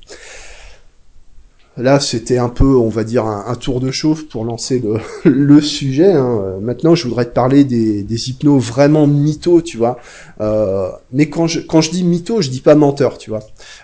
Là, 1.77 1.99
c'était 1.99 2.37
un 2.37 2.49
peu, 2.49 2.75
on 2.75 2.89
va 2.89 3.03
dire, 3.03 3.25
un, 3.25 3.55
tour 3.55 3.79
de 3.79 3.91
chauffe 3.91 4.27
pour 4.27 4.45
lancer 4.45 4.81
le, 5.23 5.61
sujet. 5.61 6.11
Hein. 6.11 6.57
Maintenant, 6.61 6.95
je 6.95 7.07
voudrais 7.07 7.25
te 7.25 7.33
parler 7.33 7.63
des, 7.63 8.03
des 8.03 8.29
hypnos 8.29 8.59
vraiment 8.59 9.05
mythos, 9.05 9.61
tu 9.61 9.77
vois. 9.77 9.99
Euh, 10.41 10.89
mais 11.11 11.29
quand 11.29 11.47
je, 11.47 11.59
quand 11.59 11.81
je 11.81 11.91
dis 11.91 12.03
mytho, 12.03 12.41
je 12.41 12.49
dis 12.49 12.61
pas 12.61 12.75
menteur, 12.75 13.17
tu 13.17 13.29
vois. 13.29 13.41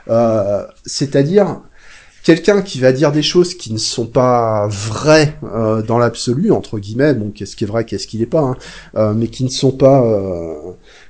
Euh, 0.10 0.64
C'est-à-dire 0.86 1.62
quelqu'un 2.24 2.62
qui 2.62 2.80
va 2.80 2.92
dire 2.92 3.12
des 3.12 3.22
choses 3.22 3.54
qui 3.54 3.72
ne 3.72 3.78
sont 3.78 4.08
pas 4.08 4.68
vraies 4.68 5.38
euh, 5.44 5.82
dans 5.82 6.00
l'absolu, 6.00 6.52
entre 6.52 6.80
guillemets. 6.80 7.14
Bon, 7.14 7.32
qu'est-ce 7.32 7.56
qui 7.56 7.66
est 7.66 7.68
vrai, 7.68 7.86
qu'est-ce 7.86 8.08
qui 8.08 8.18
n'est 8.18 8.26
pas, 8.26 8.42
hein, 8.42 8.56
euh, 8.96 9.14
mais 9.14 9.28
qui 9.28 9.44
ne 9.44 9.50
sont 9.50 9.72
pas 9.72 10.04
euh, 10.04 10.56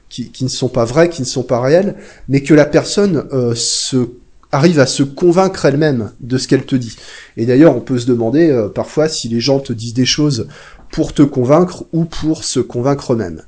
qui, 0.10 0.44
ne 0.44 0.50
sont 0.50 0.70
pas 0.70 0.86
vrais, 0.86 1.10
qui 1.10 1.22
ne 1.22 1.28
sont 1.28 1.44
pas 1.44 1.60
réels, 1.60 1.96
mais 2.28 2.44
que 2.44 2.54
la 2.54 2.66
personne 2.66 3.28
euh, 3.32 3.56
se 3.56 4.10
arrive 4.54 4.80
à 4.80 4.86
se 4.86 5.04
convaincre 5.04 5.66
elle-même 5.66 6.12
de 6.22 6.38
ce 6.38 6.48
qu'elle 6.48 6.66
te 6.66 6.76
dit. 6.76 6.96
Et 7.38 7.46
d'ailleurs, 7.46 7.76
on 7.76 7.82
peut 7.82 7.98
se 7.98 8.06
demander 8.06 8.50
euh, 8.50 8.70
parfois 8.70 9.10
si 9.10 9.28
les 9.28 9.40
gens 9.40 9.60
te 9.60 9.74
disent 9.74 9.96
des 9.96 10.06
choses 10.06 10.48
pour 10.92 11.12
te 11.12 11.24
convaincre 11.24 11.86
ou 11.92 12.06
pour 12.06 12.44
se 12.44 12.60
convaincre 12.60 13.14
eux-mêmes. 13.14 13.42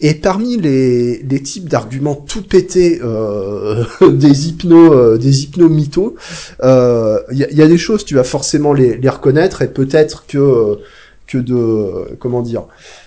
Et 0.00 0.14
parmi 0.14 0.58
les, 0.58 1.22
les 1.22 1.42
types 1.42 1.68
d'arguments 1.68 2.14
tout 2.14 2.42
pétés 2.42 3.00
euh, 3.02 3.84
des 4.10 4.48
hypnos, 4.48 4.92
euh, 4.92 5.16
des 5.16 5.44
il 5.44 7.50
y, 7.50 7.62
a 7.62 7.68
des 7.68 7.78
choses 7.78 8.04
tu 8.04 8.14
vas 8.14 8.24
forcément 8.24 8.74
les, 8.74 9.08
reconnaître 9.08 9.62
et 9.62 9.68
peut-être 9.68 10.26
que 10.26 10.78
que 11.26 11.38
de 11.38 12.14
comment 12.18 12.42
dire 12.42 12.64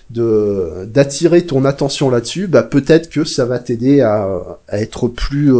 d'attirer 0.10 1.46
ton 1.46 1.66
attention 1.66 2.10
là-dessus, 2.10 2.48
bah 2.48 2.64
peut-être 2.64 3.10
que 3.10 3.24
ça 3.24 3.46
va 3.46 3.60
t'aider 3.60 4.02
à, 4.02 4.60
être 4.72 5.08
plus 5.08 5.52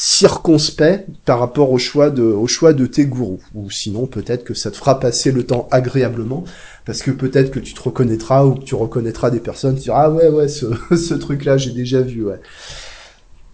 circonspect 0.00 1.08
par 1.24 1.40
rapport 1.40 1.72
au 1.72 1.78
choix 1.78 2.10
de 2.10 2.22
au 2.22 2.46
choix 2.46 2.72
de 2.72 2.86
tes 2.86 3.04
gourous. 3.04 3.42
Ou 3.56 3.68
sinon 3.68 4.06
peut-être 4.06 4.44
que 4.44 4.54
ça 4.54 4.70
te 4.70 4.76
fera 4.76 5.00
passer 5.00 5.32
le 5.32 5.44
temps 5.44 5.66
agréablement 5.72 6.44
parce 6.84 7.02
que 7.02 7.10
peut-être 7.10 7.50
que 7.50 7.58
tu 7.58 7.74
te 7.74 7.82
reconnaîtras 7.82 8.44
ou 8.44 8.54
que 8.54 8.64
tu 8.64 8.76
reconnaîtras 8.76 9.30
des 9.30 9.40
personnes 9.40 9.74
qui 9.74 9.82
diront 9.84 9.96
ah 9.96 10.10
ouais 10.10 10.28
ouais 10.28 10.46
ce, 10.46 10.66
ce 10.96 11.14
truc 11.14 11.44
là 11.44 11.56
j'ai 11.56 11.72
déjà 11.72 12.00
vu 12.00 12.24
ouais. 12.24 12.40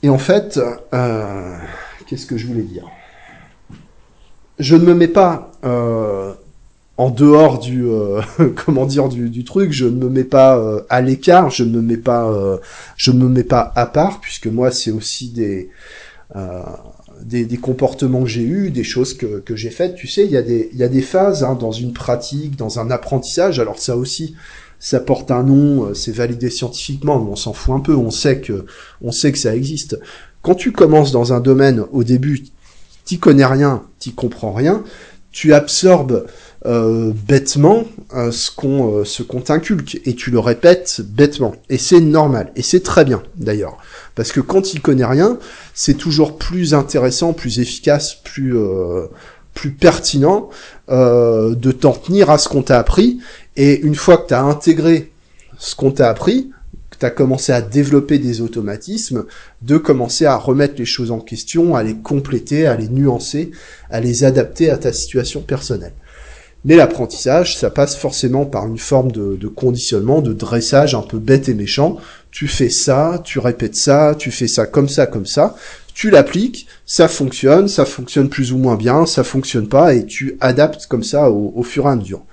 Et 0.02 0.10
en 0.10 0.18
fait, 0.18 0.60
euh, 0.92 1.56
qu'est-ce 2.06 2.26
que 2.26 2.36
je 2.36 2.46
voulais 2.46 2.60
dire? 2.60 2.90
Je 4.58 4.76
ne 4.76 4.84
me 4.84 4.92
mets 4.92 5.08
pas 5.08 5.50
euh, 5.64 6.34
en 6.98 7.08
dehors 7.08 7.58
du 7.58 7.86
euh, 7.86 8.20
comment 8.66 8.84
dire 8.84 9.08
du, 9.08 9.30
du, 9.30 9.44
truc, 9.44 9.72
je 9.72 9.86
ne 9.86 9.96
me 9.96 10.10
mets 10.10 10.24
pas 10.24 10.58
euh, 10.58 10.82
à 10.90 11.00
l'écart, 11.00 11.48
je 11.48 11.64
ne 11.64 11.70
me 11.70 11.80
mets 11.80 11.96
pas 11.96 12.30
euh, 12.30 12.58
je 12.98 13.12
me 13.12 13.30
mets 13.30 13.44
pas 13.44 13.72
à 13.76 13.86
part 13.86 14.20
puisque 14.20 14.46
moi 14.46 14.70
c'est 14.70 14.90
aussi 14.90 15.30
des 15.30 15.70
des, 17.20 17.44
des, 17.44 17.56
comportements 17.56 18.22
que 18.22 18.28
j'ai 18.28 18.42
eus, 18.42 18.70
des 18.70 18.82
choses 18.82 19.14
que, 19.14 19.40
que 19.40 19.54
j'ai 19.54 19.70
faites. 19.70 19.94
Tu 19.94 20.08
sais, 20.08 20.24
il 20.24 20.30
y 20.30 20.36
a 20.36 20.42
des, 20.42 20.68
il 20.72 20.78
y 20.78 20.82
a 20.82 20.88
des 20.88 21.02
phases 21.02 21.44
hein, 21.44 21.54
dans 21.54 21.70
une 21.70 21.92
pratique, 21.92 22.56
dans 22.56 22.78
un 22.80 22.90
apprentissage. 22.90 23.60
Alors 23.60 23.78
ça 23.78 23.96
aussi, 23.96 24.34
ça 24.80 25.00
porte 25.00 25.30
un 25.30 25.42
nom, 25.42 25.94
c'est 25.94 26.12
validé 26.12 26.50
scientifiquement, 26.50 27.20
mais 27.20 27.30
on 27.30 27.36
s'en 27.36 27.52
fout 27.52 27.74
un 27.74 27.80
peu. 27.80 27.94
On 27.94 28.10
sait 28.10 28.40
que, 28.40 28.66
on 29.00 29.12
sait 29.12 29.32
que 29.32 29.38
ça 29.38 29.54
existe. 29.54 29.98
Quand 30.42 30.54
tu 30.54 30.72
commences 30.72 31.12
dans 31.12 31.32
un 31.32 31.40
domaine, 31.40 31.84
au 31.92 32.04
début, 32.04 32.44
t'y 33.04 33.18
connais 33.18 33.46
rien, 33.46 33.82
t'y 33.98 34.12
comprends 34.12 34.52
rien, 34.52 34.82
tu 35.34 35.52
absorbes 35.52 36.26
euh, 36.66 37.12
bêtement 37.28 37.84
euh, 38.14 38.30
ce 38.30 38.50
qu'on 38.50 39.00
euh, 39.00 39.04
ce 39.04 39.22
qu'on 39.22 39.40
t'inculque 39.40 40.00
et 40.06 40.14
tu 40.14 40.30
le 40.30 40.38
répètes 40.38 41.02
bêtement 41.04 41.54
et 41.68 41.76
c'est 41.76 42.00
normal 42.00 42.52
et 42.56 42.62
c'est 42.62 42.82
très 42.82 43.04
bien 43.04 43.22
d'ailleurs 43.36 43.76
parce 44.14 44.32
que 44.32 44.40
quand 44.40 44.72
il 44.72 44.80
connaît 44.80 45.04
rien 45.04 45.38
c'est 45.74 45.94
toujours 45.94 46.38
plus 46.38 46.74
intéressant 46.74 47.32
plus 47.32 47.60
efficace 47.60 48.14
plus 48.22 48.56
euh, 48.56 49.06
plus 49.54 49.70
pertinent 49.70 50.50
de 50.88 51.70
t'en 51.70 51.92
tenir 51.92 52.28
à 52.28 52.38
ce 52.38 52.48
qu'on 52.48 52.62
t'a 52.62 52.76
appris 52.76 53.20
et 53.56 53.78
une 53.82 53.94
fois 53.94 54.16
que 54.16 54.26
tu 54.26 54.34
as 54.34 54.42
intégré 54.42 55.12
ce 55.58 55.76
qu'on 55.76 55.92
t'a 55.92 56.10
appris 56.10 56.50
que 56.94 57.00
tu 57.00 57.06
as 57.06 57.10
commencé 57.10 57.52
à 57.52 57.60
développer 57.60 58.18
des 58.18 58.40
automatismes, 58.40 59.24
de 59.62 59.76
commencer 59.76 60.26
à 60.26 60.36
remettre 60.36 60.74
les 60.78 60.84
choses 60.84 61.10
en 61.10 61.18
question, 61.18 61.74
à 61.74 61.82
les 61.82 61.96
compléter, 61.96 62.66
à 62.66 62.76
les 62.76 62.88
nuancer, 62.88 63.50
à 63.90 64.00
les 64.00 64.24
adapter 64.24 64.70
à 64.70 64.78
ta 64.78 64.92
situation 64.92 65.40
personnelle. 65.40 65.92
Mais 66.64 66.76
l'apprentissage, 66.76 67.58
ça 67.58 67.68
passe 67.68 67.96
forcément 67.96 68.46
par 68.46 68.66
une 68.66 68.78
forme 68.78 69.12
de, 69.12 69.48
conditionnement, 69.48 70.22
de 70.22 70.32
dressage 70.32 70.94
un 70.94 71.02
peu 71.02 71.18
bête 71.18 71.48
et 71.48 71.54
méchant. 71.54 71.98
Tu 72.34 72.48
fais 72.48 72.68
ça, 72.68 73.22
tu 73.22 73.38
répètes 73.38 73.76
ça, 73.76 74.16
tu 74.18 74.32
fais 74.32 74.48
ça 74.48 74.66
comme 74.66 74.88
ça, 74.88 75.06
comme 75.06 75.24
ça. 75.24 75.54
Tu 75.94 76.10
l'appliques, 76.10 76.66
ça 76.84 77.06
fonctionne, 77.06 77.68
ça 77.68 77.84
fonctionne 77.84 78.28
plus 78.28 78.52
ou 78.52 78.58
moins 78.58 78.74
bien, 78.74 79.06
ça 79.06 79.22
fonctionne 79.22 79.68
pas, 79.68 79.94
et 79.94 80.04
tu 80.04 80.36
adaptes 80.40 80.88
comme 80.88 81.04
ça 81.04 81.30
au, 81.30 81.62
fur 81.62 81.86
et 81.86 81.90
à 81.90 81.94
mesure. 81.94 82.24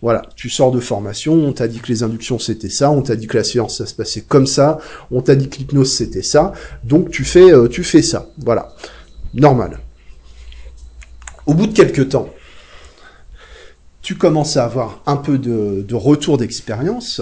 Voilà, 0.00 0.22
tu 0.36 0.48
sors 0.48 0.72
de 0.72 0.80
formation, 0.80 1.34
on 1.34 1.52
t'a 1.52 1.68
dit 1.68 1.80
que 1.80 1.88
les 1.88 2.02
inductions 2.02 2.38
c'était 2.38 2.70
ça, 2.70 2.90
on 2.90 3.02
t'a 3.02 3.14
dit 3.14 3.26
que 3.26 3.36
la 3.36 3.44
séance 3.44 3.76
ça 3.76 3.84
se 3.84 3.92
passait 3.92 4.22
comme 4.22 4.46
ça, 4.46 4.78
on 5.10 5.20
t'a 5.20 5.34
dit 5.34 5.50
que 5.50 5.58
l'hypnose 5.58 5.92
c'était 5.92 6.22
ça, 6.22 6.54
donc 6.82 7.10
tu 7.10 7.22
fais, 7.22 7.52
euh, 7.52 7.68
tu 7.68 7.84
fais 7.84 8.00
ça. 8.00 8.30
Voilà, 8.38 8.74
normal. 9.34 9.80
Au 11.44 11.52
bout 11.52 11.66
de 11.66 11.74
quelques 11.74 12.08
temps, 12.08 12.30
tu 14.00 14.14
commences 14.14 14.56
à 14.56 14.64
avoir 14.64 15.02
un 15.04 15.16
peu 15.16 15.36
de 15.36 15.94
retour 15.94 16.38
d'expérience, 16.38 17.20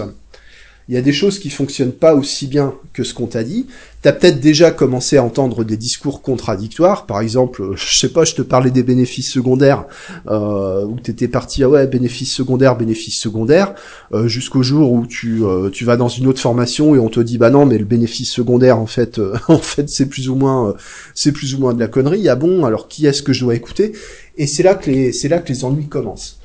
il 0.87 0.93
y 0.93 0.97
a 0.97 1.01
des 1.01 1.13
choses 1.13 1.39
qui 1.39 1.49
fonctionnent 1.49 1.91
pas 1.91 2.13
aussi 2.13 2.45
bien 2.45 2.75
que 2.93 3.03
ce 3.03 3.15
qu'on 3.15 3.25
t'a 3.25 3.43
dit. 3.43 3.65
Tu 4.03 4.07
as 4.07 4.13
peut-être 4.13 4.39
déjà 4.39 4.69
commencé 4.69 5.17
à 5.17 5.23
entendre 5.23 5.63
des 5.63 5.77
discours 5.77 6.21
contradictoires. 6.21 7.07
Par 7.07 7.21
exemple, 7.21 7.71
je 7.75 7.97
sais 7.97 8.09
pas, 8.09 8.23
je 8.23 8.35
te 8.35 8.43
parlais 8.43 8.69
des 8.69 8.83
bénéfices 8.83 9.31
secondaires, 9.31 9.85
euh, 10.27 10.85
où 10.85 10.99
tu 11.03 11.09
étais 11.09 11.27
parti, 11.27 11.63
ah 11.63 11.69
ouais, 11.69 11.87
bénéfices 11.87 12.31
secondaires, 12.31 12.77
bénéfices 12.77 13.19
secondaires, 13.19 13.73
euh, 14.13 14.27
jusqu'au 14.27 14.61
jour 14.61 14.91
où 14.91 15.07
tu, 15.07 15.43
euh, 15.43 15.71
tu 15.71 15.85
vas 15.85 15.97
dans 15.97 16.07
une 16.07 16.27
autre 16.27 16.39
formation 16.39 16.93
et 16.93 16.99
on 16.99 17.09
te 17.09 17.19
dit, 17.19 17.39
bah 17.39 17.49
non, 17.49 17.65
mais 17.65 17.79
le 17.79 17.85
bénéfice 17.85 18.31
secondaire, 18.31 18.77
en 18.77 18.85
fait, 18.85 19.17
euh, 19.17 19.35
en 19.47 19.57
fait, 19.57 19.89
c'est 19.89 20.05
plus 20.05 20.29
ou 20.29 20.35
moins, 20.35 20.69
euh, 20.69 20.73
c'est 21.15 21.31
plus 21.31 21.55
ou 21.55 21.59
moins 21.59 21.73
de 21.73 21.79
la 21.79 21.87
connerie. 21.87 22.29
Ah 22.29 22.35
bon, 22.35 22.63
alors 22.63 22.87
qui 22.87 23.07
est-ce 23.07 23.23
que 23.23 23.33
je 23.33 23.39
dois 23.43 23.55
écouter? 23.55 23.93
Et 24.37 24.45
c'est 24.45 24.61
là 24.61 24.75
que 24.75 24.91
les, 24.91 25.11
c'est 25.13 25.29
là 25.29 25.39
que 25.39 25.47
les 25.49 25.65
ennuis 25.65 25.87
commencent. 25.87 26.39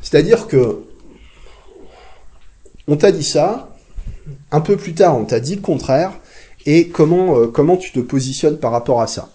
C'est-à-dire 0.00 0.46
que 0.46 0.78
on 2.88 2.96
t'a 2.96 3.12
dit 3.12 3.24
ça, 3.24 3.70
un 4.50 4.60
peu 4.60 4.76
plus 4.76 4.94
tard 4.94 5.16
on 5.18 5.24
t'a 5.24 5.40
dit 5.40 5.56
le 5.56 5.60
contraire, 5.60 6.12
et 6.66 6.88
comment, 6.88 7.38
euh, 7.38 7.46
comment 7.46 7.76
tu 7.76 7.92
te 7.92 8.00
positionnes 8.00 8.58
par 8.58 8.72
rapport 8.72 9.00
à 9.00 9.06
ça? 9.06 9.30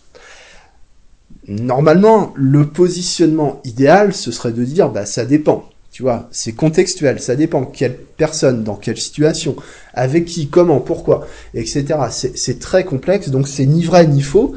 Normalement, 1.47 2.33
le 2.35 2.67
positionnement 2.67 3.61
idéal, 3.63 4.13
ce 4.13 4.31
serait 4.31 4.51
de 4.51 4.63
dire, 4.63 4.89
bah 4.89 5.05
ça 5.05 5.25
dépend. 5.25 5.65
Tu 5.91 6.03
vois, 6.03 6.29
c'est 6.31 6.53
contextuel, 6.53 7.19
ça 7.19 7.35
dépend 7.35 7.65
quelle 7.65 7.97
personne, 7.97 8.63
dans 8.63 8.75
quelle 8.75 8.97
situation, 8.97 9.55
avec 9.93 10.25
qui, 10.25 10.47
comment, 10.47 10.79
pourquoi, 10.79 11.27
etc. 11.53 11.85
C'est 12.09 12.59
très 12.59 12.85
complexe, 12.85 13.29
donc 13.29 13.47
c'est 13.47 13.65
ni 13.65 13.83
vrai 13.83 14.07
ni 14.07 14.21
faux, 14.21 14.55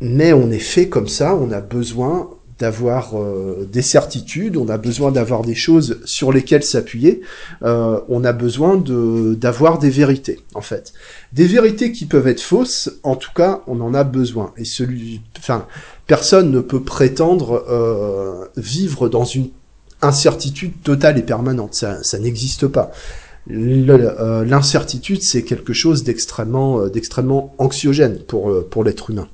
mais 0.00 0.32
on 0.32 0.50
est 0.50 0.58
fait 0.58 0.88
comme 0.88 1.06
ça, 1.06 1.36
on 1.36 1.52
a 1.52 1.60
besoin 1.60 2.30
d'avoir 2.58 3.18
euh, 3.18 3.68
des 3.70 3.82
certitudes, 3.82 4.56
on 4.56 4.68
a 4.68 4.78
besoin 4.78 5.12
d'avoir 5.12 5.42
des 5.42 5.54
choses 5.54 6.00
sur 6.04 6.32
lesquelles 6.32 6.62
s'appuyer, 6.62 7.20
euh, 7.62 8.00
on 8.08 8.24
a 8.24 8.32
besoin 8.32 8.76
de 8.76 9.34
d'avoir 9.34 9.78
des 9.78 9.90
vérités 9.90 10.40
en 10.54 10.62
fait, 10.62 10.94
des 11.32 11.46
vérités 11.46 11.92
qui 11.92 12.06
peuvent 12.06 12.26
être 12.26 12.40
fausses. 12.40 12.90
En 13.02 13.16
tout 13.16 13.32
cas, 13.34 13.62
on 13.66 13.80
en 13.80 13.92
a 13.92 14.04
besoin. 14.04 14.52
Et 14.56 14.64
celui, 14.64 15.20
enfin, 15.38 15.66
personne 16.06 16.50
ne 16.50 16.60
peut 16.60 16.82
prétendre 16.82 17.64
euh, 17.68 18.46
vivre 18.56 19.08
dans 19.08 19.24
une 19.24 19.48
incertitude 20.00 20.72
totale 20.82 21.18
et 21.18 21.22
permanente. 21.22 21.74
Ça, 21.74 22.02
ça 22.02 22.18
n'existe 22.18 22.66
pas. 22.68 22.90
L'incertitude, 23.48 25.22
c'est 25.22 25.42
quelque 25.42 25.72
chose 25.72 26.02
d'extrêmement, 26.02 26.88
d'extrêmement 26.88 27.54
anxiogène 27.58 28.18
pour 28.26 28.52
pour 28.68 28.82
l'être 28.82 29.10
humain. 29.10 29.28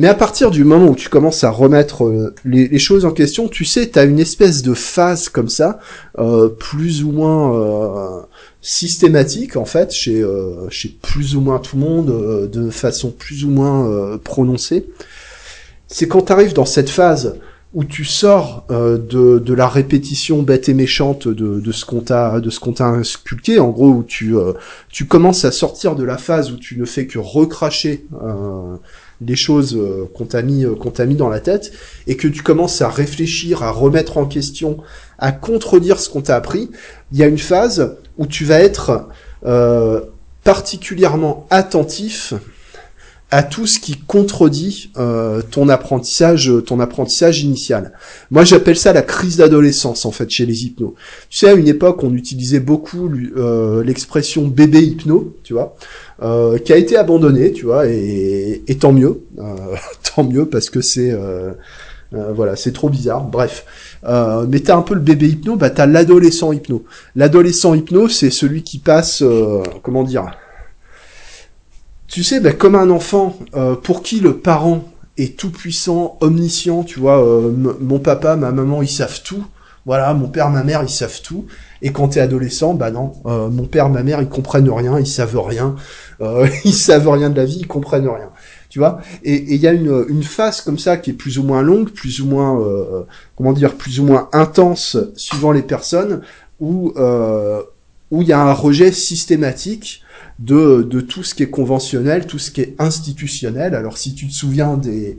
Mais 0.00 0.06
à 0.06 0.14
partir 0.14 0.52
du 0.52 0.62
moment 0.62 0.86
où 0.86 0.94
tu 0.94 1.08
commences 1.08 1.42
à 1.42 1.50
remettre 1.50 2.04
euh, 2.04 2.32
les, 2.44 2.78
choses 2.78 3.04
en 3.04 3.10
question, 3.10 3.48
tu 3.48 3.64
sais, 3.64 3.90
tu 3.90 3.98
as 3.98 4.04
une 4.04 4.20
espèce 4.20 4.62
de 4.62 4.72
phase 4.72 5.28
comme 5.28 5.48
ça, 5.48 5.80
euh, 6.18 6.48
plus 6.48 7.02
ou 7.02 7.10
moins 7.10 7.52
euh, 7.54 8.20
systématique 8.62 9.56
en 9.56 9.64
fait, 9.64 9.92
chez, 9.92 10.22
euh, 10.22 10.70
chez 10.70 10.96
plus 11.02 11.34
ou 11.34 11.40
moins 11.40 11.58
tout 11.58 11.76
le 11.76 11.82
monde, 11.82 12.10
euh, 12.10 12.46
de 12.46 12.70
façon 12.70 13.10
plus 13.10 13.44
ou 13.44 13.50
moins 13.50 14.18
prononcée. 14.18 14.86
C'est 15.88 16.06
quand 16.06 16.22
tu 16.22 16.32
arrives 16.32 16.52
dans 16.52 16.66
cette 16.66 16.90
phase 16.90 17.36
où 17.74 17.84
tu 17.84 18.04
sors 18.04 18.66
de, 18.70 19.38
de 19.38 19.54
la 19.54 19.68
répétition 19.68 20.42
bête 20.42 20.70
et 20.70 20.74
méchante 20.74 21.28
de, 21.28 21.60
de 21.60 21.72
ce 21.72 21.84
qu'on 21.84 22.00
t'a 22.00 22.40
de 22.40 22.48
ce 22.48 22.60
qu'on 22.60 22.72
t'a 22.72 22.86
en 22.88 23.68
gros 23.68 23.90
où 23.90 24.02
tu 24.04 24.34
tu 24.88 25.04
commences 25.04 25.44
à 25.44 25.52
sortir 25.52 25.94
de 25.94 26.02
la 26.02 26.16
phase 26.16 26.50
où 26.50 26.56
tu 26.56 26.78
ne 26.78 26.86
fais 26.86 27.06
que 27.06 27.18
recracher 27.18 28.06
les 29.20 29.36
choses 29.36 29.76
euh, 29.76 30.08
qu'on 30.14 30.24
t'a 30.24 30.42
mis, 30.42 30.64
euh, 30.64 30.74
qu'on 30.74 30.90
t'a 30.90 31.06
mis 31.06 31.16
dans 31.16 31.28
la 31.28 31.40
tête, 31.40 31.72
et 32.06 32.16
que 32.16 32.28
tu 32.28 32.42
commences 32.42 32.82
à 32.82 32.88
réfléchir, 32.88 33.62
à 33.62 33.70
remettre 33.70 34.18
en 34.18 34.26
question, 34.26 34.78
à 35.18 35.32
contredire 35.32 35.98
ce 35.98 36.08
qu'on 36.08 36.22
t'a 36.22 36.36
appris, 36.36 36.70
il 37.12 37.18
y 37.18 37.22
a 37.22 37.26
une 37.26 37.38
phase 37.38 37.96
où 38.16 38.26
tu 38.26 38.44
vas 38.44 38.60
être 38.60 39.08
euh, 39.44 40.00
particulièrement 40.44 41.46
attentif 41.50 42.34
à 43.30 43.42
tout 43.42 43.66
ce 43.66 43.78
qui 43.78 43.96
contredit 43.96 44.90
euh, 44.96 45.42
ton 45.42 45.68
apprentissage, 45.68 46.50
ton 46.64 46.80
apprentissage 46.80 47.42
initial. 47.42 47.92
Moi, 48.30 48.44
j'appelle 48.44 48.76
ça 48.76 48.92
la 48.94 49.02
crise 49.02 49.36
d'adolescence 49.36 50.06
en 50.06 50.12
fait 50.12 50.30
chez 50.30 50.46
les 50.46 50.64
hypnos. 50.64 50.94
Tu 51.28 51.40
sais, 51.40 51.48
à 51.48 51.52
une 51.52 51.68
époque, 51.68 52.02
on 52.02 52.14
utilisait 52.14 52.60
beaucoup 52.60 53.10
euh, 53.36 53.84
l'expression 53.84 54.48
bébé 54.48 54.80
hypno, 54.80 55.36
tu 55.44 55.52
vois, 55.52 55.76
euh, 56.22 56.58
qui 56.58 56.72
a 56.72 56.76
été 56.76 56.96
abandonnée, 56.96 57.52
tu 57.52 57.66
vois, 57.66 57.86
et, 57.86 58.62
et 58.66 58.78
tant 58.78 58.92
mieux, 58.92 59.22
euh, 59.38 59.76
tant 60.14 60.24
mieux 60.24 60.46
parce 60.46 60.70
que 60.70 60.80
c'est 60.80 61.10
euh, 61.12 61.52
voilà, 62.10 62.56
c'est 62.56 62.72
trop 62.72 62.88
bizarre. 62.88 63.24
Bref, 63.24 63.64
mais 64.48 64.60
t'as 64.60 64.76
un 64.76 64.82
peu 64.82 64.94
le 64.94 65.00
bébé 65.00 65.28
hypno, 65.28 65.56
bah 65.56 65.70
t'as 65.70 65.86
l'adolescent 65.86 66.52
hypno. 66.52 66.84
L'adolescent 67.14 67.74
hypno, 67.74 68.08
c'est 68.08 68.30
celui 68.30 68.62
qui 68.62 68.78
passe, 68.78 69.22
comment 69.82 70.04
dire 70.04 70.30
tu 72.08 72.24
sais, 72.24 72.40
ben, 72.40 72.54
comme 72.54 72.74
un 72.74 72.90
enfant 72.90 73.38
euh, 73.54 73.76
pour 73.76 74.02
qui 74.02 74.20
le 74.20 74.38
parent 74.38 74.82
est 75.18 75.38
tout 75.38 75.50
puissant, 75.50 76.16
omniscient, 76.20 76.82
tu 76.82 76.98
vois, 76.98 77.22
euh, 77.22 77.52
mon 77.80 77.98
papa, 77.98 78.34
ma 78.36 78.50
maman, 78.50 78.82
ils 78.82 78.88
savent 78.88 79.22
tout. 79.22 79.44
Voilà, 79.88 80.12
mon 80.12 80.28
père, 80.28 80.50
ma 80.50 80.64
mère, 80.64 80.82
ils 80.82 80.90
savent 80.90 81.22
tout. 81.22 81.46
Et 81.80 81.92
quand 81.92 82.08
t'es 82.08 82.20
adolescent, 82.20 82.74
bah 82.74 82.90
non, 82.90 83.14
euh, 83.24 83.48
mon 83.48 83.64
père, 83.64 83.88
ma 83.88 84.02
mère, 84.02 84.20
ils 84.20 84.28
comprennent 84.28 84.68
rien, 84.68 84.98
ils 84.98 85.06
savent 85.06 85.40
rien, 85.40 85.76
ils 86.66 86.74
savent 86.74 87.08
rien 87.08 87.30
de 87.30 87.36
la 87.36 87.46
vie, 87.46 87.60
ils 87.60 87.66
comprennent 87.66 88.06
rien. 88.06 88.28
tu 88.68 88.80
vois? 88.80 89.00
Et 89.24 89.54
il 89.54 89.58
y 89.58 89.66
a 89.66 89.72
une, 89.72 90.04
une 90.10 90.22
phase 90.22 90.60
comme 90.60 90.78
ça 90.78 90.98
qui 90.98 91.08
est 91.08 91.14
plus 91.14 91.38
ou 91.38 91.42
moins 91.42 91.62
longue, 91.62 91.88
plus 91.88 92.20
ou 92.20 92.26
moins, 92.26 92.60
euh, 92.60 93.04
comment 93.34 93.54
dire, 93.54 93.76
plus 93.76 93.98
ou 93.98 94.04
moins 94.04 94.28
intense 94.34 94.98
suivant 95.16 95.52
les 95.52 95.62
personnes, 95.62 96.20
où 96.60 96.92
euh, 96.98 97.62
où 98.10 98.20
il 98.20 98.28
y 98.28 98.32
a 98.34 98.40
un 98.40 98.52
rejet 98.52 98.92
systématique 98.92 100.02
de, 100.38 100.82
de 100.82 101.00
tout 101.00 101.24
ce 101.24 101.34
qui 101.34 101.44
est 101.44 101.50
conventionnel, 101.50 102.26
tout 102.26 102.38
ce 102.38 102.50
qui 102.50 102.60
est 102.60 102.74
institutionnel. 102.78 103.74
Alors 103.74 103.96
si 103.96 104.14
tu 104.14 104.28
te 104.28 104.32
souviens 104.34 104.76
des 104.76 105.16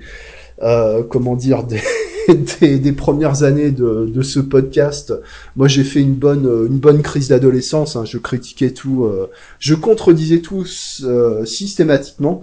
euh, 0.61 1.03
comment 1.03 1.35
dire 1.35 1.63
des, 1.63 1.81
des, 2.59 2.79
des, 2.79 2.91
premières 2.91 3.43
années 3.43 3.71
de, 3.71 4.09
de 4.13 4.21
ce 4.21 4.39
podcast, 4.39 5.13
moi 5.55 5.67
j'ai 5.67 5.83
fait 5.83 6.01
une 6.01 6.15
bonne 6.15 6.45
une 6.67 6.77
bonne 6.77 7.01
crise 7.01 7.29
d'adolescence. 7.29 7.95
Hein, 7.95 8.05
je 8.05 8.17
critiquais 8.17 8.71
tout, 8.71 9.05
euh, 9.05 9.29
je 9.59 9.75
contredisais 9.75 10.39
tout 10.39 10.65
euh, 11.03 11.45
systématiquement. 11.45 12.41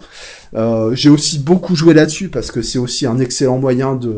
Euh, 0.54 0.94
j'ai 0.94 1.10
aussi 1.10 1.38
beaucoup 1.38 1.76
joué 1.76 1.94
là-dessus 1.94 2.28
parce 2.28 2.50
que 2.50 2.62
c'est 2.62 2.78
aussi 2.78 3.06
un 3.06 3.18
excellent 3.18 3.58
moyen 3.58 3.94
de 3.94 4.12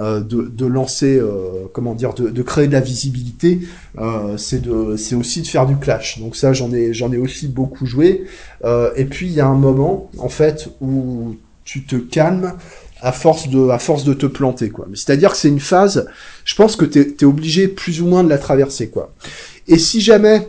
euh, 0.00 0.18
de, 0.18 0.42
de, 0.42 0.66
lancer, 0.66 1.20
euh, 1.20 1.68
comment 1.72 1.94
dire, 1.94 2.14
de, 2.14 2.28
de, 2.28 2.42
créer 2.42 2.66
de 2.66 2.72
la 2.72 2.80
visibilité, 2.80 3.60
euh, 3.98 4.36
c'est 4.36 4.60
de, 4.60 4.96
c'est 4.96 5.14
aussi 5.14 5.40
de 5.42 5.46
faire 5.46 5.66
du 5.66 5.76
clash. 5.76 6.18
Donc 6.18 6.34
ça, 6.34 6.52
j'en 6.52 6.72
ai, 6.72 6.92
j'en 6.92 7.12
ai 7.12 7.16
aussi 7.16 7.46
beaucoup 7.46 7.86
joué. 7.86 8.24
et 8.96 9.04
puis 9.04 9.26
il 9.26 9.32
y 9.34 9.40
a 9.40 9.46
un 9.46 9.54
moment, 9.54 10.10
en 10.18 10.28
fait, 10.28 10.68
où 10.80 11.36
tu 11.64 11.84
te 11.84 11.94
calmes 11.94 12.54
à 13.04 13.12
force 13.12 13.48
de, 13.48 13.68
à 13.68 13.78
force 13.78 14.02
de 14.04 14.14
te 14.14 14.24
planter, 14.24 14.70
quoi. 14.70 14.86
C'est-à-dire 14.94 15.32
que 15.32 15.36
c'est 15.36 15.48
une 15.48 15.60
phase. 15.60 16.08
Je 16.46 16.54
pense 16.54 16.74
que 16.74 16.86
t'es, 16.86 17.14
es 17.20 17.24
obligé 17.24 17.68
plus 17.68 18.00
ou 18.00 18.06
moins 18.06 18.24
de 18.24 18.30
la 18.30 18.38
traverser, 18.38 18.88
quoi. 18.88 19.12
Et 19.68 19.78
si 19.78 20.00
jamais 20.00 20.48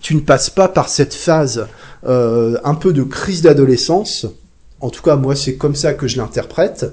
tu 0.00 0.14
ne 0.14 0.20
passes 0.20 0.48
pas 0.48 0.68
par 0.68 0.88
cette 0.88 1.12
phase 1.12 1.68
euh, 2.06 2.58
un 2.64 2.74
peu 2.74 2.94
de 2.94 3.02
crise 3.02 3.42
d'adolescence, 3.42 4.26
en 4.80 4.88
tout 4.90 5.02
cas 5.02 5.16
moi 5.16 5.36
c'est 5.36 5.56
comme 5.56 5.74
ça 5.74 5.92
que 5.92 6.08
je 6.08 6.16
l'interprète, 6.16 6.86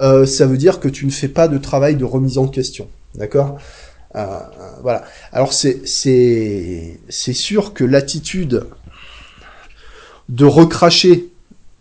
euh, 0.00 0.26
ça 0.26 0.46
veut 0.46 0.58
dire 0.58 0.78
que 0.78 0.88
tu 0.88 1.04
ne 1.04 1.10
fais 1.10 1.28
pas 1.28 1.48
de 1.48 1.58
travail 1.58 1.96
de 1.96 2.04
remise 2.04 2.38
en 2.38 2.46
question. 2.46 2.88
D'accord? 3.16 3.58
Euh, 4.14 4.26
Voilà. 4.82 5.04
Alors 5.32 5.52
c'est 5.52 5.86
c'est 5.86 7.00
c'est 7.08 7.34
sûr 7.34 7.74
que 7.74 7.84
l'attitude 7.84 8.64
de 10.28 10.44
recracher 10.44 11.28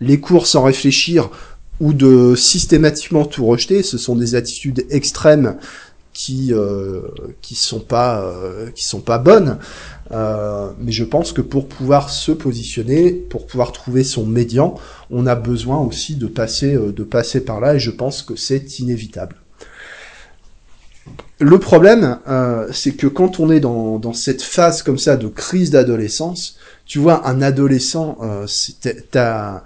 les 0.02 0.20
cours 0.20 0.48
sans 0.48 0.64
réfléchir 0.64 1.30
ou 1.80 1.94
de 1.94 2.36
systématiquement 2.36 3.26
tout 3.26 3.46
rejeter, 3.46 3.84
ce 3.84 3.98
sont 3.98 4.16
des 4.16 4.36
attitudes 4.36 4.86
extrêmes 4.90 5.58
qui 6.14 6.54
euh, 6.54 7.02
qui 7.42 7.56
sont 7.56 7.82
pas 7.82 8.22
euh, 8.22 8.72
qui 8.72 8.86
sont 8.86 9.02
pas 9.02 9.18
bonnes. 9.18 9.60
Euh, 10.12 10.72
mais 10.80 10.92
je 10.92 11.04
pense 11.04 11.32
que 11.32 11.42
pour 11.42 11.68
pouvoir 11.68 12.10
se 12.10 12.32
positionner, 12.32 13.12
pour 13.12 13.48
pouvoir 13.48 13.72
trouver 13.72 14.04
son 14.04 14.26
médian, 14.26 14.76
on 15.10 15.26
a 15.26 15.36
besoin 15.36 15.80
aussi 15.80 16.16
de 16.16 16.28
passer, 16.28 16.76
euh, 16.76 16.92
de 16.92 17.04
passer 17.04 17.44
par 17.44 17.60
là, 17.60 17.76
et 17.76 17.80
je 17.80 17.92
pense 17.92 18.22
que 18.22 18.36
c'est 18.36 18.80
inévitable. 18.80 19.36
Le 21.40 21.60
problème, 21.60 22.20
euh, 22.28 22.68
c'est 22.72 22.94
que 22.94 23.08
quand 23.08 23.40
on 23.40 23.52
est 23.52 23.60
dans, 23.60 24.00
dans, 24.00 24.14
cette 24.14 24.42
phase 24.42 24.84
comme 24.84 24.98
ça 24.98 25.18
de 25.18 25.28
crise 25.28 25.70
d'adolescence, 25.70 26.58
tu 26.86 27.00
vois, 27.00 27.28
un 27.28 27.42
adolescent, 27.42 28.18
euh, 28.22 28.46
t'as 29.12 29.64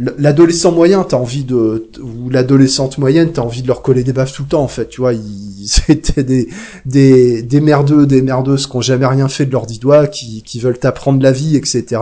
l'adolescent 0.00 0.72
moyen, 0.72 1.04
t'as 1.04 1.18
envie 1.18 1.44
de, 1.44 1.90
ou 2.00 2.30
l'adolescente 2.30 2.96
moyenne, 2.96 3.32
t'as 3.32 3.42
envie 3.42 3.60
de 3.60 3.66
leur 3.66 3.82
coller 3.82 4.02
des 4.02 4.14
baffes 4.14 4.32
tout 4.32 4.42
le 4.42 4.48
temps, 4.48 4.62
en 4.62 4.68
fait, 4.68 4.88
tu 4.88 5.02
vois, 5.02 5.12
ils, 5.12 5.66
c'était 5.66 6.24
des, 6.24 6.48
des, 6.86 7.42
des 7.42 7.60
merdeux, 7.60 8.06
des 8.06 8.22
merdeuses 8.22 8.66
qui 8.66 8.76
ont 8.76 8.80
jamais 8.80 9.06
rien 9.06 9.28
fait 9.28 9.44
de 9.44 9.52
leurs 9.52 9.66
dix 9.66 9.78
doigts, 9.78 10.06
qui, 10.06 10.42
qui 10.42 10.58
veulent 10.58 10.78
t'apprendre 10.78 11.22
la 11.22 11.32
vie, 11.32 11.56
etc., 11.56 12.00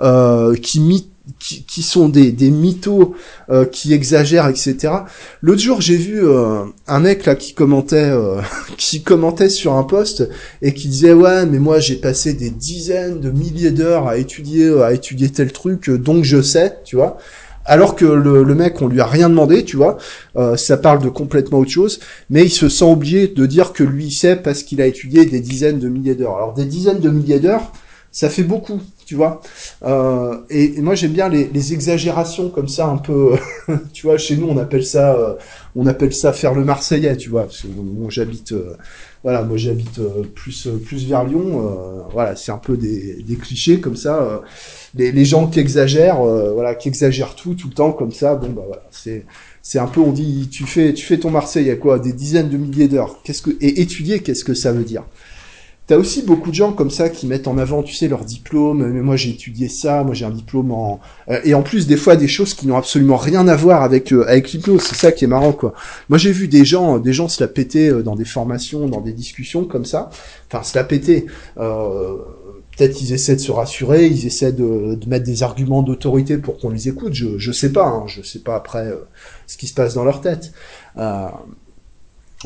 euh, 0.00 0.54
qui 0.54 0.80
qui, 1.38 1.64
qui, 1.64 1.82
sont 1.82 2.08
des, 2.08 2.32
des 2.32 2.50
mythos 2.50 3.14
euh, 3.50 3.64
qui 3.64 3.92
exagèrent, 3.92 4.48
etc. 4.48 4.92
L'autre 5.40 5.60
jour, 5.60 5.80
j'ai 5.80 5.96
vu 5.96 6.20
euh, 6.24 6.64
un 6.88 7.00
mec 7.00 7.26
là 7.26 7.36
qui 7.36 7.54
commentait, 7.54 8.10
euh, 8.10 8.40
qui 8.76 9.02
commentait 9.02 9.48
sur 9.48 9.74
un 9.74 9.84
post 9.84 10.28
et 10.62 10.74
qui 10.74 10.88
disait 10.88 11.12
ouais, 11.12 11.46
mais 11.46 11.58
moi 11.58 11.78
j'ai 11.78 11.96
passé 11.96 12.34
des 12.34 12.50
dizaines 12.50 13.20
de 13.20 13.30
milliers 13.30 13.70
d'heures 13.70 14.08
à 14.08 14.16
étudier, 14.16 14.82
à 14.82 14.92
étudier 14.92 15.28
tel 15.30 15.52
truc, 15.52 15.90
donc 15.90 16.24
je 16.24 16.42
sais, 16.42 16.78
tu 16.84 16.96
vois. 16.96 17.18
Alors 17.64 17.94
que 17.94 18.04
le, 18.04 18.42
le, 18.42 18.54
mec, 18.56 18.82
on 18.82 18.88
lui 18.88 19.00
a 19.00 19.06
rien 19.06 19.28
demandé, 19.28 19.64
tu 19.64 19.76
vois, 19.76 19.96
ça 20.56 20.76
parle 20.76 21.00
de 21.00 21.08
complètement 21.08 21.60
autre 21.60 21.70
chose, 21.70 22.00
mais 22.28 22.42
il 22.42 22.50
se 22.50 22.68
sent 22.68 22.84
obligé 22.84 23.28
de 23.28 23.46
dire 23.46 23.72
que 23.72 23.84
lui 23.84 24.10
sait 24.10 24.34
parce 24.34 24.64
qu'il 24.64 24.80
a 24.80 24.86
étudié 24.86 25.26
des 25.26 25.38
dizaines 25.38 25.78
de 25.78 25.88
milliers 25.88 26.16
d'heures. 26.16 26.34
Alors 26.34 26.54
des 26.54 26.64
dizaines 26.64 26.98
de 26.98 27.08
milliers 27.08 27.38
d'heures, 27.38 27.70
ça 28.10 28.28
fait 28.28 28.42
beaucoup, 28.42 28.80
tu 29.12 29.16
vois. 29.16 29.42
Euh, 29.84 30.38
et, 30.48 30.80
moi 30.80 30.94
j'aime 30.94 31.12
bien 31.12 31.28
les, 31.28 31.72
exagérations 31.74 32.48
comme 32.48 32.68
ça 32.68 32.86
un 32.86 32.96
peu, 32.96 33.36
tu 33.92 34.06
vois. 34.06 34.16
Chez 34.16 34.38
nous 34.38 34.48
on 34.48 34.56
appelle 34.56 34.86
ça, 34.86 35.14
euh, 35.14 35.34
on 35.76 35.86
appelle 35.86 36.14
ça 36.14 36.32
faire 36.32 36.54
le 36.54 36.64
Marseillais, 36.64 37.14
tu 37.18 37.28
vois. 37.28 37.42
Parce 37.42 37.60
que 37.60 37.66
moi 37.66 38.08
j'habite, 38.08 38.52
euh, 38.52 38.74
voilà, 39.22 39.42
moi 39.42 39.58
j'habite 39.58 40.00
plus 40.34 40.66
plus 40.86 41.06
vers 41.06 41.24
Lyon. 41.24 42.08
Voilà, 42.10 42.36
c'est 42.36 42.52
un 42.52 42.56
peu 42.56 42.78
des, 42.78 43.36
clichés 43.38 43.80
comme 43.80 43.96
ça. 43.96 44.40
Les, 44.94 45.24
gens 45.26 45.46
qui 45.46 45.60
exagèrent, 45.60 46.22
voilà, 46.22 46.74
qui 46.74 46.88
exagèrent 46.88 47.34
tout 47.34 47.52
tout 47.54 47.68
le 47.68 47.74
temps 47.74 47.92
comme 47.92 48.12
ça. 48.12 48.34
Bon 48.34 48.48
bah 48.48 48.62
voilà, 48.66 48.84
c'est 48.90 49.26
c'est 49.60 49.78
un 49.78 49.88
peu 49.88 50.00
on 50.00 50.12
dit 50.12 50.48
tu 50.50 50.64
fais 50.64 50.94
tu 50.94 51.04
fais 51.04 51.18
ton 51.18 51.30
Marseille 51.30 51.78
quoi, 51.78 51.98
des 51.98 52.14
dizaines 52.14 52.48
de 52.48 52.56
milliers 52.56 52.88
d'heures. 52.88 53.20
Qu'est-ce 53.24 53.42
que 53.42 53.50
et 53.60 53.82
étudier 53.82 54.20
qu'est-ce 54.20 54.44
que 54.44 54.54
ça 54.54 54.72
veut 54.72 54.84
dire? 54.84 55.04
T'as 55.88 55.96
aussi 55.96 56.22
beaucoup 56.22 56.50
de 56.50 56.54
gens 56.54 56.72
comme 56.72 56.90
ça 56.90 57.08
qui 57.08 57.26
mettent 57.26 57.48
en 57.48 57.58
avant, 57.58 57.82
tu 57.82 57.92
sais, 57.92 58.06
leur 58.06 58.24
diplôme. 58.24 58.86
Mais 58.86 59.00
moi, 59.00 59.16
j'ai 59.16 59.30
étudié 59.30 59.68
ça. 59.68 60.04
Moi, 60.04 60.14
j'ai 60.14 60.24
un 60.24 60.30
diplôme 60.30 60.70
en 60.70 61.00
euh, 61.28 61.40
et 61.44 61.54
en 61.54 61.62
plus 61.62 61.88
des 61.88 61.96
fois 61.96 62.14
des 62.14 62.28
choses 62.28 62.54
qui 62.54 62.68
n'ont 62.68 62.76
absolument 62.76 63.16
rien 63.16 63.48
à 63.48 63.56
voir 63.56 63.82
avec 63.82 64.12
euh, 64.12 64.24
avec 64.28 64.52
l'hypnose. 64.52 64.82
C'est 64.82 64.94
ça 64.94 65.10
qui 65.10 65.24
est 65.24 65.28
marrant, 65.28 65.52
quoi. 65.52 65.74
Moi, 66.08 66.18
j'ai 66.18 66.30
vu 66.30 66.46
des 66.46 66.64
gens, 66.64 66.98
des 66.98 67.12
gens 67.12 67.26
se 67.26 67.42
la 67.42 67.48
péter 67.48 67.88
euh, 67.88 68.02
dans 68.02 68.14
des 68.14 68.24
formations, 68.24 68.86
dans 68.88 69.00
des 69.00 69.12
discussions 69.12 69.64
comme 69.64 69.84
ça. 69.84 70.10
Enfin, 70.50 70.62
se 70.62 70.78
la 70.78 70.84
péter. 70.84 71.26
Peut-être 71.56 73.02
ils 73.02 73.12
essaient 73.12 73.36
de 73.36 73.40
se 73.40 73.52
rassurer, 73.52 74.06
ils 74.06 74.24
essaient 74.24 74.52
de, 74.52 74.94
de 74.94 75.08
mettre 75.08 75.26
des 75.26 75.42
arguments 75.42 75.82
d'autorité 75.82 76.38
pour 76.38 76.58
qu'on 76.58 76.70
les 76.70 76.88
écoute. 76.88 77.12
Je 77.12 77.36
je 77.36 77.52
sais 77.52 77.70
pas, 77.70 77.86
hein, 77.86 78.04
je 78.06 78.22
sais 78.22 78.38
pas 78.38 78.54
après 78.54 78.88
ce 79.46 79.58
qui 79.58 79.66
se 79.66 79.74
passe 79.74 79.94
dans 79.94 80.04
leur 80.04 80.22
tête 80.22 80.52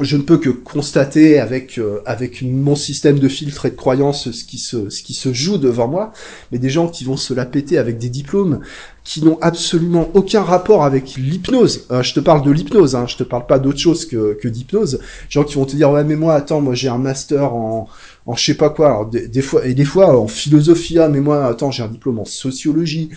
je 0.03 0.17
ne 0.17 0.23
peux 0.23 0.39
que 0.39 0.51
constater 0.51 1.39
avec 1.39 1.79
euh, 1.79 2.01
avec 2.05 2.43
mon 2.43 2.77
système 2.77 3.19
de 3.19 3.29
filtre 3.29 3.67
et 3.67 3.71
de 3.71 3.77
croyance 3.77 4.31
ce 4.31 4.45
qui 4.45 4.59
se 4.59 4.91
ce 4.91 5.03
qui 5.03 5.15
se 5.15 5.33
joue 5.33 5.59
devant 5.59 5.89
moi, 5.89 6.13
mais 6.53 6.59
des 6.59 6.71
gens 6.71 6.89
qui 6.89 7.05
vont 7.05 7.17
se 7.17 7.33
la 7.33 7.47
péter 7.47 7.79
avec 7.79 7.99
des 7.99 8.11
diplômes 8.11 8.61
qui 9.05 9.25
n'ont 9.25 9.39
absolument 9.41 10.11
aucun 10.15 10.43
rapport 10.43 10.85
avec 10.85 11.15
l'hypnose. 11.15 11.87
Euh, 11.91 12.03
je 12.03 12.13
te 12.13 12.21
parle 12.21 12.43
de 12.43 12.51
l'hypnose, 12.51 12.97
hein, 12.97 13.07
je 13.07 13.17
te 13.17 13.23
parle 13.23 13.47
pas 13.47 13.59
d'autre 13.59 13.79
chose 13.79 14.07
que 14.07 14.35
que 14.35 14.49
d'hypnose. 14.49 15.01
Gens 15.29 15.45
qui 15.45 15.55
vont 15.55 15.65
te 15.65 15.77
dire 15.77 15.91
ouais 15.91 16.05
mais 16.05 16.17
moi 16.17 16.35
attends 16.35 16.61
moi 16.61 16.75
j'ai 16.75 16.89
un 16.89 16.99
master 16.99 17.55
en 17.55 17.89
en 18.27 18.35
je 18.35 18.45
sais 18.45 18.55
pas 18.55 18.71
quoi, 18.71 18.89
alors 18.89 19.07
des, 19.07 19.43
fois 19.43 19.65
et 19.65 19.75
des 19.75 19.85
fois 19.85 20.19
en 20.19 20.27
philosophie, 20.27 20.99
ah, 20.99 21.09
mais 21.09 21.21
moi 21.21 21.47
attends 21.47 21.71
j'ai 21.71 21.85
un 21.85 21.89
diplôme 21.89 22.19
en 22.19 22.25
sociologie 22.25 23.11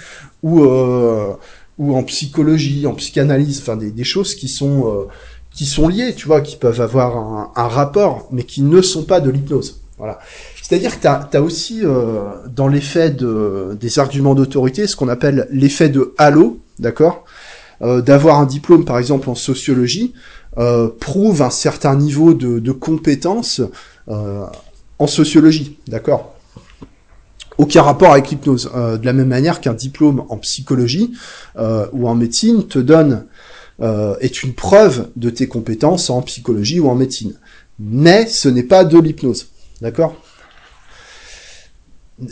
ou 0.44 0.62
euh, 0.64 1.34
ou 1.80 1.96
en 1.96 2.04
psychologie, 2.04 2.86
en 2.86 2.94
psychanalyse, 2.94 3.60
enfin 3.62 3.78
des, 3.78 3.90
des 3.92 4.04
choses 4.04 4.36
qui 4.36 4.48
sont 4.48 4.88
euh, 4.88 5.06
qui 5.60 5.66
sont 5.66 5.90
liés, 5.90 6.14
tu 6.16 6.26
vois, 6.26 6.40
qui 6.40 6.56
peuvent 6.56 6.80
avoir 6.80 7.52
un, 7.54 7.68
rapport, 7.68 8.30
mais 8.32 8.44
qui 8.44 8.62
ne 8.62 8.82
sont 8.82 9.04
pas 9.04 9.20
de 9.20 9.30
l'hypnose. 9.30 9.82
Voilà. 9.98 10.20
C'est-à-dire 10.62 10.98
que 10.98 11.02
tu 11.02 11.36
as, 11.36 11.42
aussi 11.42 11.82
euh, 11.84 12.30
dans 12.48 12.70
l'effet 12.70 13.10
de, 13.10 13.78
des 13.78 14.00
arguments 14.00 14.36
d'autorité 14.36 14.88
ce 14.88 14.96
qu'on 14.96 15.10
appelle 15.10 15.50
l'effet 15.52 15.90
de 15.90 16.14
halo, 16.18 16.60
d'accord 16.80 17.26
euh, 17.82 18.00
D'avoir 18.02 18.40
un 18.40 18.46
diplôme, 18.46 18.86
par 18.86 19.00
exemple, 19.00 19.30
en 19.30 19.36
sociologie, 19.36 20.14
euh, 20.58 20.88
prouve 20.98 21.42
un 21.42 21.50
certain 21.50 21.98
niveau 21.98 22.34
de, 22.34 22.60
de 22.60 22.72
compétence 22.72 23.62
en 24.08 25.08
sociologie, 25.08 25.78
d'accord 25.90 26.36
aucun 27.58 27.82
rapport 27.82 28.14
avec 28.14 28.30
l'hypnose. 28.30 28.72
De 28.74 29.06
la 29.06 29.12
même 29.12 29.28
manière 29.28 29.60
qu'un 29.60 29.74
diplôme 29.74 30.24
en 30.30 30.38
psychologie 30.38 31.12
ou 31.58 32.08
en 32.08 32.16
médecine 32.16 32.66
te 32.66 32.80
donne 32.80 33.26
euh, 33.82 34.16
est 34.20 34.44
une 34.44 34.54
preuve 34.54 35.10
de 35.16 35.30
tes 35.30 35.48
compétences 35.48 36.10
en 36.10 36.22
psychologie 36.22 36.80
ou 36.80 36.90
en 36.90 36.96
médecine. 36.96 37.34
Mais 37.80 38.28
ce 38.28 38.50
n'est 38.50 38.64
pas 38.64 38.84
de 38.84 39.00
l'hypnose, 39.00 39.48
d'accord? 39.82 40.16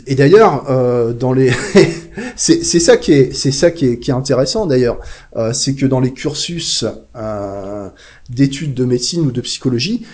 Et 0.06 0.14
d'ailleurs, 0.14 0.66
euh, 0.68 1.12
dans 1.12 1.32
les, 1.32 1.50
c'est 2.36 2.62
ça 2.62 2.98
qui 2.98 3.12
est, 3.12 3.34
c'est 3.34 3.52
ça 3.52 3.70
qui 3.70 3.86
est, 3.86 4.10
intéressant 4.10 4.66
d'ailleurs, 4.66 4.98
euh, 5.36 5.52
c'est 5.54 5.74
que 5.74 5.86
dans 5.86 6.00
les 6.00 6.12
cursus 6.12 6.84
euh, 7.16 7.88
d'études 8.28 8.74
de 8.74 8.84
médecine 8.84 9.22
ou 9.22 9.30
de 9.30 9.40
psychologie, 9.40 10.04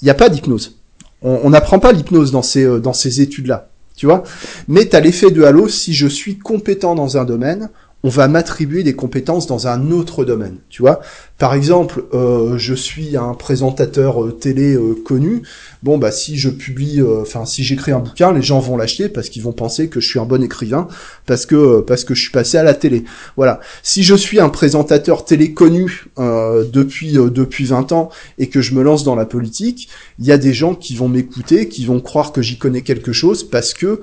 il 0.00 0.04
n'y 0.04 0.10
a 0.10 0.14
pas 0.14 0.28
d'hypnose. 0.28 0.78
On 1.20 1.50
n'apprend 1.50 1.80
pas 1.80 1.90
l'hypnose 1.90 2.30
dans 2.30 2.42
ces 2.42 2.64
dans 2.78 2.92
ces 2.92 3.20
études-là, 3.20 3.70
tu 3.96 4.06
vois? 4.06 4.22
Mais 4.68 4.86
tu 4.86 4.94
as 4.94 5.00
l'effet 5.00 5.32
de 5.32 5.42
halo. 5.42 5.66
Si 5.66 5.92
je 5.92 6.06
suis 6.06 6.38
compétent 6.38 6.94
dans 6.94 7.18
un 7.18 7.24
domaine, 7.24 7.70
on 8.04 8.08
va 8.08 8.28
m'attribuer 8.28 8.84
des 8.84 8.94
compétences 8.94 9.46
dans 9.46 9.66
un 9.66 9.90
autre 9.90 10.24
domaine, 10.24 10.58
tu 10.68 10.82
vois. 10.82 11.00
Par 11.36 11.54
exemple, 11.54 12.04
euh, 12.14 12.56
je 12.56 12.74
suis 12.74 13.16
un 13.16 13.34
présentateur 13.34 14.24
euh, 14.24 14.32
télé 14.32 14.74
euh, 14.74 14.94
connu, 15.04 15.42
bon 15.82 15.98
bah 15.98 16.10
si 16.10 16.36
je 16.38 16.50
publie, 16.50 17.00
euh, 17.00 17.22
enfin 17.22 17.44
si 17.44 17.62
j'écris 17.62 17.92
un 17.92 18.00
bouquin, 18.00 18.32
les 18.32 18.42
gens 18.42 18.58
vont 18.58 18.76
l'acheter 18.76 19.08
parce 19.08 19.28
qu'ils 19.28 19.42
vont 19.42 19.52
penser 19.52 19.88
que 19.88 20.00
je 20.00 20.08
suis 20.08 20.18
un 20.18 20.24
bon 20.24 20.42
écrivain, 20.42 20.88
parce 21.26 21.46
que 21.46 21.54
euh, 21.54 21.82
parce 21.82 22.04
que 22.04 22.14
je 22.14 22.22
suis 22.22 22.30
passé 22.30 22.58
à 22.58 22.62
la 22.62 22.74
télé. 22.74 23.04
Voilà. 23.36 23.60
Si 23.82 24.02
je 24.02 24.14
suis 24.14 24.40
un 24.40 24.48
présentateur 24.48 25.24
télé 25.24 25.52
connu 25.52 26.06
euh, 26.18 26.64
depuis 26.70 27.12
depuis 27.12 27.64
20 27.64 27.92
ans 27.92 28.10
et 28.38 28.48
que 28.48 28.60
je 28.60 28.74
me 28.74 28.82
lance 28.82 29.04
dans 29.04 29.14
la 29.14 29.26
politique, 29.26 29.88
il 30.18 30.26
y 30.26 30.32
a 30.32 30.38
des 30.38 30.52
gens 30.52 30.74
qui 30.74 30.96
vont 30.96 31.08
m'écouter, 31.08 31.68
qui 31.68 31.84
vont 31.84 32.00
croire 32.00 32.32
que 32.32 32.42
j'y 32.42 32.58
connais 32.58 32.82
quelque 32.82 33.12
chose 33.12 33.48
parce 33.48 33.74
que 33.74 34.00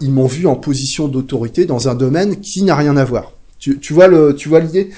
ils 0.00 0.10
m'ont 0.10 0.26
vu 0.26 0.46
en 0.46 0.56
position 0.56 1.08
d'autorité 1.08 1.66
dans 1.66 1.88
un 1.88 1.94
domaine 1.94 2.40
qui 2.40 2.62
n'a 2.62 2.76
rien 2.76 2.96
à 2.96 3.04
voir. 3.04 3.32
Tu, 3.58 3.78
tu 3.78 3.92
vois 3.92 4.06
le, 4.06 4.34
tu 4.36 4.48
vois 4.48 4.60
l'idée? 4.60 4.90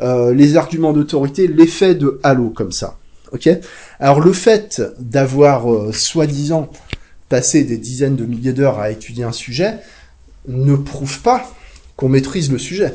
Les 0.00 0.56
arguments 0.56 0.92
d'autorité, 0.92 1.46
l'effet 1.46 1.94
de 1.94 2.20
halo 2.22 2.50
comme 2.50 2.72
ça. 2.72 2.96
Ok 3.32 3.48
Alors 4.00 4.20
le 4.20 4.32
fait 4.32 4.82
d'avoir 4.98 5.72
euh, 5.72 5.92
soi-disant 5.92 6.70
passé 7.28 7.64
des 7.64 7.76
dizaines 7.76 8.16
de 8.16 8.24
milliers 8.24 8.52
d'heures 8.52 8.78
à 8.78 8.90
étudier 8.90 9.24
un 9.24 9.32
sujet 9.32 9.74
ne 10.46 10.76
prouve 10.76 11.20
pas 11.20 11.50
qu'on 11.96 12.08
maîtrise 12.08 12.50
le 12.50 12.58
sujet. 12.58 12.94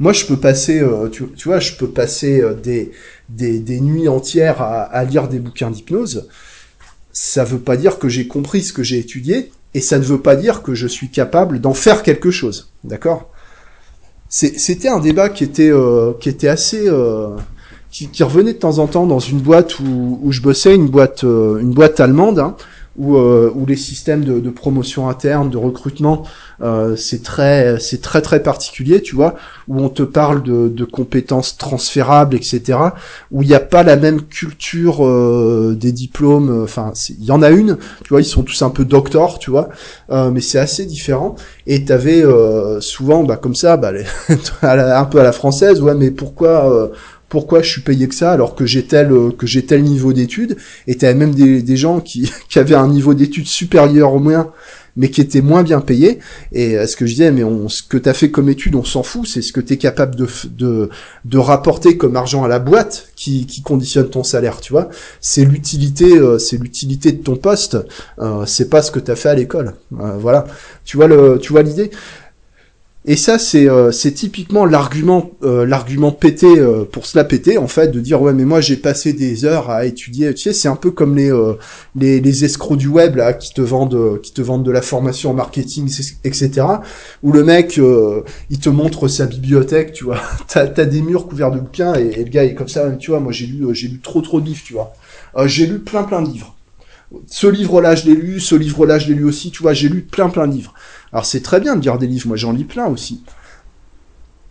Moi, 0.00 0.12
je 0.12 0.26
peux 0.26 0.36
passer, 0.36 0.80
euh, 0.80 1.08
tu, 1.08 1.24
vois, 1.44 1.60
je 1.60 1.74
peux 1.74 1.88
passer 1.88 2.40
euh, 2.40 2.54
des, 2.54 2.90
des, 3.28 3.80
nuits 3.80 4.08
entières 4.08 4.60
à, 4.60 4.82
à 4.82 5.04
lire 5.04 5.28
des 5.28 5.38
bouquins 5.38 5.70
d'hypnose. 5.70 6.28
Ça 7.12 7.44
veut 7.44 7.60
pas 7.60 7.76
dire 7.76 7.98
que 7.98 8.08
j'ai 8.08 8.26
compris 8.26 8.62
ce 8.62 8.72
que 8.72 8.82
j'ai 8.82 8.98
étudié, 8.98 9.52
et 9.72 9.80
ça 9.80 9.98
ne 9.98 10.04
veut 10.04 10.20
pas 10.20 10.34
dire 10.34 10.62
que 10.62 10.74
je 10.74 10.88
suis 10.88 11.08
capable 11.08 11.60
d'en 11.60 11.74
faire 11.74 12.02
quelque 12.02 12.32
chose. 12.32 12.72
D'accord? 12.82 13.30
C'était 14.28 14.88
un 14.88 14.98
débat 14.98 15.28
qui 15.28 15.44
était, 15.44 15.70
qui 16.20 16.28
était 16.28 16.48
assez, 16.48 16.88
qui, 17.94 18.22
revenait 18.24 18.54
de 18.54 18.58
temps 18.58 18.78
en 18.78 18.88
temps 18.88 19.06
dans 19.06 19.20
une 19.20 19.38
boîte 19.38 19.78
où, 19.78 20.18
où 20.22 20.32
je 20.32 20.40
bossais, 20.40 20.74
une 20.74 20.88
boîte, 20.88 21.22
euh, 21.22 21.58
une 21.58 21.70
boîte 21.70 22.00
allemande, 22.00 22.40
hein, 22.40 22.56
où, 22.96 23.16
euh, 23.16 23.50
où 23.54 23.66
les 23.66 23.76
systèmes 23.76 24.24
de, 24.24 24.40
de, 24.40 24.50
promotion 24.50 25.08
interne, 25.08 25.50
de 25.50 25.56
recrutement, 25.56 26.24
euh, 26.62 26.94
c'est 26.96 27.22
très, 27.22 27.78
c'est 27.80 28.00
très 28.00 28.22
très 28.22 28.42
particulier, 28.42 29.02
tu 29.02 29.16
vois, 29.16 29.34
où 29.68 29.80
on 29.80 29.88
te 29.88 30.02
parle 30.02 30.42
de, 30.42 30.68
de 30.68 30.84
compétences 30.84 31.56
transférables, 31.56 32.36
etc. 32.36 32.78
Où 33.32 33.42
il 33.42 33.48
n'y 33.48 33.54
a 33.54 33.60
pas 33.60 33.82
la 33.82 33.96
même 33.96 34.22
culture 34.22 35.04
euh, 35.04 35.76
des 35.78 35.92
diplômes. 35.92 36.62
Enfin, 36.62 36.92
il 37.10 37.24
y 37.24 37.32
en 37.32 37.42
a 37.42 37.50
une, 37.50 37.78
tu 38.02 38.08
vois, 38.10 38.20
ils 38.20 38.26
sont 38.26 38.42
tous 38.42 38.62
un 38.62 38.70
peu 38.70 38.84
doctors, 38.84 39.38
tu 39.38 39.50
vois, 39.50 39.68
mais 40.10 40.40
c'est 40.40 40.58
assez 40.58 40.86
différent. 40.86 41.34
Et 41.66 41.84
t'avais 41.84 42.22
souvent, 42.80 43.24
bah 43.24 43.36
comme 43.36 43.54
ça, 43.54 43.76
bah, 43.76 43.92
un 44.62 45.04
peu 45.04 45.20
à 45.20 45.22
la 45.24 45.32
française, 45.32 45.80
ouais, 45.80 45.94
mais 45.94 46.10
pourquoi 46.10 46.90
pourquoi 47.34 47.62
je 47.62 47.68
suis 47.68 47.80
payé 47.80 48.06
que 48.06 48.14
ça 48.14 48.30
alors 48.30 48.54
que 48.54 48.64
j'ai 48.64 48.84
tel 48.84 49.10
euh, 49.10 49.32
que 49.36 49.44
j'ai 49.44 49.66
tel 49.66 49.82
niveau 49.82 50.12
d'études 50.12 50.56
et 50.86 50.94
t'avais 50.94 51.14
même 51.14 51.34
des, 51.34 51.76
gens 51.76 51.98
qui, 51.98 52.30
qui 52.48 52.60
avaient 52.60 52.76
un 52.76 52.86
niveau 52.86 53.12
d'études 53.12 53.48
supérieur 53.48 54.14
au 54.14 54.20
mien 54.20 54.52
mais 54.96 55.10
qui 55.10 55.20
étaient 55.20 55.40
moins 55.40 55.64
bien 55.64 55.80
payés. 55.80 56.20
Et 56.52 56.76
euh, 56.76 56.86
ce 56.86 56.94
que 56.94 57.06
je 57.06 57.10
disais 57.10 57.32
mais 57.32 57.42
on, 57.42 57.68
ce 57.68 57.82
que 57.82 57.96
t'as 57.96 58.14
fait 58.14 58.30
comme 58.30 58.48
étude 58.48 58.76
on 58.76 58.84
s'en 58.84 59.02
fout 59.02 59.26
c'est 59.26 59.42
ce 59.42 59.52
que 59.52 59.60
t'es 59.60 59.78
capable 59.78 60.14
de, 60.14 60.28
de 60.56 60.90
de 61.24 61.38
rapporter 61.38 61.96
comme 61.96 62.14
argent 62.14 62.44
à 62.44 62.48
la 62.48 62.60
boîte 62.60 63.08
qui, 63.16 63.46
qui 63.46 63.62
conditionne 63.62 64.08
ton 64.08 64.22
salaire 64.22 64.60
tu 64.60 64.72
vois. 64.72 64.88
C'est 65.20 65.44
l'utilité 65.44 66.16
euh, 66.16 66.38
c'est 66.38 66.56
l'utilité 66.56 67.10
de 67.10 67.20
ton 67.20 67.34
poste 67.34 67.78
euh, 68.20 68.46
c'est 68.46 68.70
pas 68.70 68.80
ce 68.80 68.92
que 68.92 69.00
t'as 69.00 69.16
fait 69.16 69.30
à 69.30 69.34
l'école. 69.34 69.74
Voilà. 69.90 70.46
Tu 70.84 70.96
vois 70.96 71.08
le 71.08 71.40
tu 71.42 71.50
vois 71.50 71.62
l'idée? 71.62 71.90
Et 73.06 73.16
ça, 73.16 73.38
c'est 73.38 73.68
euh, 73.68 73.90
typiquement 73.90 74.64
l'argument 74.64 75.30
euh, 75.42 75.66
l'argument 75.66 76.10
pété 76.10 76.46
euh, 76.46 76.84
pour 76.90 77.04
se 77.04 77.18
la 77.18 77.24
péter 77.24 77.58
en 77.58 77.66
fait, 77.66 77.88
de 77.88 78.00
dire 78.00 78.22
ouais 78.22 78.32
mais 78.32 78.46
moi 78.46 78.62
j'ai 78.62 78.76
passé 78.76 79.12
des 79.12 79.44
heures 79.44 79.68
à 79.68 79.84
étudier. 79.84 80.32
Tu 80.32 80.44
sais, 80.44 80.52
c'est 80.54 80.68
un 80.68 80.76
peu 80.76 80.90
comme 80.90 81.14
les, 81.14 81.30
les 81.96 82.20
les 82.20 82.44
escrocs 82.46 82.78
du 82.78 82.88
web 82.88 83.16
là 83.16 83.34
qui 83.34 83.52
te 83.52 83.60
vendent 83.60 84.20
qui 84.22 84.32
te 84.32 84.40
vendent 84.40 84.64
de 84.64 84.70
la 84.70 84.80
formation 84.80 85.32
en 85.32 85.34
marketing 85.34 85.86
etc. 86.24 86.66
Où 87.22 87.32
le 87.32 87.44
mec 87.44 87.78
il 88.48 88.58
te 88.58 88.70
montre 88.70 89.06
sa 89.08 89.26
bibliothèque, 89.26 89.92
tu 89.92 90.04
vois. 90.04 90.20
t'as 90.48 90.62
as 90.62 90.84
des 90.86 91.02
murs 91.02 91.26
couverts 91.26 91.50
de 91.50 91.60
bouquins 91.60 91.94
et, 91.96 92.06
et, 92.06 92.24
le 92.24 92.30
gars 92.30 92.44
est 92.44 92.54
comme 92.54 92.68
ça, 92.68 92.90
tu 92.92 93.10
vois. 93.10 93.20
Moi 93.20 93.32
j'ai 93.32 93.46
lu 93.46 93.66
j'ai 93.74 93.88
lu 93.88 94.00
trop 94.00 94.22
trop 94.22 94.40
de 94.40 94.46
livres, 94.46 94.62
tu 94.64 94.72
vois. 94.72 94.94
j'ai 95.44 95.66
lu 95.66 95.78
plein 95.80 96.04
plein 96.04 96.22
de 96.22 96.28
livres. 96.28 96.54
Ce 97.28 97.46
livre-là, 97.46 97.94
je 97.94 98.06
l'ai 98.06 98.14
lu, 98.14 98.40
ce 98.40 98.54
livre-là, 98.54 98.98
je 98.98 99.08
l'ai 99.08 99.14
lu 99.14 99.24
aussi, 99.24 99.50
tu 99.50 99.62
vois, 99.62 99.72
j'ai 99.72 99.88
lu 99.88 100.02
plein 100.02 100.28
plein 100.28 100.46
de 100.46 100.54
livres. 100.54 100.74
Alors 101.14 101.26
c'est 101.26 101.42
très 101.42 101.60
bien 101.60 101.76
de 101.76 101.80
lire 101.80 101.96
des 101.96 102.08
livres, 102.08 102.26
moi 102.26 102.36
j'en 102.36 102.50
lis 102.50 102.64
plein 102.64 102.88
aussi. 102.88 103.22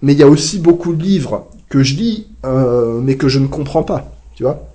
Mais 0.02 0.13
il 0.13 0.19
y 0.19 0.23
a 0.23 0.30
aussi 0.30 0.60
beaucoup 0.60 0.93
de 0.93 1.04
livres 1.04 1.49
que 1.67 1.84
je 1.84 1.95
lis, 1.95 2.28
euh, 2.45 3.02
mais 3.02 3.17
que 3.17 3.28
je 3.28 3.38
ne 3.38 3.47
comprends 3.47 3.84
pas, 3.84 4.15
tu 4.34 4.43
vois. 4.43 4.69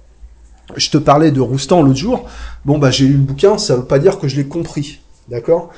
Je 0.76 0.90
te 0.90 0.98
parlais 0.98 1.30
de 1.30 1.40
Roustan 1.40 1.80
l'autre 1.82 1.98
jour, 1.98 2.28
bon 2.66 2.76
bah 2.76 2.90
j'ai 2.90 3.06
lu 3.06 3.14
le 3.14 3.20
bouquin, 3.20 3.56
ça 3.56 3.74
veut 3.74 3.86
pas 3.86 3.98
dire 3.98 4.18
que 4.18 4.28
je 4.28 4.36
l'ai 4.36 4.46
compris, 4.46 5.00
d'accord? 5.28 5.70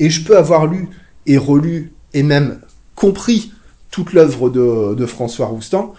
Et 0.00 0.10
je 0.10 0.24
peux 0.24 0.36
avoir 0.36 0.66
lu 0.66 0.88
et 1.26 1.38
relu 1.38 1.92
et 2.12 2.24
même 2.24 2.60
compris 2.96 3.52
toute 3.92 4.14
l'œuvre 4.14 4.50
de, 4.50 4.96
de 4.96 5.06
François 5.06 5.46
Roustan, 5.46 5.94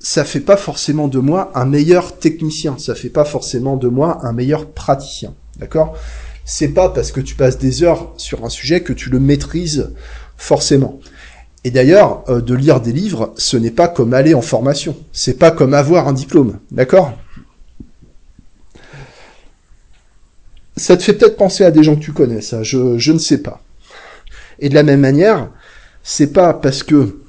ça 0.00 0.24
fait 0.24 0.40
pas 0.40 0.56
forcément 0.56 1.06
de 1.06 1.20
moi 1.20 1.52
un 1.54 1.64
meilleur 1.64 2.18
technicien, 2.18 2.76
ça 2.76 2.96
fait 2.96 3.08
pas 3.08 3.24
forcément 3.24 3.76
de 3.76 3.86
moi 3.86 4.18
un 4.26 4.32
meilleur 4.32 4.66
praticien, 4.66 5.32
d'accord? 5.60 5.96
C'est 6.44 6.68
pas 6.68 6.88
parce 6.88 7.12
que 7.12 7.20
tu 7.20 7.34
passes 7.34 7.58
des 7.58 7.82
heures 7.82 8.12
sur 8.16 8.44
un 8.44 8.48
sujet 8.48 8.82
que 8.82 8.92
tu 8.92 9.10
le 9.10 9.20
maîtrises 9.20 9.92
forcément. 10.36 11.00
Et 11.64 11.70
d'ailleurs, 11.70 12.24
euh, 12.28 12.40
de 12.40 12.54
lire 12.54 12.80
des 12.80 12.92
livres, 12.92 13.32
ce 13.36 13.56
n'est 13.56 13.70
pas 13.70 13.88
comme 13.88 14.14
aller 14.14 14.34
en 14.34 14.42
formation. 14.42 14.96
C'est 15.12 15.38
pas 15.38 15.52
comme 15.52 15.74
avoir 15.74 16.08
un 16.08 16.12
diplôme. 16.12 16.58
D'accord? 16.72 17.12
Ça 20.76 20.96
te 20.96 21.02
fait 21.02 21.12
peut-être 21.12 21.36
penser 21.36 21.64
à 21.64 21.70
des 21.70 21.84
gens 21.84 21.94
que 21.94 22.00
tu 22.00 22.12
connais, 22.12 22.40
ça, 22.40 22.62
je, 22.62 22.98
je 22.98 23.12
ne 23.12 23.18
sais 23.18 23.38
pas. 23.38 23.62
Et 24.58 24.68
de 24.68 24.74
la 24.74 24.82
même 24.82 25.00
manière, 25.00 25.50
c'est 26.02 26.32
pas 26.32 26.54
parce 26.54 26.82
que 26.82 27.20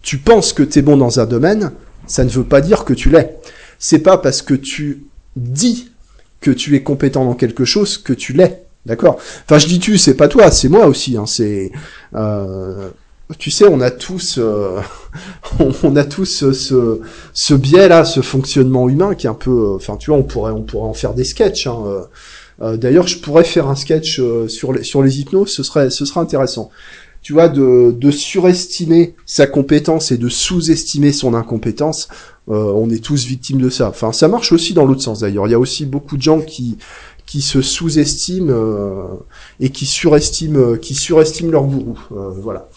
tu 0.00 0.18
penses 0.18 0.52
que 0.52 0.62
tu 0.62 0.78
es 0.78 0.82
bon 0.82 0.96
dans 0.96 1.20
un 1.20 1.26
domaine, 1.26 1.72
ça 2.06 2.24
ne 2.24 2.30
veut 2.30 2.44
pas 2.44 2.60
dire 2.60 2.84
que 2.84 2.94
tu 2.94 3.10
l'es. 3.10 3.36
C'est 3.78 4.00
pas 4.00 4.18
parce 4.18 4.42
que 4.42 4.54
tu 4.54 5.04
dis 5.36 5.91
que 6.42 6.50
tu 6.50 6.76
es 6.76 6.82
compétent 6.82 7.24
dans 7.24 7.34
quelque 7.34 7.64
chose 7.64 7.96
que 7.96 8.12
tu 8.12 8.34
l'es. 8.34 8.64
D'accord? 8.84 9.16
Enfin, 9.44 9.58
je 9.58 9.66
dis 9.66 9.78
tu, 9.78 9.96
c'est 9.96 10.16
pas 10.16 10.28
toi, 10.28 10.50
c'est 10.50 10.68
moi 10.68 10.86
aussi. 10.86 11.16
Hein, 11.16 11.24
c'est, 11.26 11.70
euh, 12.14 12.90
tu 13.38 13.50
sais, 13.50 13.66
on 13.66 13.80
a 13.80 13.90
tous, 13.90 14.38
euh, 14.38 14.80
on 15.82 15.96
a 15.96 16.04
tous 16.04 16.44
ce, 16.52 17.00
ce 17.32 17.54
biais-là, 17.54 18.04
ce 18.04 18.20
fonctionnement 18.20 18.88
humain 18.88 19.14
qui 19.14 19.26
est 19.26 19.30
un 19.30 19.34
peu, 19.34 19.74
enfin, 19.76 19.96
tu 19.96 20.10
vois, 20.10 20.18
on 20.18 20.24
pourrait, 20.24 20.52
on 20.52 20.62
pourrait 20.62 20.88
en 20.88 20.94
faire 20.94 21.14
des 21.14 21.24
sketchs. 21.24 21.66
Hein, 21.66 21.78
euh, 22.60 22.76
D'ailleurs, 22.76 23.08
je 23.08 23.18
pourrais 23.18 23.44
faire 23.44 23.68
un 23.68 23.74
sketch 23.74 24.20
sur 24.48 24.72
les, 24.72 24.82
sur 24.84 25.02
les 25.02 25.20
hypnoses, 25.20 25.50
ce 25.50 25.62
serait, 25.62 25.90
ce 25.90 26.04
serait 26.04 26.20
intéressant 26.20 26.70
tu 27.22 27.32
vois, 27.32 27.48
de, 27.48 27.94
de 27.96 28.10
surestimer 28.10 29.14
sa 29.26 29.46
compétence 29.46 30.10
et 30.10 30.18
de 30.18 30.28
sous-estimer 30.28 31.12
son 31.12 31.34
incompétence, 31.34 32.08
euh, 32.08 32.31
on 32.48 32.90
est 32.90 33.02
tous 33.02 33.24
victimes 33.26 33.60
de 33.60 33.70
ça. 33.70 33.88
Enfin, 33.88 34.12
ça 34.12 34.28
marche 34.28 34.52
aussi 34.52 34.74
dans 34.74 34.84
l'autre 34.84 35.02
sens 35.02 35.20
d'ailleurs. 35.20 35.46
Il 35.46 35.50
y 35.50 35.54
a 35.54 35.58
aussi 35.58 35.86
beaucoup 35.86 36.16
de 36.16 36.22
gens 36.22 36.40
qui 36.40 36.78
qui 37.24 37.40
se 37.40 37.62
sous-estiment 37.62 38.50
euh, 38.50 39.04
et 39.60 39.70
qui 39.70 39.86
surestiment 39.86 40.58
euh, 40.58 40.76
qui 40.76 40.94
surestiment 40.94 41.50
leur 41.52 41.64
gourou. 41.64 41.98
voilà. 42.10 42.68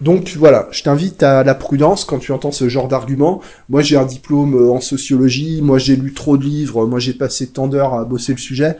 Donc 0.00 0.34
voilà, 0.36 0.68
je 0.70 0.82
t'invite 0.84 1.22
à 1.24 1.42
la 1.42 1.54
prudence 1.56 2.04
quand 2.04 2.18
tu 2.18 2.32
entends 2.32 2.52
ce 2.52 2.68
genre 2.68 2.88
d'argument. 2.88 3.40
Moi 3.68 3.82
j'ai 3.82 3.96
un 3.96 4.04
diplôme 4.04 4.70
en 4.70 4.80
sociologie, 4.80 5.60
moi 5.60 5.78
j'ai 5.78 5.96
lu 5.96 6.14
trop 6.14 6.36
de 6.38 6.44
livres, 6.44 6.86
moi 6.86 7.00
j'ai 7.00 7.14
passé 7.14 7.48
tant 7.48 7.66
d'heures 7.66 7.94
à 7.94 8.04
bosser 8.04 8.32
le 8.32 8.38
sujet. 8.38 8.76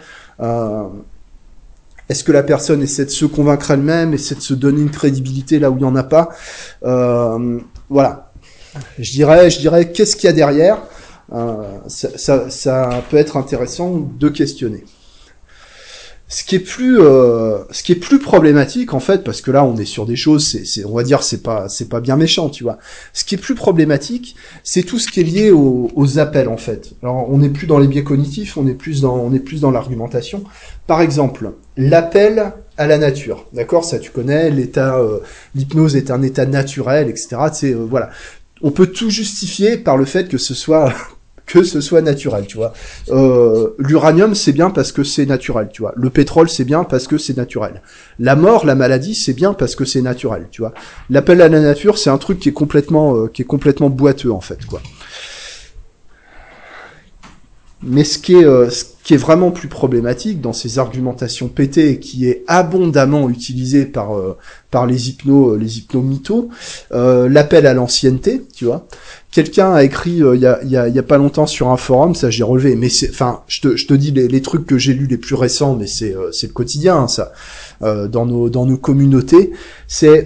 Est-ce 2.09 2.25
que 2.25 2.33
la 2.33 2.43
personne 2.43 2.83
essaie 2.83 3.05
de 3.05 3.11
se 3.11 3.27
convaincre 3.27 3.71
elle-même, 3.71 4.15
essaie 4.15 4.35
de 4.35 4.41
se 4.41 4.55
donner 4.55 4.81
une 4.81 4.91
crédibilité 4.91 5.59
là 5.59 5.71
où 5.71 5.75
il 5.75 5.81
n'y 5.81 5.85
en 5.85 5.97
a 5.97 6.05
pas? 6.05 6.31
Euh, 6.85 7.59
Voilà. 7.91 8.28
Je 8.99 9.11
dirais, 9.13 9.51
je 9.51 9.59
dirais, 9.59 9.91
qu'est-ce 9.93 10.17
qu'il 10.17 10.27
y 10.27 10.31
a 10.31 10.33
derrière 10.33 10.79
euh, 11.33 11.79
ça, 11.89 12.17
ça, 12.17 12.49
ça, 12.49 13.05
peut 13.11 13.19
être 13.19 13.37
intéressant 13.37 13.99
de 14.19 14.29
questionner. 14.29 14.85
Ce 16.31 16.45
qui 16.45 16.57
est 16.57 16.61
plus, 16.61 17.01
euh, 17.01 17.59
ce 17.71 17.83
qui 17.83 17.93
est 17.93 17.97
plus 17.97 18.19
problématique 18.19 18.93
en 18.93 19.01
fait, 19.01 19.25
parce 19.25 19.41
que 19.41 19.51
là 19.51 19.65
on 19.65 19.77
est 19.79 19.87
sur 19.87 20.05
des 20.05 20.17
choses, 20.17 20.47
c'est, 20.65 20.85
on 20.85 20.95
va 20.95 21.03
dire 21.03 21.23
c'est 21.23 21.43
pas, 21.43 21.71
c'est 21.71 21.89
pas 21.89 22.01
bien 22.01 22.17
méchant, 22.17 22.51
tu 22.51 22.65
vois. 22.65 22.79
Ce 23.15 23.25
qui 23.25 23.35
est 23.35 23.39
plus 23.39 23.55
problématique, 23.55 24.37
c'est 24.63 24.83
tout 24.83 24.99
ce 24.99 25.09
qui 25.09 25.21
est 25.21 25.23
lié 25.23 25.51
aux, 25.51 25.91
aux, 25.95 26.19
appels 26.19 26.49
en 26.49 26.59
fait. 26.59 26.93
Alors 27.03 27.31
on 27.31 27.39
n'est 27.39 27.49
plus 27.49 27.67
dans 27.67 27.79
les 27.79 27.89
biais 27.89 28.05
cognitifs, 28.05 28.59
on 28.59 28.67
est 28.67 28.75
plus 28.75 29.01
dans, 29.01 29.17
on 29.17 29.33
est 29.33 29.41
plus 29.41 29.63
dans 29.63 29.71
l'argumentation. 29.71 30.45
Par 30.87 31.01
exemple, 31.01 31.53
l'appel 31.79 32.53
à 32.77 32.87
la 32.87 32.99
nature, 32.99 33.47
d'accord? 33.55 33.85
Ça 33.85 33.99
tu 33.99 34.11
connais, 34.11 34.51
l'état, 34.51 34.99
euh, 34.99 35.21
l'hypnose 35.55 35.97
est 35.97 36.11
un 36.11 36.23
état 36.23 36.45
naturel, 36.45 37.09
etc. 37.09 37.37
C'est 37.53 37.73
euh, 37.73 37.87
voilà. 37.89 38.11
On 38.63 38.71
peut 38.71 38.87
tout 38.87 39.11
justifier 39.11 39.77
par 39.77 39.97
le 39.97 40.05
fait 40.05 40.29
que 40.29 40.39
ce 40.39 40.55
soit 40.55 40.93
que 41.47 41.65
ce 41.65 41.81
soit 41.81 42.03
naturel, 42.03 42.47
tu 42.47 42.59
vois. 42.59 42.73
Euh, 43.09 43.71
L'uranium, 43.79 44.35
c'est 44.35 44.53
bien 44.53 44.71
parce 44.71 44.93
que 44.93 45.03
c'est 45.03 45.27
naturel, 45.27 45.71
tu 45.73 45.83
vois. 45.83 45.95
Le 45.97 46.11
pétrole, 46.11 46.49
c'est 46.49 46.65
bien 46.65 46.85
parce 46.85 47.07
que 47.07 47.17
c'est 47.17 47.37
naturel. 47.37 47.83
La 48.19 48.37
mort, 48.37 48.67
la 48.67 48.75
maladie, 48.75 49.15
c'est 49.15 49.33
bien 49.33 49.55
parce 49.55 49.75
que 49.75 49.85
c'est 49.85 50.03
naturel, 50.03 50.49
tu 50.51 50.61
vois. 50.61 50.75
L'appel 51.09 51.41
à 51.41 51.49
la 51.49 51.61
nature, 51.61 51.97
c'est 51.99 52.11
un 52.11 52.19
truc 52.19 52.39
qui 52.39 52.51
est 52.51 52.53
complètement, 52.53 53.17
euh, 53.17 53.29
qui 53.29 53.43
est 53.43 53.47
complètement 53.47 53.89
boiteux 53.89 54.31
en 54.31 54.43
fait, 54.43 54.65
quoi. 54.67 54.83
Mais 57.83 58.03
ce 58.03 58.19
qui 58.19 58.35
est, 58.35 58.45
euh, 58.45 58.71
ce 58.71 58.85
qui 59.05 59.15
est 59.15 59.19
vraiment 59.19 59.53
plus 59.53 59.69
problématique 59.69 60.41
dans 60.41 60.53
ces 60.53 60.81
argumentations 60.81 61.47
pétées, 61.47 62.01
qui 62.01 62.27
est 62.29 62.43
abondamment 62.49 63.31
utilisé 63.31 63.87
par 63.87 64.17
euh, 64.17 64.37
par 64.73 64.85
les 64.85 65.09
hypnos, 65.09 65.57
les 65.57 65.79
hypnomythos, 65.79 66.49
euh, 66.91 67.29
l'appel 67.29 67.67
à 67.67 67.75
l'ancienneté, 67.75 68.43
tu 68.55 68.65
vois. 68.65 68.87
Quelqu'un 69.31 69.73
a 69.73 69.85
écrit 69.85 70.17
il 70.17 70.41
y, 70.41 70.47
a, 70.47 70.59
y, 70.65 70.77
a, 70.77 70.89
y 70.89 70.99
a 70.99 71.03
pas 71.05 71.19
longtemps 71.19 71.47
sur 71.47 71.69
un 71.69 71.77
forum, 71.77 72.17
ça 72.17 72.31
j'ai 72.31 72.43
relevé, 72.43 72.75
mais 72.75 72.89
c'est, 72.89 73.11
enfin, 73.11 73.43
je 73.47 73.61
te, 73.61 73.77
je 73.77 73.87
te 73.87 73.95
dis 73.95 74.11
les, 74.11 74.27
les, 74.27 74.43
trucs 74.43 74.67
que 74.67 74.77
j'ai 74.77 74.95
lus 74.95 75.07
les 75.07 75.19
plus 75.19 75.37
récents, 75.37 75.77
mais 75.77 75.87
c'est 75.87 76.17
c'est 76.33 76.49
le 76.49 76.53
quotidien, 76.53 76.97
hein, 76.97 77.09
ça. 77.09 77.33
dans 77.81 78.27
nos 78.27 78.51
dans 78.51 78.67
nos 78.67 78.79
communautés, 78.79 79.53
c'est 79.87 80.25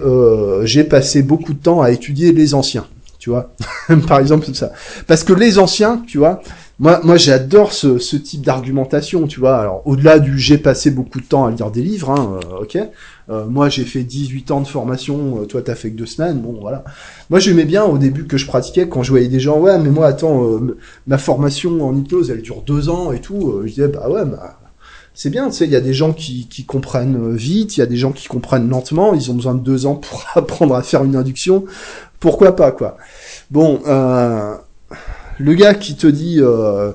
j'ai 0.63 0.85
passé 0.85 1.21
beaucoup 1.21 1.53
de 1.53 1.59
temps 1.59 1.81
à 1.81 1.91
étudier 1.91 2.31
les 2.31 2.55
anciens 2.55 2.87
tu 3.23 3.29
vois, 3.29 3.53
par 4.07 4.19
exemple 4.19 4.53
ça. 4.53 4.73
Parce 5.07 5.23
que 5.23 5.31
les 5.31 5.57
anciens, 5.57 6.03
tu 6.05 6.17
vois, 6.17 6.41
moi, 6.83 6.99
moi 7.05 7.15
j'adore 7.15 7.71
ce, 7.71 7.97
ce 7.97 8.17
type 8.17 8.41
d'argumentation, 8.41 9.25
tu 9.25 9.39
vois. 9.39 9.55
Alors, 9.55 9.81
au-delà 9.85 10.19
du 10.19 10.37
j'ai 10.37 10.57
passé 10.57 10.91
beaucoup 10.91 11.21
de 11.21 11.25
temps 11.25 11.45
à 11.45 11.51
lire 11.51 11.71
des 11.71 11.81
livres, 11.81 12.11
hein, 12.11 12.39
euh, 12.43 12.63
ok. 12.63 12.77
Euh, 13.29 13.45
moi, 13.45 13.69
j'ai 13.69 13.85
fait 13.85 14.03
18 14.03 14.51
ans 14.51 14.59
de 14.59 14.67
formation, 14.67 15.39
euh, 15.39 15.45
toi, 15.45 15.61
t'as 15.61 15.75
fait 15.75 15.91
que 15.91 15.95
deux 15.95 16.05
semaines, 16.05 16.39
bon, 16.41 16.57
voilà. 16.59 16.83
Moi, 17.29 17.39
j'aimais 17.39 17.63
bien 17.63 17.85
au 17.85 17.97
début 17.97 18.27
que 18.27 18.35
je 18.35 18.45
pratiquais, 18.45 18.89
quand 18.89 19.01
je 19.01 19.11
voyais 19.11 19.29
des 19.29 19.39
gens, 19.39 19.59
ouais, 19.59 19.79
mais 19.79 19.91
moi, 19.91 20.07
attends, 20.07 20.59
ma 21.07 21.17
formation 21.17 21.87
en 21.87 21.95
hypnose, 21.95 22.29
elle 22.29 22.41
dure 22.41 22.61
deux 22.63 22.89
ans 22.89 23.13
et 23.13 23.21
tout. 23.21 23.61
je 23.63 23.69
disais, 23.69 23.87
bah 23.87 24.09
ouais, 24.09 24.25
bah, 24.25 24.59
c'est 25.13 25.29
bien, 25.29 25.47
tu 25.47 25.55
sais, 25.55 25.65
il 25.65 25.71
y 25.71 25.77
a 25.77 25.81
des 25.81 25.93
gens 25.93 26.11
qui, 26.11 26.49
qui 26.49 26.65
comprennent 26.65 27.33
vite, 27.33 27.77
il 27.77 27.79
y 27.79 27.83
a 27.83 27.85
des 27.85 27.95
gens 27.95 28.11
qui 28.11 28.27
comprennent 28.27 28.67
lentement, 28.67 29.13
ils 29.13 29.31
ont 29.31 29.35
besoin 29.35 29.55
de 29.55 29.61
deux 29.61 29.85
ans 29.85 29.95
pour 29.95 30.25
apprendre 30.35 30.75
à 30.75 30.83
faire 30.83 31.05
une 31.05 31.15
induction 31.15 31.63
pourquoi 32.23 32.55
pas 32.55 32.71
quoi. 32.71 32.95
Bon, 33.51 33.81
euh, 33.85 34.55
le 35.39 35.53
gars 35.53 35.73
qui 35.73 35.95
te 35.95 36.07
dit 36.07 36.37
euh, 36.39 36.91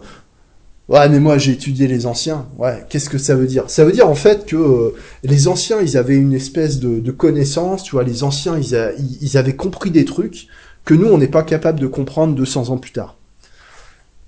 ouais 0.88 1.08
mais 1.08 1.20
moi 1.20 1.38
j'ai 1.38 1.52
étudié 1.52 1.86
les 1.86 2.06
anciens, 2.06 2.46
ouais, 2.58 2.84
qu'est-ce 2.88 3.10
que 3.10 3.18
ça 3.18 3.34
veut 3.34 3.46
dire? 3.46 3.64
Ça 3.68 3.84
veut 3.84 3.92
dire 3.92 4.08
en 4.08 4.14
fait 4.14 4.46
que 4.46 4.56
euh, 4.56 4.94
les 5.22 5.48
anciens 5.48 5.80
ils 5.80 5.96
avaient 5.96 6.16
une 6.16 6.34
espèce 6.34 6.78
de, 6.78 7.10
connaissance, 7.10 7.82
tu 7.82 7.92
vois, 7.92 8.04
les 8.04 8.22
anciens 8.22 8.58
ils, 8.58 8.76
ils, 9.20 9.36
avaient 9.36 9.56
compris 9.56 9.90
des 9.90 10.04
trucs 10.04 10.48
que 10.84 10.94
nous 10.94 11.08
on 11.08 11.18
n'est 11.18 11.28
pas 11.28 11.42
capable 11.42 11.80
de 11.80 11.86
comprendre 11.86 12.34
200 12.34 12.70
ans 12.70 12.78
plus 12.78 12.92
tard. 12.92 13.16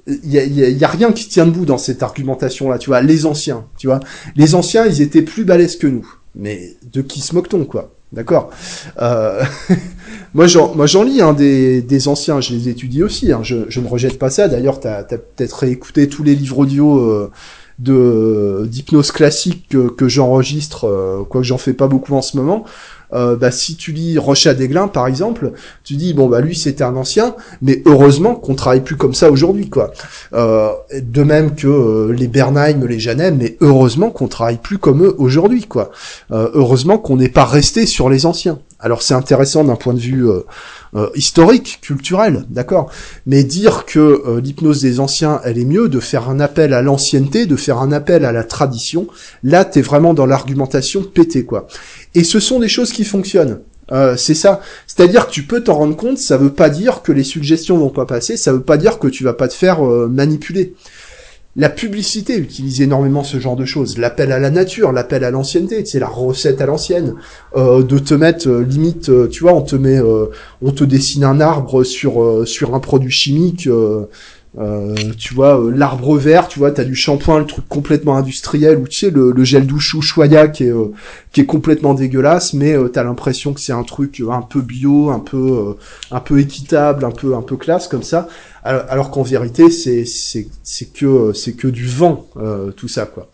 Il 0.06 0.32
y 0.32 0.84
a, 0.84 0.88
a, 0.88 0.90
rien 0.90 1.12
qui 1.12 1.28
tient 1.28 1.46
debout 1.46 1.66
dans 1.66 1.78
cette 1.78 2.02
argumentation 2.02 2.68
là, 2.68 2.78
tu 2.78 2.90
vois, 2.90 3.00
les 3.00 3.26
anciens, 3.26 3.66
tu 3.78 3.86
vois, 3.86 4.00
les 4.36 4.54
anciens 4.54 4.86
ils 4.86 5.02
étaient 5.02 5.22
plus 5.22 5.44
balèzes 5.44 5.76
que 5.76 5.86
nous, 5.86 6.06
mais 6.34 6.76
de 6.92 7.02
qui 7.02 7.20
se 7.20 7.34
moque-t-on 7.34 7.64
quoi? 7.64 7.92
D'accord? 8.12 8.50
Euh, 9.00 9.44
moi, 10.34 10.46
j'en, 10.46 11.02
lis 11.02 11.20
hein, 11.20 11.32
des, 11.32 12.08
anciens. 12.08 12.40
Je 12.40 12.54
les 12.54 12.68
étudie 12.68 13.02
aussi. 13.02 13.32
Hein. 13.32 13.40
Je, 13.42 13.68
je 13.68 13.80
ne 13.80 13.88
rejette 13.88 14.18
pas 14.18 14.30
ça. 14.30 14.48
D'ailleurs, 14.48 14.80
t'as, 14.80 14.98
as, 14.98 15.04
peut-être 15.04 15.52
réécouté 15.52 16.08
tous 16.08 16.22
les 16.22 16.34
livres 16.34 16.58
audio 16.58 16.98
euh, 16.98 17.30
de 17.78 18.66
d'hypnose 18.68 19.10
classique 19.10 19.66
que, 19.70 19.88
que 19.88 20.08
j'enregistre, 20.08 20.86
euh, 20.86 21.24
quoique 21.28 21.46
j'en 21.46 21.58
fais 21.58 21.72
pas 21.72 21.88
beaucoup 21.88 22.14
en 22.14 22.22
ce 22.22 22.36
moment. 22.36 22.64
Euh, 23.12 23.36
bah, 23.36 23.50
si 23.50 23.76
tu 23.76 23.92
lis 23.92 24.18
Rochat 24.18 24.54
Desglin, 24.54 24.88
par 24.88 25.06
exemple, 25.06 25.52
tu 25.84 25.94
dis 25.94 26.14
bon 26.14 26.28
bah 26.28 26.40
lui 26.40 26.56
c'était 26.56 26.84
un 26.84 26.96
ancien, 26.96 27.34
mais 27.62 27.82
heureusement 27.86 28.34
qu'on 28.34 28.54
travaille 28.54 28.82
plus 28.82 28.96
comme 28.96 29.14
ça 29.14 29.30
aujourd'hui 29.30 29.68
quoi. 29.68 29.92
Euh, 30.32 30.70
de 30.94 31.22
même 31.22 31.54
que 31.54 31.66
euh, 31.66 32.12
les 32.12 32.28
Bernheim, 32.28 32.86
les 32.86 32.98
Janem, 32.98 33.38
mais 33.38 33.56
heureusement 33.60 34.10
qu'on 34.10 34.28
travaille 34.28 34.58
plus 34.58 34.78
comme 34.78 35.04
eux 35.04 35.14
aujourd'hui 35.18 35.64
quoi. 35.64 35.90
Euh, 36.30 36.50
heureusement 36.54 36.98
qu'on 36.98 37.16
n'est 37.16 37.28
pas 37.28 37.44
resté 37.44 37.86
sur 37.86 38.08
les 38.08 38.26
anciens. 38.26 38.58
Alors 38.78 39.02
c'est 39.02 39.14
intéressant 39.14 39.64
d'un 39.64 39.76
point 39.76 39.92
de 39.94 40.00
vue 40.00 40.26
euh, 40.96 41.08
historique, 41.14 41.78
culturel, 41.80 42.44
d'accord? 42.48 42.90
Mais 43.24 43.44
dire 43.44 43.84
que 43.86 44.00
euh, 44.00 44.40
l'hypnose 44.40 44.82
des 44.82 44.98
anciens, 44.98 45.40
elle 45.44 45.56
est 45.56 45.64
mieux, 45.64 45.88
de 45.88 46.00
faire 46.00 46.28
un 46.28 46.40
appel 46.40 46.74
à 46.74 46.82
l'ancienneté, 46.82 47.46
de 47.46 47.54
faire 47.54 47.78
un 47.78 47.92
appel 47.92 48.24
à 48.24 48.32
la 48.32 48.42
tradition, 48.42 49.06
là, 49.44 49.64
t'es 49.64 49.82
vraiment 49.82 50.14
dans 50.14 50.26
l'argumentation 50.26 51.02
pété, 51.02 51.44
quoi. 51.44 51.68
Et 52.14 52.24
ce 52.24 52.40
sont 52.40 52.58
des 52.58 52.68
choses 52.68 52.92
qui 52.92 53.04
fonctionnent. 53.04 53.60
Euh, 53.92 54.16
c'est 54.16 54.34
ça. 54.34 54.60
C'est-à-dire 54.86 55.26
que 55.26 55.32
tu 55.32 55.42
peux 55.42 55.62
t'en 55.62 55.74
rendre 55.74 55.96
compte, 55.96 56.18
ça 56.18 56.36
veut 56.36 56.52
pas 56.52 56.70
dire 56.70 57.02
que 57.02 57.12
les 57.12 57.24
suggestions 57.24 57.78
vont 57.78 57.90
pas 57.90 58.06
passer, 58.06 58.36
ça 58.36 58.52
veut 58.52 58.62
pas 58.62 58.76
dire 58.76 58.98
que 58.98 59.08
tu 59.08 59.24
vas 59.24 59.34
pas 59.34 59.48
te 59.48 59.54
faire 59.54 59.82
manipuler. 59.82 60.74
La 61.56 61.68
publicité 61.68 62.36
utilise 62.36 62.80
énormément 62.80 63.24
ce 63.24 63.40
genre 63.40 63.56
de 63.56 63.64
choses. 63.64 63.98
L'appel 63.98 64.30
à 64.30 64.38
la 64.38 64.50
nature, 64.50 64.92
l'appel 64.92 65.24
à 65.24 65.32
l'ancienneté, 65.32 65.84
c'est 65.84 65.98
la 65.98 66.06
recette 66.06 66.60
à 66.60 66.66
l'ancienne. 66.66 67.14
Euh, 67.56 67.82
de 67.82 67.98
te 67.98 68.14
mettre 68.14 68.48
euh, 68.48 68.62
limite, 68.62 69.08
euh, 69.08 69.26
tu 69.26 69.42
vois, 69.42 69.54
on 69.54 69.62
te 69.62 69.74
met, 69.74 70.00
on 70.62 70.70
te 70.70 70.84
dessine 70.84 71.24
un 71.24 71.40
arbre 71.40 71.82
sur 71.82 72.46
sur 72.46 72.74
un 72.74 72.80
produit 72.80 73.10
chimique. 73.10 73.68
Tu 75.18 75.34
vois, 75.34 75.60
l'arbre 75.72 76.16
vert, 76.16 76.48
tu 76.48 76.58
vois, 76.58 76.72
t'as 76.72 76.84
du 76.84 76.94
shampoing, 76.94 77.38
le 77.38 77.46
truc 77.46 77.68
complètement 77.68 78.16
industriel, 78.16 78.78
ou 78.78 78.88
tu 78.88 79.06
sais, 79.06 79.10
le, 79.10 79.44
gel 79.44 79.66
douche 79.66 79.94
Ushuaïa 79.94 80.48
qui 80.48 80.64
est 80.64 80.74
qui 81.32 81.42
est 81.42 81.46
complètement 81.46 81.94
dégueulasse, 81.94 82.52
mais 82.54 82.74
t'as 82.92 83.04
l'impression 83.04 83.52
que 83.52 83.60
c'est 83.60 83.72
un 83.72 83.84
truc 83.84 84.22
un 84.28 84.42
peu 84.42 84.60
bio, 84.60 85.10
un 85.10 85.20
peu 85.20 85.76
un 86.10 86.20
peu 86.20 86.40
équitable, 86.40 87.04
un 87.04 87.12
peu 87.12 87.34
un 87.36 87.42
peu 87.42 87.56
classe 87.56 87.86
comme 87.86 88.02
ça 88.02 88.28
alors, 88.62 89.10
qu'en 89.10 89.22
vérité 89.22 89.70
c'est 89.70 90.04
c'est 90.04 90.92
que 90.92 91.32
c'est 91.32 91.52
que 91.54 91.68
du 91.68 91.86
vent 91.86 92.26
euh, 92.36 92.70
tout 92.72 92.88
ça 92.88 93.06
quoi. 93.06 93.30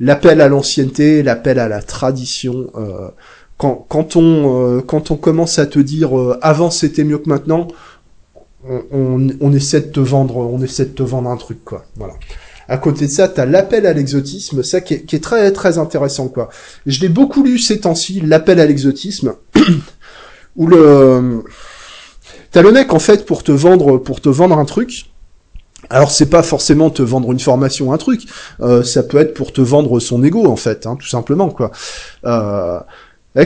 L'appel 0.00 0.40
à 0.40 0.48
l'ancienneté, 0.48 1.22
l'appel 1.22 1.58
à 1.58 1.68
la 1.68 1.82
tradition. 1.82 2.70
Euh, 2.74 3.08
quand, 3.58 3.86
quand 3.88 4.16
on 4.16 4.78
euh, 4.78 4.80
quand 4.80 5.10
on 5.10 5.16
commence 5.16 5.58
à 5.58 5.66
te 5.66 5.78
dire 5.78 6.12
avant 6.42 6.70
c'était 6.70 7.04
mieux 7.04 7.18
que 7.18 7.28
maintenant, 7.28 7.68
on, 8.68 9.28
on, 9.40 9.52
essaie 9.52 9.80
de 9.80 9.86
te 9.86 10.00
vendre 10.00 10.36
on 10.36 10.62
essaie 10.62 10.84
de 10.84 10.90
te 10.90 11.02
vendre 11.02 11.30
un 11.30 11.36
truc 11.36 11.64
quoi. 11.64 11.84
Voilà. 11.96 12.14
À 12.68 12.76
côté 12.76 13.06
de 13.06 13.10
ça, 13.10 13.26
t'as 13.26 13.46
l'appel 13.46 13.84
à 13.84 13.92
l'exotisme, 13.92 14.62
ça 14.62 14.80
qui 14.80 14.94
est, 14.94 15.02
qui 15.02 15.16
est, 15.16 15.20
très 15.20 15.50
très 15.52 15.78
intéressant 15.78 16.28
quoi. 16.28 16.50
Je 16.86 17.00
l'ai 17.00 17.08
beaucoup 17.08 17.42
lu 17.42 17.58
ces 17.58 17.80
temps-ci, 17.80 18.20
l'appel 18.20 18.60
à 18.60 18.66
l'exotisme, 18.66 19.34
où 20.56 20.66
le 20.66 21.42
T'as 22.52 22.62
le 22.62 22.72
mec 22.72 22.92
en 22.92 22.98
fait 22.98 23.26
pour 23.26 23.44
te 23.44 23.52
vendre 23.52 23.98
pour 23.98 24.20
te 24.20 24.28
vendre 24.28 24.58
un 24.58 24.64
truc. 24.64 25.06
Alors 25.88 26.10
c'est 26.10 26.26
pas 26.26 26.42
forcément 26.42 26.90
te 26.90 27.02
vendre 27.02 27.32
une 27.32 27.40
formation, 27.40 27.92
un 27.92 27.98
truc. 27.98 28.22
Euh, 28.60 28.82
ça 28.82 29.02
peut 29.02 29.18
être 29.18 29.34
pour 29.34 29.52
te 29.52 29.60
vendre 29.60 29.98
son 30.00 30.22
ego 30.22 30.46
en 30.46 30.56
fait, 30.56 30.86
hein, 30.86 30.96
tout 30.96 31.08
simplement 31.08 31.48
quoi. 31.48 31.70
Euh, 32.24 32.80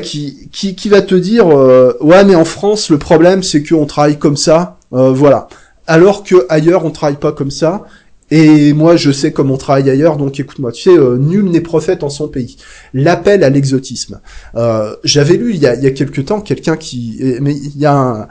qui, 0.02 0.48
qui, 0.50 0.74
qui 0.74 0.88
va 0.88 1.02
te 1.02 1.14
dire 1.14 1.48
euh, 1.48 1.96
ouais 2.00 2.24
mais 2.24 2.34
en 2.34 2.46
France 2.46 2.88
le 2.88 2.98
problème 2.98 3.42
c'est 3.42 3.62
qu'on 3.62 3.84
travaille 3.84 4.18
comme 4.18 4.38
ça, 4.38 4.78
voilà. 4.94 5.48
Alors 5.86 6.22
que 6.22 6.46
ailleurs 6.48 6.84
on 6.84 6.90
travaille 6.90 7.18
pas 7.18 7.32
comme 7.32 7.50
ça. 7.50 7.84
Et 8.30 8.72
moi, 8.72 8.96
je 8.96 9.12
sais 9.12 9.32
comment 9.32 9.54
on 9.54 9.58
travaille 9.58 9.88
ailleurs, 9.90 10.16
donc 10.16 10.40
écoute-moi. 10.40 10.72
Tu 10.72 10.84
sais, 10.84 10.96
euh, 10.96 11.18
nul 11.18 11.44
n'est 11.44 11.60
prophète 11.60 12.02
en 12.02 12.08
son 12.08 12.26
pays. 12.26 12.56
L'appel 12.94 13.44
à 13.44 13.50
l'exotisme. 13.50 14.20
Euh, 14.56 14.96
J'avais 15.04 15.36
lu 15.36 15.52
il 15.52 15.60
y 15.60 15.66
a, 15.66 15.74
il 15.74 15.84
y 15.84 15.86
a 15.86 15.90
quelque 15.90 16.22
temps 16.22 16.40
quelqu'un 16.40 16.76
qui, 16.76 17.20
mais 17.40 17.54
il 17.54 17.78
y 17.78 17.86
a 17.86 18.28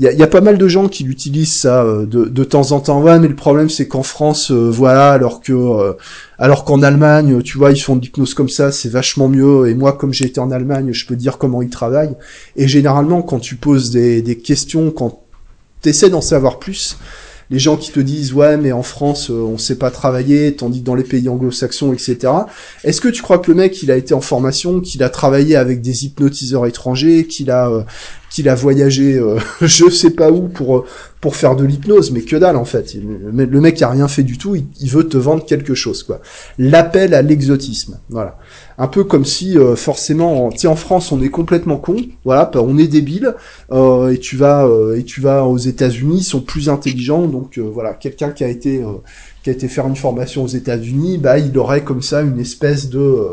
il 0.00 0.04
y 0.04 0.22
a, 0.22 0.28
pas 0.28 0.40
mal 0.40 0.58
de 0.58 0.68
gens 0.68 0.86
qui 0.86 1.02
l'utilisent 1.02 1.56
ça 1.56 1.82
euh, 1.82 2.06
de, 2.06 2.26
de, 2.26 2.44
temps 2.44 2.70
en 2.70 2.78
temps. 2.78 3.02
Ouais, 3.02 3.18
mais 3.18 3.26
le 3.26 3.34
problème 3.34 3.68
c'est 3.68 3.88
qu'en 3.88 4.04
France, 4.04 4.52
euh, 4.52 4.70
voilà, 4.70 5.10
alors 5.10 5.40
que 5.40 5.52
euh, 5.52 5.94
alors 6.38 6.64
qu'en 6.64 6.82
Allemagne, 6.82 7.42
tu 7.42 7.58
vois, 7.58 7.72
ils 7.72 7.80
font 7.80 7.96
de 7.96 8.02
l'hypnose 8.02 8.32
comme 8.32 8.48
ça, 8.48 8.70
c'est 8.70 8.88
vachement 8.88 9.28
mieux. 9.28 9.68
Et 9.68 9.74
moi, 9.74 9.94
comme 9.94 10.12
j'ai 10.12 10.26
été 10.26 10.38
en 10.38 10.52
Allemagne, 10.52 10.92
je 10.92 11.04
peux 11.04 11.16
dire 11.16 11.36
comment 11.36 11.62
ils 11.62 11.70
travaillent. 11.70 12.14
Et 12.54 12.68
généralement, 12.68 13.22
quand 13.22 13.40
tu 13.40 13.56
poses 13.56 13.90
des, 13.90 14.22
des 14.22 14.38
questions, 14.38 14.92
quand 14.92 15.22
tu 15.88 15.96
essaies 15.96 16.10
d'en 16.10 16.20
savoir 16.20 16.58
plus, 16.58 16.98
les 17.50 17.58
gens 17.58 17.78
qui 17.78 17.90
te 17.92 18.00
disent 18.00 18.34
ouais 18.34 18.58
mais 18.58 18.72
en 18.72 18.82
France 18.82 19.30
on 19.30 19.56
sait 19.56 19.76
pas 19.76 19.90
travailler 19.90 20.54
tandis 20.54 20.80
que 20.80 20.84
dans 20.84 20.94
les 20.94 21.02
pays 21.02 21.30
anglo-saxons 21.30 21.94
etc 21.94 22.30
est-ce 22.84 23.00
que 23.00 23.08
tu 23.08 23.22
crois 23.22 23.38
que 23.38 23.50
le 23.50 23.56
mec 23.56 23.82
il 23.82 23.90
a 23.90 23.96
été 23.96 24.12
en 24.12 24.20
formation 24.20 24.80
qu'il 24.80 25.02
a 25.02 25.08
travaillé 25.08 25.56
avec 25.56 25.80
des 25.80 26.04
hypnotiseurs 26.04 26.66
étrangers 26.66 27.26
qu'il 27.26 27.50
a 27.50 27.86
qu'il 28.30 28.48
a 28.48 28.54
voyagé 28.54 29.18
euh, 29.18 29.38
je 29.60 29.88
sais 29.88 30.10
pas 30.10 30.30
où 30.30 30.48
pour 30.48 30.84
pour 31.20 31.34
faire 31.34 31.56
de 31.56 31.64
l'hypnose, 31.64 32.12
mais 32.12 32.22
que 32.22 32.36
dalle 32.36 32.56
en 32.56 32.64
fait. 32.64 32.94
Le 32.94 33.60
mec 33.60 33.82
a 33.82 33.90
rien 33.90 34.08
fait 34.08 34.22
du 34.22 34.38
tout, 34.38 34.54
il, 34.54 34.90
veut 34.90 35.08
te 35.08 35.16
vendre 35.16 35.44
quelque 35.44 35.74
chose 35.74 36.02
quoi. 36.02 36.20
L'appel 36.58 37.14
à 37.14 37.22
l'exotisme, 37.22 37.98
voilà. 38.08 38.38
Un 38.78 38.86
peu 38.86 39.02
comme 39.02 39.24
si 39.24 39.58
euh, 39.58 39.74
forcément, 39.74 40.50
tu 40.50 40.68
en 40.68 40.76
France 40.76 41.10
on 41.10 41.20
est 41.20 41.28
complètement 41.28 41.76
con, 41.76 41.96
voilà, 42.24 42.50
on 42.54 42.78
est 42.78 42.86
débile, 42.86 43.34
euh, 43.72 44.10
et 44.10 44.18
tu 44.18 44.36
vas 44.36 44.66
euh, 44.66 44.96
et 44.96 45.04
tu 45.04 45.20
vas 45.20 45.44
aux 45.44 45.58
États-Unis, 45.58 46.18
ils 46.18 46.24
sont 46.24 46.40
plus 46.40 46.68
intelligents, 46.68 47.26
donc 47.26 47.58
voilà, 47.58 47.94
quelqu'un 47.94 48.30
qui 48.30 48.44
a 48.44 48.48
été 48.48 48.82
qui 49.42 49.50
a 49.50 49.52
été 49.52 49.66
faire 49.66 49.88
une 49.88 49.96
formation 49.96 50.44
aux 50.44 50.48
États-Unis, 50.48 51.18
bah 51.18 51.38
il 51.38 51.56
aurait 51.58 51.82
comme 51.82 52.02
ça 52.02 52.22
une 52.22 52.38
espèce 52.38 52.88
de 52.88 53.26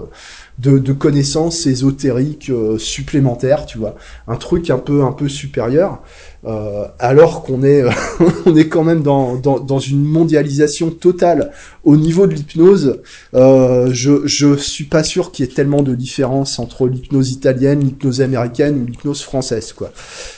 de, 0.59 0.79
de 0.79 0.93
connaissances 0.93 1.65
ésotériques 1.65 2.49
euh, 2.49 2.77
supplémentaires, 2.77 3.65
tu 3.65 3.77
vois, 3.77 3.95
un 4.27 4.37
truc 4.37 4.69
un 4.69 4.77
peu 4.77 5.03
un 5.03 5.11
peu 5.11 5.27
supérieur, 5.27 6.01
euh, 6.45 6.85
alors 6.99 7.43
qu'on 7.43 7.63
est 7.63 7.83
on 8.45 8.55
est 8.55 8.69
quand 8.69 8.83
même 8.83 9.03
dans, 9.03 9.35
dans, 9.35 9.59
dans 9.59 9.79
une 9.79 10.03
mondialisation 10.03 10.91
totale 10.91 11.51
au 11.83 11.97
niveau 11.97 12.25
de 12.25 12.33
l'hypnose. 12.33 13.01
Euh, 13.33 13.89
je 13.91 14.25
je 14.25 14.55
suis 14.55 14.85
pas 14.85 15.03
sûr 15.03 15.31
qu'il 15.31 15.45
y 15.45 15.49
ait 15.49 15.53
tellement 15.53 15.81
de 15.81 15.93
différence 15.93 16.57
entre 16.59 16.87
l'hypnose 16.87 17.31
italienne, 17.31 17.81
l'hypnose 17.81 18.21
américaine 18.21 18.81
ou 18.81 18.85
l'hypnose 18.85 19.23
française, 19.23 19.73
quoi. 19.73 19.91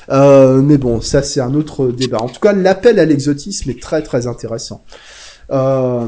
Euh, 0.09 0.61
mais 0.61 0.77
bon, 0.79 0.99
ça 1.01 1.21
c'est 1.21 1.41
un 1.41 1.53
autre 1.53 1.87
débat. 1.89 2.19
En 2.21 2.29
tout 2.29 2.39
cas, 2.39 2.53
l'appel 2.53 2.97
à 2.99 3.05
l'exotisme 3.05 3.69
est 3.69 3.81
très 3.81 4.01
très 4.01 4.25
intéressant. 4.25 4.83
Euh, 5.51 6.07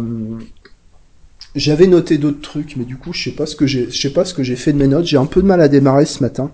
j'avais 1.60 1.88
noté 1.88 2.18
d'autres 2.18 2.41
trucs, 2.41 2.76
mais 2.76 2.86
du 2.86 2.95
coup, 2.95 3.14
je 3.14 3.24
sais 3.24 3.36
pas 3.36 3.45
ce 3.45 3.55
que 3.55 3.68
j'ai, 3.68 3.89
je 3.91 3.99
sais 3.99 4.12
pas 4.12 4.26
ce 4.26 4.34
que 4.34 4.43
j'ai 4.43 4.55
fait 4.55 4.74
de 4.74 4.78
mes 4.78 4.88
notes. 4.88 5.05
J'ai 5.05 5.18
un 5.18 5.26
peu 5.26 5.41
de 5.41 5.47
mal 5.47 5.62
à 5.62 5.68
démarrer 5.68 6.05
ce 6.05 6.24
matin. 6.24 6.51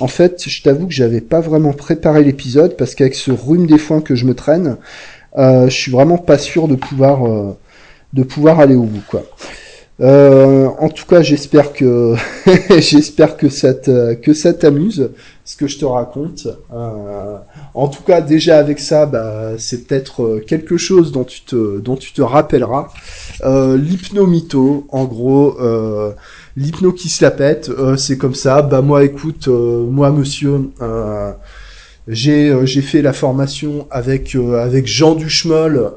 En 0.00 0.08
fait, 0.08 0.44
je 0.46 0.62
t'avoue 0.62 0.86
que 0.86 0.92
j'avais 0.92 1.20
pas 1.20 1.40
vraiment 1.40 1.72
préparé 1.72 2.24
l'épisode 2.24 2.76
parce 2.76 2.94
qu'avec 2.94 3.14
ce 3.14 3.30
rhume 3.30 3.66
des 3.66 3.78
foins 3.78 4.00
que 4.00 4.14
je 4.14 4.26
me 4.26 4.34
traîne, 4.34 4.76
euh, 5.36 5.68
je 5.68 5.74
suis 5.74 5.92
vraiment 5.92 6.18
pas 6.18 6.38
sûr 6.38 6.68
de 6.68 6.74
pouvoir, 6.74 7.26
euh, 7.26 7.56
de 8.12 8.22
pouvoir 8.22 8.60
aller 8.60 8.74
au 8.74 8.84
bout, 8.84 9.02
quoi. 9.08 9.24
Euh, 10.00 10.68
en 10.78 10.88
tout 10.90 11.06
cas, 11.06 11.22
j'espère 11.22 11.72
que 11.72 12.14
j'espère 12.78 13.36
que 13.36 13.48
ça 13.48 13.74
que 13.74 14.32
ça 14.32 14.54
t'amuse 14.54 15.10
ce 15.44 15.56
que 15.56 15.66
je 15.66 15.78
te 15.78 15.84
raconte. 15.84 16.46
Euh, 16.72 17.36
en 17.78 17.86
tout 17.86 18.02
cas, 18.02 18.20
déjà 18.20 18.58
avec 18.58 18.80
ça, 18.80 19.06
bah, 19.06 19.52
c'est 19.56 19.86
peut-être 19.86 20.24
euh, 20.24 20.44
quelque 20.44 20.76
chose 20.76 21.12
dont 21.12 21.22
tu 21.22 21.42
te 21.44 22.22
rappelleras. 22.22 22.88
Euh, 23.44 23.78
en 24.88 25.04
gros, 25.04 25.56
euh, 25.60 26.10
l'hypno 26.56 26.90
qui 26.90 27.08
se 27.08 27.24
la 27.24 27.30
pète, 27.30 27.68
euh, 27.68 27.96
c'est 27.96 28.18
comme 28.18 28.34
ça. 28.34 28.62
Bah 28.62 28.82
moi, 28.82 29.04
écoute, 29.04 29.46
moi, 29.46 30.10
monsieur. 30.10 30.70
j'ai 32.08 32.52
j'ai 32.66 32.82
fait 32.82 33.00
la 33.00 33.12
formation 33.12 33.86
avec 33.92 34.34
avec 34.34 34.88
Jean 34.88 35.14
Duchemol 35.14 35.92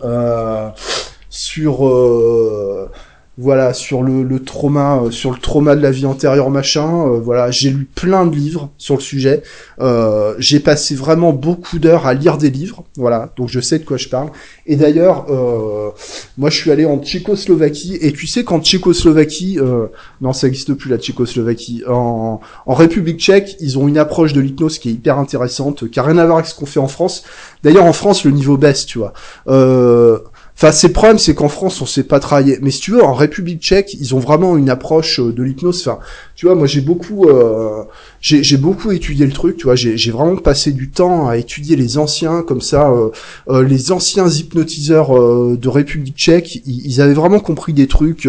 sur 1.32 1.82
voilà 3.42 3.74
sur 3.74 4.04
le, 4.04 4.22
le 4.22 4.44
trauma 4.44 5.02
euh, 5.02 5.12
sur 5.12 5.32
le 5.32 5.38
trauma 5.40 5.76
de 5.76 5.82
la 5.82 5.90
vie 5.90 6.06
antérieure 6.06 6.52
machin 6.52 7.08
euh, 7.08 7.20
voilà 7.20 7.50
j'ai 7.50 7.72
lu 7.72 7.86
plein 7.86 8.28
de 8.28 8.36
livres 8.36 8.70
sur 8.78 8.96
le 8.96 9.02
sujet. 9.02 9.42
Euh, 9.80 10.36
j'ai 10.38 10.60
passé 10.60 10.94
vraiment 10.94 11.34
beaucoup 11.34 11.80
d'heures 11.80 12.06
à 12.06 12.14
lire 12.14 12.38
des 12.38 12.52
livres 12.52 12.84
voilà 12.98 13.34
donc 13.38 13.50
je 13.50 13.60
sais 13.60 13.80
de 13.80 13.84
quoi 13.84 13.98
je 13.98 14.10
parle. 14.10 14.30
Et 14.68 14.76
d'ailleurs 14.76 15.26
moi 16.38 16.50
je 16.52 16.56
suis 16.56 16.72
allé 16.72 16.86
en 16.86 17.00
Tchécoslovaquie 17.00 17.98
et 18.00 18.14
tu 18.14 18.28
sais 18.28 18.44
qu'en 18.44 18.62
Tchécoslovaquie 18.62 19.58
non 20.22 20.34
ça 20.34 20.48
existe 20.48 20.74
plus 20.76 20.90
la 20.90 20.98
Tchécoslovaquie 20.98 21.84
en, 21.90 22.40
en 22.66 22.74
République 22.74 23.20
tchèque 23.20 23.56
ils 23.60 23.80
ont 23.80 23.88
une 23.88 23.98
approche 23.98 24.34
de 24.34 24.42
l'hypnose 24.42 24.78
qui 24.78 24.90
est 24.90 24.94
hyper 24.94 25.18
intéressante 25.18 25.90
qui 25.90 26.00
a 26.00 26.04
rien 26.04 26.18
à 26.20 26.26
voir 26.26 26.38
avec 26.38 26.48
ce 26.48 26.56
qu'on 26.56 26.68
fait 26.68 26.80
en 26.80 26.88
France. 26.88 27.24
D'ailleurs 27.64 27.86
en 27.86 27.94
France 27.94 28.24
le 28.24 28.32
niveau 28.32 28.58
baisse 28.58 28.86
tu 28.86 29.00
vois 29.00 29.14
Enfin, 30.62 30.72
c'est 30.72 30.94
problème, 30.94 31.18
c'est 31.18 31.34
qu'en 31.34 31.50
France, 31.50 31.82
on 31.82 31.88
sait 31.88 32.04
pas 32.04 32.20
travailler. 32.20 32.60
Mais 32.62 32.70
si 32.70 32.82
tu 32.82 32.92
veux, 32.92 33.04
en 33.04 33.14
République 33.14 33.64
tchèque, 33.64 33.96
ils 33.96 34.14
ont 34.14 34.20
vraiment 34.20 34.58
une 34.58 34.70
approche 34.70 35.20
euh, 35.20 35.34
de 35.34 35.42
l'hypnose. 35.42 35.88
Enfin, 35.88 35.98
tu 36.36 36.46
vois, 36.46 36.54
moi, 36.54 36.68
j'ai 36.68 36.82
beaucoup, 36.82 37.26
euh, 37.26 37.84
j'ai 38.22 38.58
beaucoup 38.58 38.92
étudié 38.92 39.26
le 39.26 39.32
truc. 39.32 39.58
Tu 39.58 39.64
vois, 39.64 39.76
j'ai 39.76 40.12
vraiment 40.12 40.36
passé 40.36 40.72
du 40.72 40.90
temps 40.90 41.28
à 41.28 41.38
étudier 41.38 41.76
les 41.76 41.98
anciens, 41.98 42.44
comme 42.44 42.62
ça, 42.62 42.90
euh, 42.90 43.10
euh 43.50 43.64
les 43.64 43.92
anciens 43.92 44.28
hypnotiseurs 44.28 45.18
euh, 45.18 45.58
de 45.60 45.70
République 45.70 46.16
tchèque. 46.16 46.62
Ils, 46.66 47.02
avaient 47.02 47.14
vraiment 47.14 47.40
compris 47.40 47.74
des 47.74 47.88
trucs. 47.88 48.28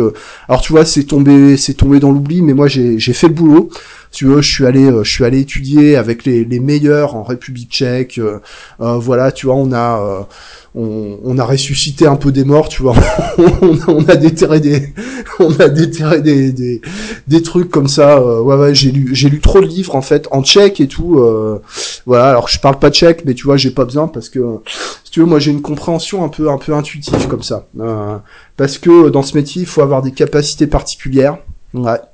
alors, 0.48 0.62
tu 0.62 0.72
vois, 0.72 0.84
c'est 0.84 1.04
tombé, 1.04 1.56
c'est 1.56 1.74
tombé 1.74 2.00
dans 2.00 2.10
l'oubli. 2.10 2.42
Mais 2.42 2.54
moi, 2.54 2.68
j'ai 2.68 2.98
fait 2.98 3.28
le 3.28 3.34
boulot 3.34 3.70
tu 4.10 4.26
veux, 4.26 4.42
je 4.42 4.52
suis 4.52 4.66
allé, 4.66 4.90
je 5.02 5.10
suis 5.10 5.24
allé 5.24 5.40
étudier 5.40 5.96
avec 5.96 6.26
les, 6.26 6.44
les 6.44 6.60
meilleurs 6.60 7.16
en 7.16 7.22
République 7.22 7.70
tchèque. 7.70 8.18
Euh, 8.18 8.40
voilà, 8.78 9.32
tu 9.32 9.46
vois, 9.46 9.54
on 9.54 9.72
a, 9.72 10.28
on, 10.74 11.38
a 11.38 11.44
ressuscité 11.44 12.06
un 12.06 12.16
peu 12.16 12.32
des 12.32 12.44
morts, 12.44 12.68
tu 12.68 12.82
vois. 12.82 12.94
on, 13.88 14.04
a 14.08 14.16
déterré 14.16 14.60
des, 14.60 14.94
on 15.38 15.52
a 15.60 15.68
déterré 15.68 16.22
des, 16.22 16.52
des, 16.52 16.80
des 17.28 17.42
trucs 17.42 17.70
comme 17.70 17.88
ça. 17.88 18.18
Euh, 18.18 18.40
ouais, 18.40 18.56
ouais, 18.56 18.74
j'ai 18.74 18.90
lu, 18.90 19.10
j'ai 19.12 19.28
lu 19.28 19.40
trop 19.40 19.60
de 19.60 19.66
livres 19.66 19.81
en 19.90 20.02
fait 20.02 20.28
en 20.30 20.42
tchèque 20.42 20.80
et 20.80 20.88
tout. 20.88 21.18
Euh, 21.18 21.60
voilà, 22.06 22.30
alors 22.30 22.48
je 22.48 22.60
parle 22.60 22.78
pas 22.78 22.90
tchèque, 22.90 23.24
mais 23.24 23.34
tu 23.34 23.44
vois, 23.44 23.56
j'ai 23.56 23.70
pas 23.70 23.84
besoin 23.84 24.08
parce 24.08 24.28
que 24.28 24.60
si 25.04 25.10
tu 25.10 25.20
veux, 25.20 25.26
moi 25.26 25.38
j'ai 25.38 25.50
une 25.50 25.62
compréhension 25.62 26.24
un 26.24 26.28
peu, 26.28 26.50
un 26.50 26.58
peu 26.58 26.74
intuitive 26.74 27.28
comme 27.28 27.42
ça. 27.42 27.66
Euh, 27.80 28.16
parce 28.56 28.78
que 28.78 29.08
dans 29.08 29.22
ce 29.22 29.36
métier, 29.36 29.62
il 29.62 29.68
faut 29.68 29.82
avoir 29.82 30.02
des 30.02 30.12
capacités 30.12 30.66
particulières. 30.66 31.38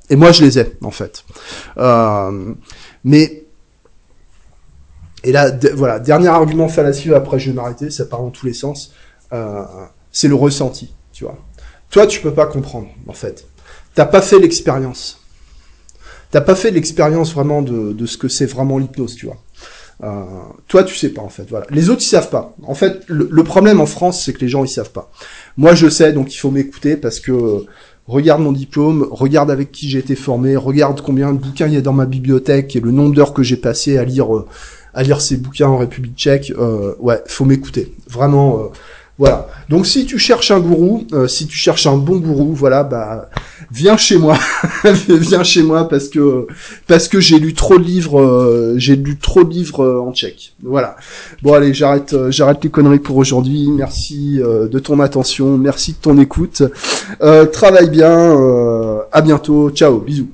Et 0.08 0.14
moi, 0.14 0.30
je 0.30 0.44
les 0.44 0.60
ai 0.60 0.76
en 0.82 0.92
fait. 0.92 1.24
mais 3.04 3.44
et 5.24 5.32
là, 5.32 5.50
voilà, 5.74 5.98
dernier 5.98 6.28
argument 6.28 6.68
fallacieux, 6.68 7.14
après 7.16 7.38
je 7.38 7.50
vais 7.50 7.56
m'arrêter, 7.56 7.90
ça 7.90 8.06
part 8.06 8.20
dans 8.20 8.30
tous 8.30 8.46
les 8.46 8.52
sens, 8.52 8.92
euh, 9.32 9.62
c'est 10.12 10.28
le 10.28 10.34
ressenti, 10.34 10.94
tu 11.12 11.24
vois. 11.24 11.36
Toi, 11.90 12.06
tu 12.06 12.20
peux 12.20 12.32
pas 12.32 12.46
comprendre, 12.46 12.88
en 13.06 13.12
fait. 13.12 13.46
T'as 13.94 14.04
pas 14.04 14.22
fait 14.22 14.38
l'expérience. 14.38 15.17
T'as 16.31 16.41
pas 16.41 16.55
fait 16.55 16.70
l'expérience 16.70 17.33
vraiment 17.33 17.62
de, 17.62 17.93
de, 17.93 18.07
ce 18.07 18.16
que 18.18 18.29
c'est 18.29 18.47
vraiment 18.47 18.79
l'hypnose, 18.79 19.14
tu 19.14 19.26
vois. 19.26 19.39
Euh, 20.05 20.24
toi, 20.68 20.85
tu 20.85 20.95
sais 20.95 21.09
pas, 21.09 21.22
en 21.22 21.29
fait, 21.29 21.47
voilà. 21.49 21.66
Les 21.70 21.91
autres, 21.91 22.03
ils 22.03 22.09
savent 22.09 22.31
pas. 22.31 22.55
En 22.62 22.74
fait, 22.74 23.03
le, 23.09 23.43
problème 23.45 23.81
en 23.81 23.87
France, 23.87 24.24
c'est 24.24 24.33
que 24.33 24.41
les 24.41 24.49
gens, 24.49 24.64
ils 24.64 24.68
savent 24.68 24.93
pas. 24.93 25.11
Moi, 25.57 25.74
je 25.74 25.89
sais, 25.89 26.12
donc 26.12 26.33
il 26.33 26.37
faut 26.37 26.51
m'écouter, 26.51 26.97
parce 26.97 27.18
que 27.18 27.64
regarde 28.09 28.41
mon 28.41 28.53
diplôme, 28.53 29.07
regarde 29.11 29.51
avec 29.51 29.70
qui 29.70 29.89
j'ai 29.89 29.99
été 29.99 30.16
formé, 30.16 30.57
regarde 30.57 31.01
combien 31.03 31.33
de 31.33 31.39
bouquins 31.39 31.66
il 31.66 31.74
y 31.74 31.76
a 31.76 31.83
dans 31.83 31.93
ma 31.93 32.07
bibliothèque 32.07 32.74
et 32.74 32.81
le 32.81 32.91
nombre 32.91 33.14
d'heures 33.14 33.35
que 33.35 33.43
j'ai 33.43 33.59
passé 33.59 33.99
à 33.99 34.05
lire 34.05 34.35
euh, 34.35 34.47
à 34.95 35.03
lire 35.03 35.20
ses 35.20 35.37
bouquins 35.37 35.68
en 35.68 35.76
République 35.76 36.16
tchèque, 36.16 36.53
euh, 36.59 36.95
ouais, 36.99 37.22
faut 37.26 37.45
m'écouter. 37.45 37.95
Vraiment, 38.09 38.59
euh, 38.59 38.62
voilà. 39.18 39.49
Donc 39.68 39.87
si 39.87 40.07
tu 40.07 40.18
cherches 40.18 40.51
un 40.51 40.59
gourou, 40.59 41.07
si 41.29 41.47
tu 41.47 41.57
cherches 41.57 41.87
un 41.87 41.99
bon 41.99 42.16
gourou, 42.16 42.55
voilà, 42.55 42.83
bah 42.83 43.29
viens 43.70 43.96
chez 43.96 44.18
moi, 44.18 44.38
viens 45.08 45.42
chez 45.42 45.62
moi 45.62 45.88
parce 45.88 46.08
que 46.08 46.46
parce 46.86 47.08
que 47.08 47.20
j'ai 47.20 47.38
lu 47.38 47.54
trop 47.54 47.78
de 47.78 47.84
livres, 47.84 48.20
euh, 48.20 48.74
j'ai 48.76 48.96
lu 48.96 49.16
trop 49.16 49.44
de 49.44 49.50
livres 49.50 49.84
euh, 49.84 50.00
en 50.00 50.12
tchèque. 50.12 50.54
Voilà. 50.62 50.96
Bon 51.42 51.54
allez, 51.54 51.74
j'arrête 51.74 52.14
j'arrête 52.30 52.62
les 52.62 52.70
conneries 52.70 52.98
pour 52.98 53.16
aujourd'hui. 53.16 53.68
Merci 53.68 54.38
de 54.38 54.78
ton 54.78 55.00
attention, 55.00 55.56
merci 55.58 55.92
de 55.92 55.98
ton 55.98 56.18
écoute. 56.18 56.62
travaille 57.52 57.90
bien. 57.90 58.36
à 59.12 59.20
bientôt. 59.20 59.70
Ciao, 59.70 59.98
bisous. 59.98 60.28